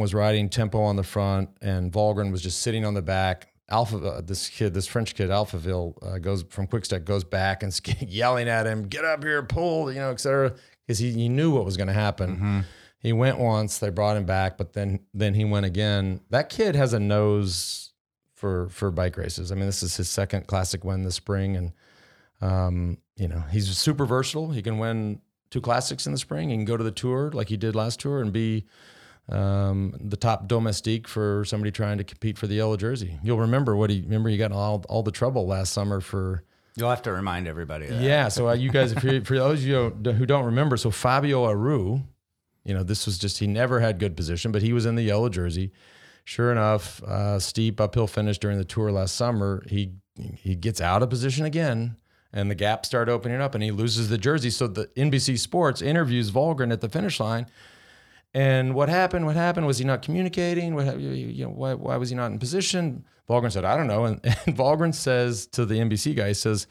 was 0.00 0.14
riding 0.14 0.48
tempo 0.48 0.80
on 0.80 0.96
the 0.96 1.02
front 1.02 1.50
and 1.60 1.92
Valgren 1.92 2.32
was 2.32 2.42
just 2.42 2.60
sitting 2.60 2.84
on 2.84 2.94
the 2.94 3.02
back. 3.02 3.48
Alpha, 3.68 3.98
uh, 3.98 4.20
this 4.20 4.48
kid, 4.48 4.74
this 4.74 4.86
French 4.86 5.14
kid, 5.14 5.30
Alaphilippe, 5.30 5.94
uh, 6.02 6.18
goes 6.18 6.42
from 6.48 6.66
Quickstep, 6.66 7.04
goes 7.04 7.22
back 7.22 7.62
and 7.62 7.78
yelling 8.00 8.48
at 8.48 8.66
him, 8.66 8.88
get 8.88 9.04
up 9.04 9.22
here, 9.22 9.42
pull, 9.42 9.92
you 9.92 10.00
know, 10.00 10.10
et 10.10 10.18
cetera. 10.20 10.52
Because 10.86 10.98
he, 10.98 11.12
he 11.12 11.28
knew 11.28 11.52
what 11.52 11.64
was 11.64 11.76
going 11.76 11.86
to 11.86 11.92
happen. 11.92 12.64
He 12.98 13.12
went 13.12 13.38
once, 13.38 13.78
they 13.78 13.88
brought 13.90 14.16
him 14.16 14.24
back, 14.26 14.58
but 14.58 14.74
then 14.74 15.00
then 15.14 15.34
he 15.34 15.44
went 15.44 15.64
again. 15.64 16.20
That 16.30 16.50
kid 16.50 16.74
has 16.74 16.92
a 16.92 17.00
nose 17.00 17.92
for 18.34 18.68
for 18.68 18.90
bike 18.90 19.16
races. 19.16 19.50
I 19.50 19.54
mean, 19.54 19.66
this 19.66 19.82
is 19.82 19.96
his 19.96 20.08
second 20.08 20.46
classic 20.46 20.84
win 20.84 21.02
this 21.04 21.14
spring, 21.14 21.56
and 21.56 21.72
um, 22.42 22.98
you 23.16 23.26
know 23.28 23.42
he's 23.50 23.74
super 23.78 24.04
versatile. 24.04 24.50
He 24.50 24.60
can 24.60 24.78
win 24.78 25.20
two 25.50 25.62
classics 25.62 26.06
in 26.06 26.12
the 26.12 26.18
spring. 26.18 26.50
He 26.50 26.56
can 26.56 26.66
go 26.66 26.76
to 26.76 26.84
the 26.84 26.90
tour 26.90 27.30
like 27.32 27.48
he 27.48 27.56
did 27.56 27.74
last 27.74 28.00
tour 28.00 28.20
and 28.20 28.32
be 28.32 28.66
um, 29.30 29.94
the 30.00 30.16
top 30.16 30.48
domestique 30.48 31.06
for 31.06 31.44
somebody 31.44 31.70
trying 31.70 31.98
to 31.98 32.04
compete 32.04 32.36
for 32.36 32.46
the 32.46 32.54
yellow 32.54 32.76
jersey. 32.76 33.18
You'll 33.22 33.38
remember 33.40 33.76
what 33.76 33.90
he 33.90 34.02
remember 34.02 34.28
he 34.28 34.36
got 34.36 34.52
all 34.52 34.84
all 34.88 35.02
the 35.02 35.12
trouble 35.12 35.46
last 35.46 35.72
summer 35.72 36.00
for 36.00 36.42
You'll 36.76 36.90
have 36.90 37.02
to 37.02 37.12
remind 37.12 37.48
everybody. 37.48 37.86
Of 37.86 37.98
that. 37.98 38.02
yeah. 38.02 38.28
So 38.28 38.48
uh, 38.48 38.54
you 38.54 38.70
guys, 38.70 38.92
if 38.92 39.02
you, 39.02 39.22
for 39.24 39.36
those 39.36 39.58
of 39.58 39.66
you 39.66 39.90
who 40.12 40.24
don't 40.24 40.46
remember, 40.46 40.76
so 40.76 40.90
Fabio 40.90 41.44
Aru, 41.44 42.00
you 42.64 42.74
know, 42.74 42.82
this 42.82 43.06
was 43.06 43.18
just 43.18 43.38
he 43.38 43.46
never 43.46 43.80
had 43.80 43.98
good 43.98 44.16
position, 44.16 44.52
but 44.52 44.62
he 44.62 44.72
was 44.72 44.86
in 44.86 44.94
the 44.94 45.02
yellow 45.02 45.28
jersey. 45.28 45.72
Sure 46.24 46.52
enough, 46.52 47.02
uh, 47.02 47.38
steep 47.38 47.80
uphill 47.80 48.06
finish 48.06 48.38
during 48.38 48.56
the 48.56 48.64
tour 48.64 48.92
last 48.92 49.16
summer. 49.16 49.64
He 49.68 49.94
he 50.36 50.54
gets 50.54 50.80
out 50.80 51.02
of 51.02 51.10
position 51.10 51.44
again, 51.44 51.96
and 52.32 52.50
the 52.50 52.54
gaps 52.54 52.88
start 52.88 53.08
opening 53.08 53.40
up, 53.40 53.54
and 53.54 53.64
he 53.64 53.70
loses 53.70 54.08
the 54.08 54.18
jersey. 54.18 54.50
So 54.50 54.66
the 54.66 54.86
NBC 54.96 55.38
Sports 55.38 55.82
interviews 55.82 56.30
Valgren 56.30 56.72
at 56.72 56.80
the 56.80 56.88
finish 56.88 57.18
line. 57.18 57.46
And 58.32 58.74
what 58.74 58.88
happened? 58.88 59.26
What 59.26 59.34
happened? 59.36 59.66
Was 59.66 59.78
he 59.78 59.84
not 59.84 60.02
communicating? 60.02 60.74
What 60.74 61.00
you 61.00 61.10
you 61.10 61.44
know? 61.44 61.50
Why, 61.50 61.74
why 61.74 61.96
was 61.96 62.10
he 62.10 62.16
not 62.16 62.30
in 62.30 62.38
position? 62.38 63.04
Valgren 63.28 63.50
said, 63.50 63.64
"I 63.64 63.76
don't 63.76 63.86
know." 63.88 64.04
And, 64.04 64.20
and 64.24 64.56
Valgren 64.56 64.94
says 64.94 65.46
to 65.48 65.64
the 65.66 65.74
NBC 65.76 66.14
guy, 66.16 66.28
he 66.28 66.34
says, 66.34 66.66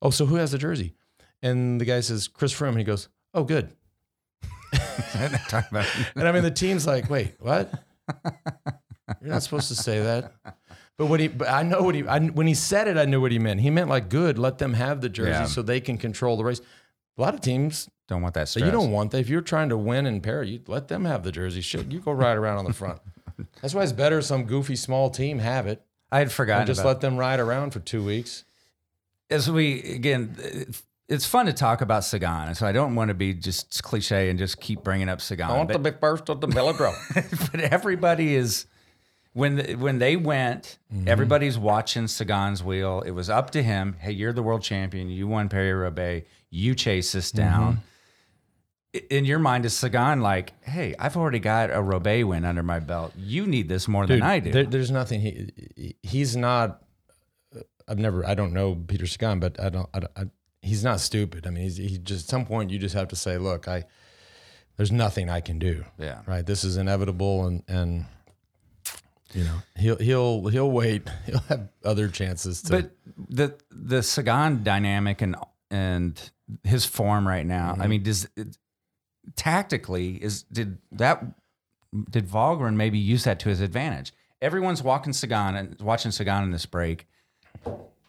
"Oh, 0.00 0.10
so 0.10 0.24
who 0.26 0.36
has 0.36 0.52
the 0.52 0.58
jersey?" 0.58 0.94
And 1.42 1.78
the 1.80 1.84
guy 1.84 2.00
says, 2.00 2.28
"Chris 2.28 2.54
Froome." 2.54 2.70
And 2.70 2.78
he 2.78 2.84
goes, 2.84 3.08
"Oh, 3.34 3.44
good." 3.44 3.72
And 5.14 6.26
I 6.28 6.32
mean, 6.32 6.42
the 6.42 6.50
team's 6.50 6.86
like, 6.86 7.08
"Wait, 7.10 7.34
what? 7.40 7.72
You're 9.20 9.30
not 9.30 9.42
supposed 9.42 9.68
to 9.68 9.74
say 9.74 10.00
that." 10.00 10.32
But 10.98 11.06
what 11.06 11.20
he, 11.20 11.28
but 11.28 11.48
I 11.48 11.62
know 11.62 11.82
what 11.82 11.94
he, 11.94 12.06
I, 12.06 12.18
when 12.20 12.46
he 12.46 12.54
said 12.54 12.88
it, 12.88 12.96
I 12.96 13.04
knew 13.04 13.20
what 13.20 13.30
he 13.32 13.38
meant. 13.38 13.60
He 13.60 13.68
meant 13.70 13.88
like, 13.90 14.08
"Good, 14.08 14.38
let 14.38 14.58
them 14.58 14.72
have 14.74 15.00
the 15.02 15.08
jersey 15.10 15.30
Yeah. 15.30 15.44
so 15.44 15.60
they 15.62 15.80
can 15.80 15.98
control 15.98 16.36
the 16.36 16.44
race." 16.44 16.60
A 17.18 17.20
lot 17.22 17.34
of 17.34 17.40
teams 17.40 17.88
don't 18.08 18.22
want 18.22 18.34
that 18.34 18.48
so 18.48 18.60
stress. 18.60 18.66
you 18.66 18.72
don't 18.72 18.90
want 18.92 19.10
that. 19.12 19.18
If 19.18 19.28
you're 19.28 19.40
trying 19.40 19.68
to 19.70 19.76
win 19.76 20.06
in 20.06 20.20
Paris, 20.20 20.48
you 20.48 20.60
let 20.66 20.88
them 20.88 21.04
have 21.04 21.22
the 21.24 21.32
jersey. 21.32 21.60
Shit, 21.60 21.90
you 21.90 22.00
go 22.00 22.12
ride 22.12 22.36
around 22.36 22.58
on 22.58 22.64
the 22.64 22.72
front. 22.72 23.00
That's 23.62 23.74
why 23.74 23.82
it's 23.82 23.92
better 23.92 24.22
some 24.22 24.44
goofy 24.44 24.76
small 24.76 25.10
team 25.10 25.38
have 25.40 25.66
it 25.66 25.82
I 26.12 26.20
had 26.20 26.30
forgotten. 26.32 26.66
just 26.66 26.84
let 26.84 27.00
them 27.00 27.16
ride 27.16 27.40
around 27.40 27.72
for 27.72 27.80
two 27.80 28.02
weeks. 28.04 28.44
as 29.30 29.50
we 29.50 29.82
again 29.94 30.36
it's- 31.08 31.24
fun 31.26 31.46
to 31.46 31.52
talk 31.52 31.80
about 31.82 32.02
Sagan, 32.04 32.48
and 32.48 32.56
so 32.56 32.66
I 32.66 32.72
don't 32.72 32.94
want 32.96 33.08
to 33.10 33.14
be 33.14 33.32
just 33.34 33.82
cliche 33.82 34.28
and 34.30 34.38
just 34.38 34.60
keep 34.60 34.82
bringing 34.82 35.08
up 35.08 35.20
Sagan. 35.20 35.46
I 35.50 35.56
want 35.56 35.68
but, 35.72 35.82
be 35.82 35.90
first 36.00 36.28
at 36.30 36.40
the 36.40 36.48
velodrome. 36.48 37.50
but 37.52 37.60
everybody 37.60 38.34
is 38.34 38.66
when 39.32 39.56
the, 39.56 39.74
when 39.76 39.98
they 39.98 40.16
went, 40.16 40.78
Mm-hmm. 40.92 41.06
everybody's 41.08 41.58
watching 41.58 42.06
Sagan's 42.08 42.62
wheel. 42.64 43.02
It 43.06 43.10
was 43.12 43.28
up 43.30 43.50
to 43.50 43.62
him. 43.62 43.96
Hey, 44.00 44.12
you're 44.12 44.32
the 44.32 44.42
world 44.42 44.62
champion. 44.62 45.08
You 45.10 45.26
won 45.28 45.48
Paris 45.48 45.74
Roubaix. 45.74 46.26
You 46.50 46.74
chase 46.74 47.12
this 47.12 47.30
Mm-hmm. 47.30 47.38
down. 47.38 47.74
I- 47.76 47.80
In 49.10 49.24
your 49.24 49.38
mind, 49.38 49.64
is 49.64 49.74
Sagan 49.76 50.20
like, 50.20 50.52
hey, 50.64 50.94
I've 50.98 51.16
already 51.16 51.38
got 51.38 51.70
a 51.70 51.80
Roubaix 51.82 52.24
win 52.24 52.44
under 52.44 52.62
my 52.62 52.78
belt. 52.80 53.12
You 53.16 53.46
need 53.46 53.68
this 53.68 53.88
more 53.88 54.06
than 54.06 54.22
I 54.22 54.38
do. 54.40 54.52
There, 54.52 54.64
there's 54.64 54.90
nothing. 54.90 55.20
He 55.20 55.96
he's 56.02 56.36
not. 56.36 56.82
I've 57.88 57.98
never. 57.98 58.26
I 58.26 58.34
don't 58.34 58.52
know 58.52 58.74
Peter 58.74 59.06
Sagan, 59.06 59.40
but 59.40 59.60
I 59.60 59.68
don't. 59.68 59.88
I, 59.94 60.00
don't- 60.00 60.12
I, 60.16 60.24
he's 60.62 60.82
not 60.84 61.00
stupid. 61.00 61.46
I 61.46 61.50
mean, 61.50 61.62
he's, 61.64 61.76
he 61.76 61.98
just 61.98 62.26
at 62.26 62.30
some 62.30 62.44
point 62.46 62.70
you 62.70 62.78
just 62.78 62.94
have 62.94 63.08
to 63.08 63.16
say, 63.16 63.38
look, 63.38 63.68
I. 63.68 63.84
There's 64.76 64.92
nothing 64.92 65.30
I 65.30 65.40
can 65.40 65.58
do. 65.58 65.84
Yeah. 65.98 66.20
Right. 66.26 66.44
This 66.44 66.64
is 66.64 66.76
inevitable, 66.76 67.46
and 67.46 67.62
and. 67.68 68.06
You 69.32 69.42
know, 69.44 69.56
he'll 69.76 69.96
he'll 69.96 70.46
he'll 70.46 70.70
wait. 70.70 71.08
He'll 71.26 71.40
have 71.48 71.68
other 71.84 72.08
chances 72.08 72.62
to. 72.62 72.70
But 72.70 72.90
the 73.28 73.58
the 73.70 74.02
Sagan 74.02 74.62
dynamic 74.62 75.20
and 75.20 75.34
and 75.70 76.30
his 76.62 76.84
form 76.84 77.26
right 77.26 77.44
now. 77.44 77.72
Mm-hmm. 77.72 77.82
I 77.82 77.86
mean, 77.88 78.02
does 78.02 78.28
it, 78.36 78.56
tactically 79.34 80.22
is 80.22 80.42
did 80.44 80.78
that 80.92 81.24
did 82.10 82.28
Valgren 82.28 82.74
maybe 82.76 82.98
use 82.98 83.24
that 83.24 83.38
to 83.40 83.48
his 83.48 83.60
advantage? 83.60 84.12
Everyone's 84.42 84.82
walking 84.82 85.12
Sagan 85.12 85.56
and 85.56 85.80
watching 85.80 86.10
Sagan 86.12 86.44
in 86.44 86.50
this 86.50 86.66
break. 86.66 87.06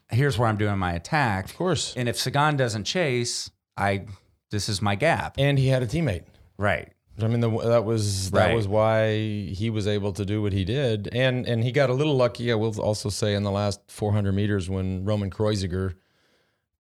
Here's 0.10 0.38
where 0.38 0.48
I'm 0.48 0.58
doing 0.58 0.78
my 0.78 0.94
attack. 0.94 1.46
of 1.46 1.58
course. 1.58 1.94
And 1.96 2.08
if 2.08 2.18
Sagan 2.18 2.56
doesn't 2.58 2.84
chase, 2.86 3.50
I 3.76 4.06
this 4.52 4.70
is 4.70 4.82
my 4.82 4.96
gap. 4.96 5.36
And 5.38 5.58
he 5.60 5.68
had 5.68 5.84
a 5.84 5.88
teammate. 5.88 6.24
Right. 6.58 6.92
I 7.20 7.28
mean, 7.28 7.40
the, 7.40 7.50
that 7.50 7.84
was 7.84 8.32
that 8.32 8.48
Right. 8.48 8.56
was 8.56 8.68
why 8.68 9.16
he 9.18 9.70
was 9.72 9.88
able 9.88 10.14
to 10.14 10.24
do 10.24 10.42
what 10.42 10.54
he 10.54 10.64
did, 10.64 11.10
and 11.14 11.48
and 11.48 11.64
he 11.64 11.72
got 11.72 11.90
a 11.90 11.94
little 11.94 12.16
lucky. 12.16 12.52
I 12.52 12.56
will 12.56 12.80
also 12.80 13.10
say 13.10 13.34
in 13.34 13.42
the 13.44 13.52
last 13.52 13.80
400 13.88 14.34
meters 14.34 14.70
when 14.70 15.04
Roman 15.04 15.32
Kreuziger 15.32 15.96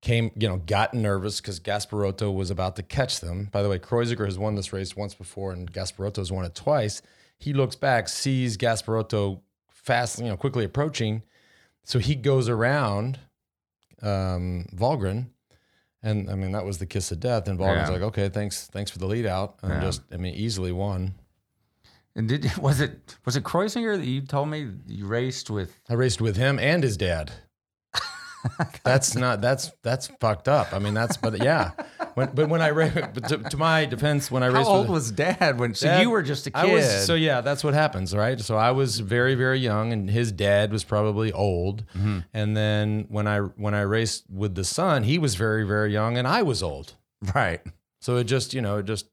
came, 0.02 0.32
you 0.36 0.48
know, 0.48 0.58
got 0.58 0.94
nervous 0.94 1.42
because 1.42 1.60
Gasparotto 1.60 2.34
was 2.34 2.52
about 2.52 2.76
to 2.76 2.84
catch 2.84 3.20
them. 3.20 3.50
By 3.52 3.64
the 3.64 3.70
way, 3.70 3.80
Kreuziger 3.80 4.26
has 4.26 4.38
won 4.38 4.56
this 4.56 4.72
race 4.72 4.96
once 4.96 5.14
before, 5.16 5.52
and 5.52 5.72
Gasparotto 5.72 6.18
has 6.18 6.32
won 6.32 6.46
it 6.46 6.56
twice. 6.56 7.02
He 7.40 7.54
looks 7.54 7.76
back, 7.76 8.08
sees 8.10 8.58
Gasparotto 8.58 9.42
fast, 9.70 10.20
you 10.20 10.26
know, 10.26 10.38
quickly 10.38 10.66
approaching, 10.66 11.24
so 11.84 12.00
he 12.00 12.16
goes 12.16 12.50
around 12.50 13.20
um, 14.02 14.66
Valgren. 14.76 15.28
And 16.04 16.30
I 16.30 16.36
mean 16.36 16.52
that 16.52 16.64
was 16.66 16.78
the 16.78 16.86
kiss 16.86 17.12
of 17.12 17.20
death. 17.20 17.48
And 17.48 17.58
Valgren's 17.58 17.90
Yeah. 17.90 17.96
like, 17.96 18.02
okay, 18.04 18.30
thanks, 18.30 18.68
thanks 18.68 18.92
for 18.92 19.00
the 19.00 19.08
lead 19.08 19.26
out, 19.26 19.58
and 19.64 19.72
Yeah. 19.74 19.82
just 19.82 20.02
I 20.12 20.18
mean 20.18 20.36
easily 20.36 20.72
won. 20.72 21.16
And 22.16 22.28
did 22.30 22.56
was 22.58 22.82
it 22.82 23.16
was 23.26 23.36
it 23.36 23.44
Kreuziger 23.44 23.98
that 23.98 24.06
you 24.06 24.22
told 24.22 24.50
me 24.50 24.70
you 24.86 25.08
raced 25.08 25.50
with? 25.50 25.78
I 25.90 25.94
raced 25.96 26.22
with 26.22 26.36
him 26.38 26.60
and 26.60 26.84
his 26.84 26.98
dad. 26.98 27.32
that's 28.84 29.16
not 29.16 29.42
that's 29.42 29.72
that's 29.84 30.08
fucked 30.20 30.48
up. 30.48 30.74
I 30.74 30.80
mean, 30.80 30.94
that's 30.94 31.18
but 31.18 31.44
yeah. 31.44 31.72
When, 32.14 32.32
but 32.34 32.50
when 32.50 32.62
I 32.62 32.72
to, 32.72 33.38
to, 33.38 33.58
my 33.58 33.86
defense, 33.86 34.32
when 34.32 34.44
I 34.44 34.52
How 34.52 34.64
old 34.66 34.88
with, 34.88 34.92
was 34.92 35.12
Dad 35.12 35.60
when? 35.60 35.76
So 35.76 35.88
Dad- 35.88 36.02
you 36.02 36.10
were 36.10 36.24
just 36.24 36.48
a 36.48 36.52
kid. 36.52 36.60
I 36.60 36.74
was 36.74 37.06
so 37.06 37.16
yeah. 37.16 37.42
That's 37.42 37.64
what 37.64 37.74
happens, 37.74 38.16
right? 38.16 38.40
So 38.40 38.56
I 38.56 38.72
was 38.72 39.00
very 39.00 39.36
very 39.36 39.60
young, 39.60 39.94
and 39.94 40.10
his 40.10 40.32
dad 40.32 40.72
was 40.72 40.84
probably 40.84 41.32
old. 41.32 41.86
Mm-hmm. 41.96 42.20
And 42.34 42.58
then 42.58 43.06
when 43.10 43.28
I 43.28 43.40
when 43.40 43.74
I 43.74 43.82
raced 43.82 44.26
with 44.30 44.56
the 44.56 44.64
son, 44.64 45.04
he 45.04 45.20
was 45.20 45.36
very 45.36 45.64
very 45.64 45.92
young, 45.92 46.18
and 46.18 46.28
I 46.28 46.42
was 46.42 46.64
old. 46.64 46.94
right. 47.36 47.62
So 48.00 48.18
it 48.18 48.26
just 48.26 48.54
you 48.54 48.62
know 48.62 48.78
it 48.78 48.86
just 48.86 49.08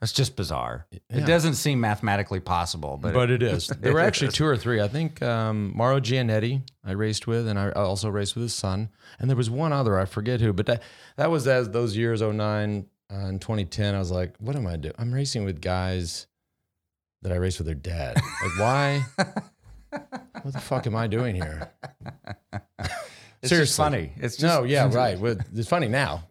That's 0.00 0.12
just 0.12 0.34
bizarre. 0.34 0.86
Yeah. 0.90 1.18
It 1.18 1.26
doesn't 1.26 1.54
seem 1.54 1.78
mathematically 1.78 2.40
possible, 2.40 2.96
but, 2.96 3.12
but 3.12 3.30
it 3.30 3.42
is. 3.42 3.66
There 3.80 3.92
were 3.92 4.00
actually 4.00 4.32
two 4.32 4.46
or 4.46 4.56
three. 4.56 4.80
I 4.80 4.88
think 4.88 5.20
um, 5.22 5.72
Mauro 5.76 6.00
Gianetti 6.00 6.62
I 6.82 6.92
raced 6.92 7.26
with, 7.26 7.46
and 7.46 7.58
I 7.58 7.70
also 7.72 8.08
raced 8.08 8.34
with 8.34 8.42
his 8.42 8.54
son. 8.54 8.88
And 9.18 9.28
there 9.28 9.36
was 9.36 9.50
one 9.50 9.72
other 9.74 9.98
I 9.98 10.06
forget 10.06 10.40
who, 10.40 10.54
but 10.54 10.66
that 10.66 10.82
that 11.16 11.30
was 11.30 11.46
as 11.46 11.68
those 11.70 11.96
years 11.96 12.22
09 12.22 12.86
uh, 13.12 13.14
and 13.14 13.40
2010. 13.40 13.94
I 13.94 13.98
was 13.98 14.10
like, 14.10 14.34
what 14.38 14.56
am 14.56 14.66
I 14.66 14.76
doing? 14.76 14.94
I'm 14.98 15.12
racing 15.12 15.44
with 15.44 15.60
guys 15.60 16.26
that 17.20 17.32
I 17.32 17.36
raced 17.36 17.58
with 17.58 17.66
their 17.66 17.74
dad. 17.74 18.16
Like, 18.16 18.58
why? 18.58 19.04
what 20.42 20.54
the 20.54 20.60
fuck 20.60 20.86
am 20.86 20.96
I 20.96 21.08
doing 21.08 21.34
here? 21.34 21.70
it's 22.72 22.88
just 23.42 23.48
seriously. 23.50 23.82
funny. 23.82 24.12
It's 24.16 24.36
just 24.38 24.54
no, 24.54 24.64
yeah, 24.64 24.88
right. 24.92 25.18
It's 25.54 25.68
funny 25.68 25.88
now. 25.88 26.24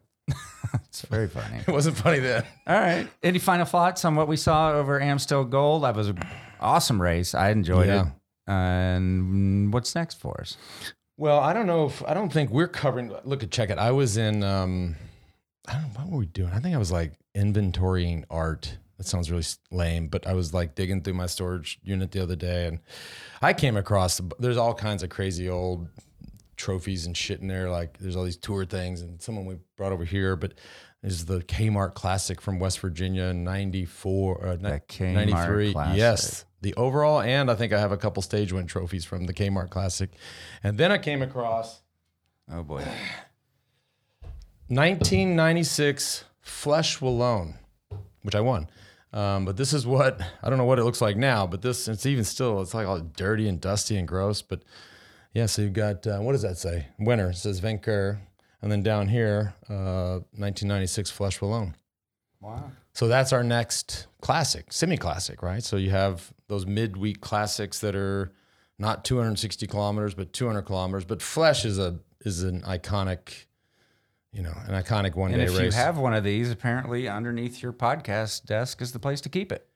It's 0.90 1.02
very 1.04 1.28
funny. 1.28 1.62
It 1.68 1.72
wasn't 1.72 1.98
funny 1.98 2.20
then. 2.20 2.44
All 2.68 2.76
right. 2.80 3.08
Any 3.24 3.40
final 3.40 3.66
thoughts 3.66 4.04
on 4.06 4.16
what 4.16 4.28
we 4.28 4.36
saw 4.38 4.72
over 4.74 5.00
Amstel 5.00 5.46
Gold? 5.46 5.84
That 5.84 5.96
was 5.96 6.08
an 6.10 6.20
awesome 6.60 7.02
race. 7.02 7.34
I 7.34 7.50
enjoyed 7.52 7.88
Yeah. 7.88 8.08
it. 8.08 8.14
And 8.48 9.72
what's 9.74 9.94
next 9.96 10.16
for 10.20 10.42
us? 10.42 10.58
Well, 11.18 11.40
I 11.40 11.54
don't 11.54 11.68
know 11.68 11.86
if 11.86 12.04
I 12.08 12.14
don't 12.14 12.32
think 12.34 12.50
we're 12.50 12.68
covering. 12.68 13.14
Look 13.24 13.44
at 13.44 13.52
check 13.52 13.70
it. 13.70 13.78
I 13.78 13.92
was 13.92 14.18
in. 14.18 14.44
um 14.44 14.96
I 15.68 15.74
don't 15.74 15.82
know 15.84 15.90
what 16.00 16.10
were 16.10 16.18
we 16.20 16.26
doing. 16.26 16.52
I 16.52 16.60
think 16.60 16.74
I 16.76 16.80
was 16.80 16.92
like 16.92 17.14
inventorying 17.36 18.24
art. 18.30 18.78
That 18.98 19.06
sounds 19.06 19.30
really 19.32 19.44
lame, 19.72 20.08
but 20.08 20.26
I 20.28 20.34
was 20.34 20.54
like 20.54 20.76
digging 20.76 21.04
through 21.04 21.14
my 21.14 21.26
storage 21.28 21.80
unit 21.84 22.12
the 22.12 22.22
other 22.24 22.36
day, 22.36 22.66
and 22.68 22.80
I 23.42 23.54
came 23.54 23.78
across. 23.78 24.20
There's 24.40 24.58
all 24.58 24.74
kinds 24.74 25.04
of 25.04 25.10
crazy 25.10 25.48
old 25.48 25.88
trophies 26.60 27.06
and 27.06 27.18
shit 27.18 27.40
in 27.42 27.48
there. 27.48 27.70
Like 27.70 27.98
there's 27.98 28.16
all 28.16 28.26
these 28.26 28.38
tour 28.38 28.66
things, 28.66 29.02
and 29.02 29.22
someone 29.22 29.46
we 29.46 29.56
brought 29.76 29.92
over 29.92 30.06
here, 30.06 30.36
but. 30.36 30.54
Is 31.02 31.28
the 31.28 31.40
Kmart 31.40 31.94
Classic 31.94 32.42
from 32.42 32.60
West 32.60 32.82
Virginia 32.82 33.24
in 33.24 33.46
'94, 33.46 34.46
uh, 34.46 34.56
The 34.58 34.82
Kmart 34.90 35.14
93? 35.14 35.72
Classic. 35.72 35.98
Yes, 35.98 36.46
the 36.60 36.74
overall, 36.74 37.22
and 37.22 37.50
I 37.50 37.56
think 37.56 37.72
I 37.72 37.80
have 37.80 37.94
a 37.94 37.98
couple 37.98 38.22
stage 38.22 38.52
win 38.52 38.68
trophies 38.68 39.06
from 39.06 39.26
the 39.26 39.34
Kmart 39.34 39.70
Classic. 39.70 40.10
And 40.62 40.78
then 40.78 40.92
I 40.92 40.98
came 40.98 41.22
across 41.22 41.84
Oh 42.52 42.64
boy. 42.64 42.84
1996 44.68 46.26
Flèche 46.46 47.00
Wallonne, 47.00 47.56
which 48.24 48.36
I 48.36 48.42
won. 48.42 48.68
Um, 49.12 49.46
but 49.46 49.58
this 49.58 49.74
is 49.74 49.88
what 49.88 50.22
I 50.44 50.50
don't 50.50 50.58
know 50.60 50.66
what 50.66 50.80
it 50.80 50.84
looks 50.84 51.02
like 51.02 51.18
now, 51.18 51.48
but 51.48 51.62
this 51.62 51.88
it's 51.88 52.06
even 52.06 52.24
still 52.24 52.62
it's 52.62 52.74
like 52.74 52.88
all 52.88 53.00
dirty 53.00 53.48
and 53.48 53.60
dusty 53.60 53.98
and 53.98 54.08
gross. 54.08 54.42
But 54.42 54.64
yeah, 55.34 55.46
so 55.46 55.62
you've 55.62 55.74
got 55.74 56.06
uh, 56.08 56.20
what 56.20 56.34
does 56.34 56.42
that 56.42 56.58
say? 56.58 56.88
Winner 57.00 57.30
it 57.30 57.38
says 57.38 57.62
Vainqueur, 57.62 58.20
and 58.62 58.72
then 58.72 58.84
down 58.84 59.08
here, 59.08 59.54
uh, 59.70 60.22
1996 60.36 61.12
Flèche 61.12 61.40
Wallonne. 61.40 61.74
Wow. 62.42 62.72
So 62.94 63.08
that's 63.08 63.32
our 63.32 63.44
next 63.44 64.08
classic, 64.22 64.74
semi-classic, 64.74 65.42
right? 65.42 65.64
So 65.64 65.78
you 65.78 65.92
have 65.92 66.34
those 66.48 66.66
midweek 66.66 67.22
classics 67.22 67.80
that 67.80 67.96
are 67.96 68.34
not 68.78 69.06
260 69.06 69.68
kilometers, 69.68 70.14
but 70.14 70.34
200 70.34 70.64
kilometers. 70.64 71.06
But 71.06 71.20
Flèche 71.20 71.66
is 71.66 71.80
a 71.80 72.00
is 72.26 72.44
an 72.44 72.62
iconic, 72.64 73.46
you 74.34 74.42
know, 74.42 74.54
an 74.68 74.82
iconic 74.82 75.16
one 75.16 75.32
And 75.32 75.40
day 75.40 75.54
if 75.54 75.62
you 75.62 75.72
have 75.72 75.98
one 75.98 76.14
of 76.14 76.24
these, 76.24 76.52
apparently 76.52 77.08
underneath 77.08 77.64
your 77.64 77.72
podcast 77.72 78.46
desk 78.46 78.82
is 78.82 78.92
the 78.92 79.00
place 79.00 79.22
to 79.22 79.30
keep 79.30 79.52
it. 79.52 79.69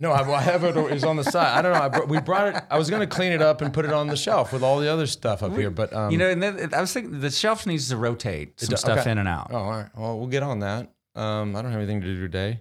No, 0.00 0.10
I, 0.10 0.28
I 0.28 0.40
have 0.40 0.64
it. 0.64 0.76
It's 0.76 1.04
on 1.04 1.16
the 1.16 1.24
side. 1.24 1.56
I 1.56 1.62
don't 1.62 1.72
know. 1.72 1.80
I 1.80 1.88
brought, 1.88 2.08
we 2.08 2.20
brought 2.20 2.54
it. 2.54 2.62
I 2.70 2.78
was 2.78 2.90
going 2.90 3.00
to 3.00 3.06
clean 3.06 3.32
it 3.32 3.40
up 3.40 3.60
and 3.60 3.72
put 3.72 3.84
it 3.84 3.92
on 3.92 4.08
the 4.08 4.16
shelf 4.16 4.52
with 4.52 4.62
all 4.62 4.80
the 4.80 4.92
other 4.92 5.06
stuff 5.06 5.42
up 5.42 5.56
here, 5.56 5.70
but 5.70 5.92
um, 5.92 6.10
you 6.10 6.18
know, 6.18 6.28
and 6.28 6.42
then, 6.42 6.70
I 6.74 6.80
was 6.80 6.92
thinking 6.92 7.20
the 7.20 7.30
shelf 7.30 7.66
needs 7.66 7.88
to 7.90 7.96
rotate 7.96 8.60
some 8.60 8.70
do- 8.70 8.76
stuff 8.76 9.00
okay. 9.00 9.10
in 9.10 9.18
and 9.18 9.28
out. 9.28 9.48
Oh, 9.50 9.56
all 9.56 9.70
right. 9.70 9.88
Well, 9.96 10.18
we'll 10.18 10.28
get 10.28 10.42
on 10.42 10.60
that. 10.60 10.92
Um, 11.14 11.54
I 11.54 11.62
don't 11.62 11.70
have 11.70 11.80
anything 11.80 12.00
to 12.00 12.06
do 12.06 12.20
today. 12.20 12.58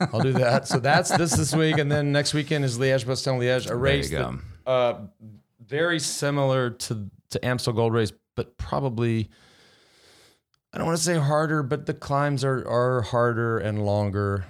I'll 0.00 0.20
do 0.20 0.32
that. 0.32 0.66
So 0.66 0.78
that's 0.80 1.10
this 1.16 1.36
this 1.36 1.54
week, 1.54 1.78
and 1.78 1.90
then 1.92 2.12
next 2.12 2.34
weekend 2.34 2.64
is 2.64 2.78
Liège 2.78 3.04
Bastogne 3.04 3.38
Liège, 3.38 3.70
a 3.70 3.76
race 3.76 4.10
that, 4.10 4.38
uh, 4.66 4.94
very 5.64 6.00
similar 6.00 6.70
to 6.70 7.10
to 7.30 7.44
Amstel 7.44 7.72
Gold 7.72 7.92
Race, 7.92 8.12
but 8.34 8.56
probably 8.56 9.30
I 10.72 10.78
don't 10.78 10.86
want 10.86 10.98
to 10.98 11.04
say 11.04 11.16
harder, 11.16 11.62
but 11.62 11.86
the 11.86 11.94
climbs 11.94 12.42
are 12.42 12.66
are 12.66 13.02
harder 13.02 13.58
and 13.58 13.84
longer. 13.84 14.46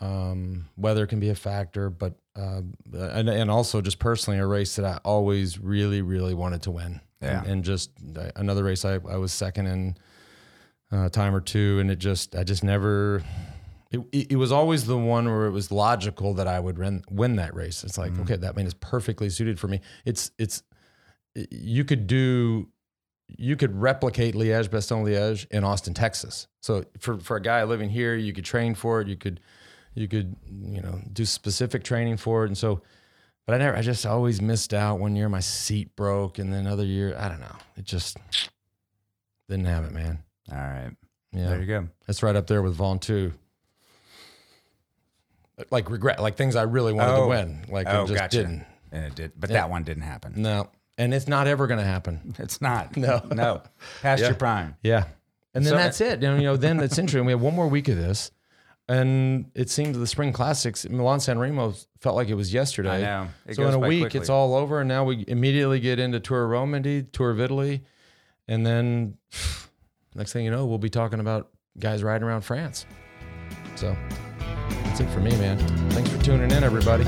Um, 0.00 0.68
weather 0.76 1.06
can 1.06 1.20
be 1.20 1.30
a 1.30 1.34
factor, 1.34 1.88
but 1.90 2.14
uh, 2.36 2.60
and 2.92 3.28
and 3.28 3.50
also 3.50 3.80
just 3.80 3.98
personally 3.98 4.38
a 4.38 4.46
race 4.46 4.76
that 4.76 4.84
I 4.84 5.00
always 5.04 5.58
really 5.58 6.02
really 6.02 6.34
wanted 6.34 6.62
to 6.62 6.70
win. 6.70 7.00
Yeah. 7.22 7.40
and, 7.40 7.46
and 7.46 7.64
just 7.64 7.90
uh, 8.16 8.30
another 8.36 8.62
race 8.62 8.84
I, 8.84 8.94
I 8.94 9.16
was 9.16 9.32
second 9.32 9.66
in 9.66 9.96
uh, 10.92 11.08
time 11.08 11.34
or 11.34 11.40
two, 11.40 11.78
and 11.80 11.90
it 11.90 11.98
just 11.98 12.36
I 12.36 12.44
just 12.44 12.62
never. 12.62 13.22
It, 13.90 14.00
it, 14.12 14.32
it 14.32 14.36
was 14.36 14.50
always 14.52 14.86
the 14.86 14.98
one 14.98 15.26
where 15.26 15.46
it 15.46 15.52
was 15.52 15.70
logical 15.70 16.34
that 16.34 16.48
I 16.48 16.60
would 16.60 16.78
win 16.78 17.02
win 17.10 17.36
that 17.36 17.54
race. 17.54 17.84
It's 17.84 17.96
like 17.96 18.18
okay, 18.20 18.36
that 18.36 18.56
man 18.56 18.66
is 18.66 18.74
perfectly 18.74 19.30
suited 19.30 19.58
for 19.58 19.68
me. 19.68 19.80
It's 20.04 20.30
it's 20.38 20.62
you 21.50 21.84
could 21.84 22.06
do 22.06 22.68
you 23.28 23.56
could 23.56 23.74
replicate 23.74 24.34
Liège 24.34 24.68
Bastogne 24.68 25.04
Liège 25.04 25.46
in 25.50 25.64
Austin, 25.64 25.94
Texas. 25.94 26.48
So 26.60 26.84
for 26.98 27.18
for 27.18 27.36
a 27.36 27.42
guy 27.42 27.62
living 27.64 27.90
here, 27.90 28.14
you 28.14 28.32
could 28.32 28.44
train 28.44 28.74
for 28.74 29.00
it. 29.00 29.08
You 29.08 29.16
could 29.16 29.40
you 29.96 30.06
could 30.08 30.36
you 30.48 30.80
know 30.80 31.00
do 31.12 31.24
specific 31.24 31.82
training 31.82 32.16
for 32.18 32.44
it, 32.44 32.48
and 32.48 32.56
so. 32.58 32.82
But 33.46 33.54
I 33.54 33.58
never. 33.58 33.76
I 33.76 33.82
just 33.82 34.04
always 34.04 34.42
missed 34.42 34.74
out. 34.74 34.98
One 34.98 35.14
year 35.14 35.28
my 35.28 35.38
seat 35.38 35.94
broke, 35.94 36.38
and 36.40 36.52
then 36.52 36.66
another 36.66 36.84
year 36.84 37.16
I 37.16 37.28
don't 37.28 37.38
know. 37.40 37.54
It 37.76 37.84
just 37.84 38.16
didn't 39.48 39.66
have 39.66 39.84
it, 39.84 39.92
man. 39.92 40.18
All 40.50 40.58
right. 40.58 40.90
Yeah, 41.32 41.50
There 41.50 41.60
you 41.60 41.66
go. 41.66 41.88
that's 42.08 42.24
right 42.24 42.34
up 42.34 42.48
there 42.48 42.60
with 42.60 42.74
Vaughn 42.74 42.98
too. 42.98 43.32
Like 45.70 45.88
regret, 45.90 46.20
like 46.20 46.36
things 46.36 46.54
I 46.56 46.62
really 46.62 46.92
wanted 46.92 47.14
Oh. 47.14 47.22
to 47.22 47.28
win, 47.28 47.64
like 47.68 47.86
Oh, 47.88 48.02
it 48.04 48.08
just 48.08 48.18
gotcha. 48.18 48.36
didn't. 48.38 48.66
And 48.92 49.04
it 49.06 49.14
did, 49.14 49.32
but 49.38 49.50
that 49.50 49.70
one 49.70 49.84
didn't 49.84 50.02
happen. 50.02 50.34
No, 50.36 50.68
and 50.98 51.14
it's 51.14 51.26
not 51.28 51.46
ever 51.46 51.66
going 51.66 51.80
to 51.80 51.84
happen. 51.86 52.34
It's 52.38 52.60
not. 52.60 52.96
No. 52.96 53.22
no. 53.32 53.62
Past 54.02 54.20
Yeah. 54.22 54.28
your 54.28 54.36
prime. 54.36 54.76
Yeah, 54.82 55.04
and 55.54 55.64
then 55.64 55.72
So- 55.72 55.76
that's 55.76 56.00
it. 56.00 56.22
And, 56.22 56.40
you 56.42 56.46
know, 56.48 56.56
then 56.56 56.80
it's 56.80 56.98
interesting. 56.98 57.24
We 57.24 57.32
have 57.32 57.40
one 57.40 57.54
more 57.54 57.68
week 57.68 57.88
of 57.88 57.96
this, 57.96 58.30
and 58.88 59.50
it 59.54 59.68
seemed 59.68 59.96
the 59.96 60.06
spring 60.06 60.32
classics, 60.32 60.88
Milan 60.88 61.20
San 61.20 61.38
Remo 61.38 61.74
felt 62.00 62.14
like 62.14 62.28
it 62.28 62.34
was 62.34 62.52
yesterday. 62.52 62.98
I 62.98 63.00
know. 63.00 63.28
It 63.46 63.56
so 63.56 63.66
in 63.66 63.74
a 63.74 63.78
week, 63.78 64.02
quickly. 64.02 64.20
it's 64.20 64.30
all 64.30 64.54
over, 64.54 64.80
and 64.80 64.88
now 64.88 65.04
we 65.04 65.24
immediately 65.26 65.80
get 65.80 65.98
into 65.98 66.20
Tour 66.20 66.44
of 66.44 66.50
Romandy, 66.50 67.02
Tour 67.02 67.30
of 67.30 67.40
Italy, 67.40 67.82
and 68.46 68.64
then 68.64 69.16
next 70.14 70.32
thing 70.32 70.44
you 70.44 70.50
know, 70.50 70.66
we'll 70.66 70.78
be 70.78 70.90
talking 70.90 71.20
about 71.20 71.50
guys 71.78 72.02
riding 72.02 72.26
around 72.26 72.42
France. 72.42 72.86
So 73.74 73.96
that's 74.68 75.00
it 75.00 75.10
for 75.10 75.20
me, 75.20 75.30
man. 75.32 75.58
Thanks 75.90 76.10
for 76.10 76.22
tuning 76.22 76.50
in, 76.50 76.62
everybody. 76.62 77.04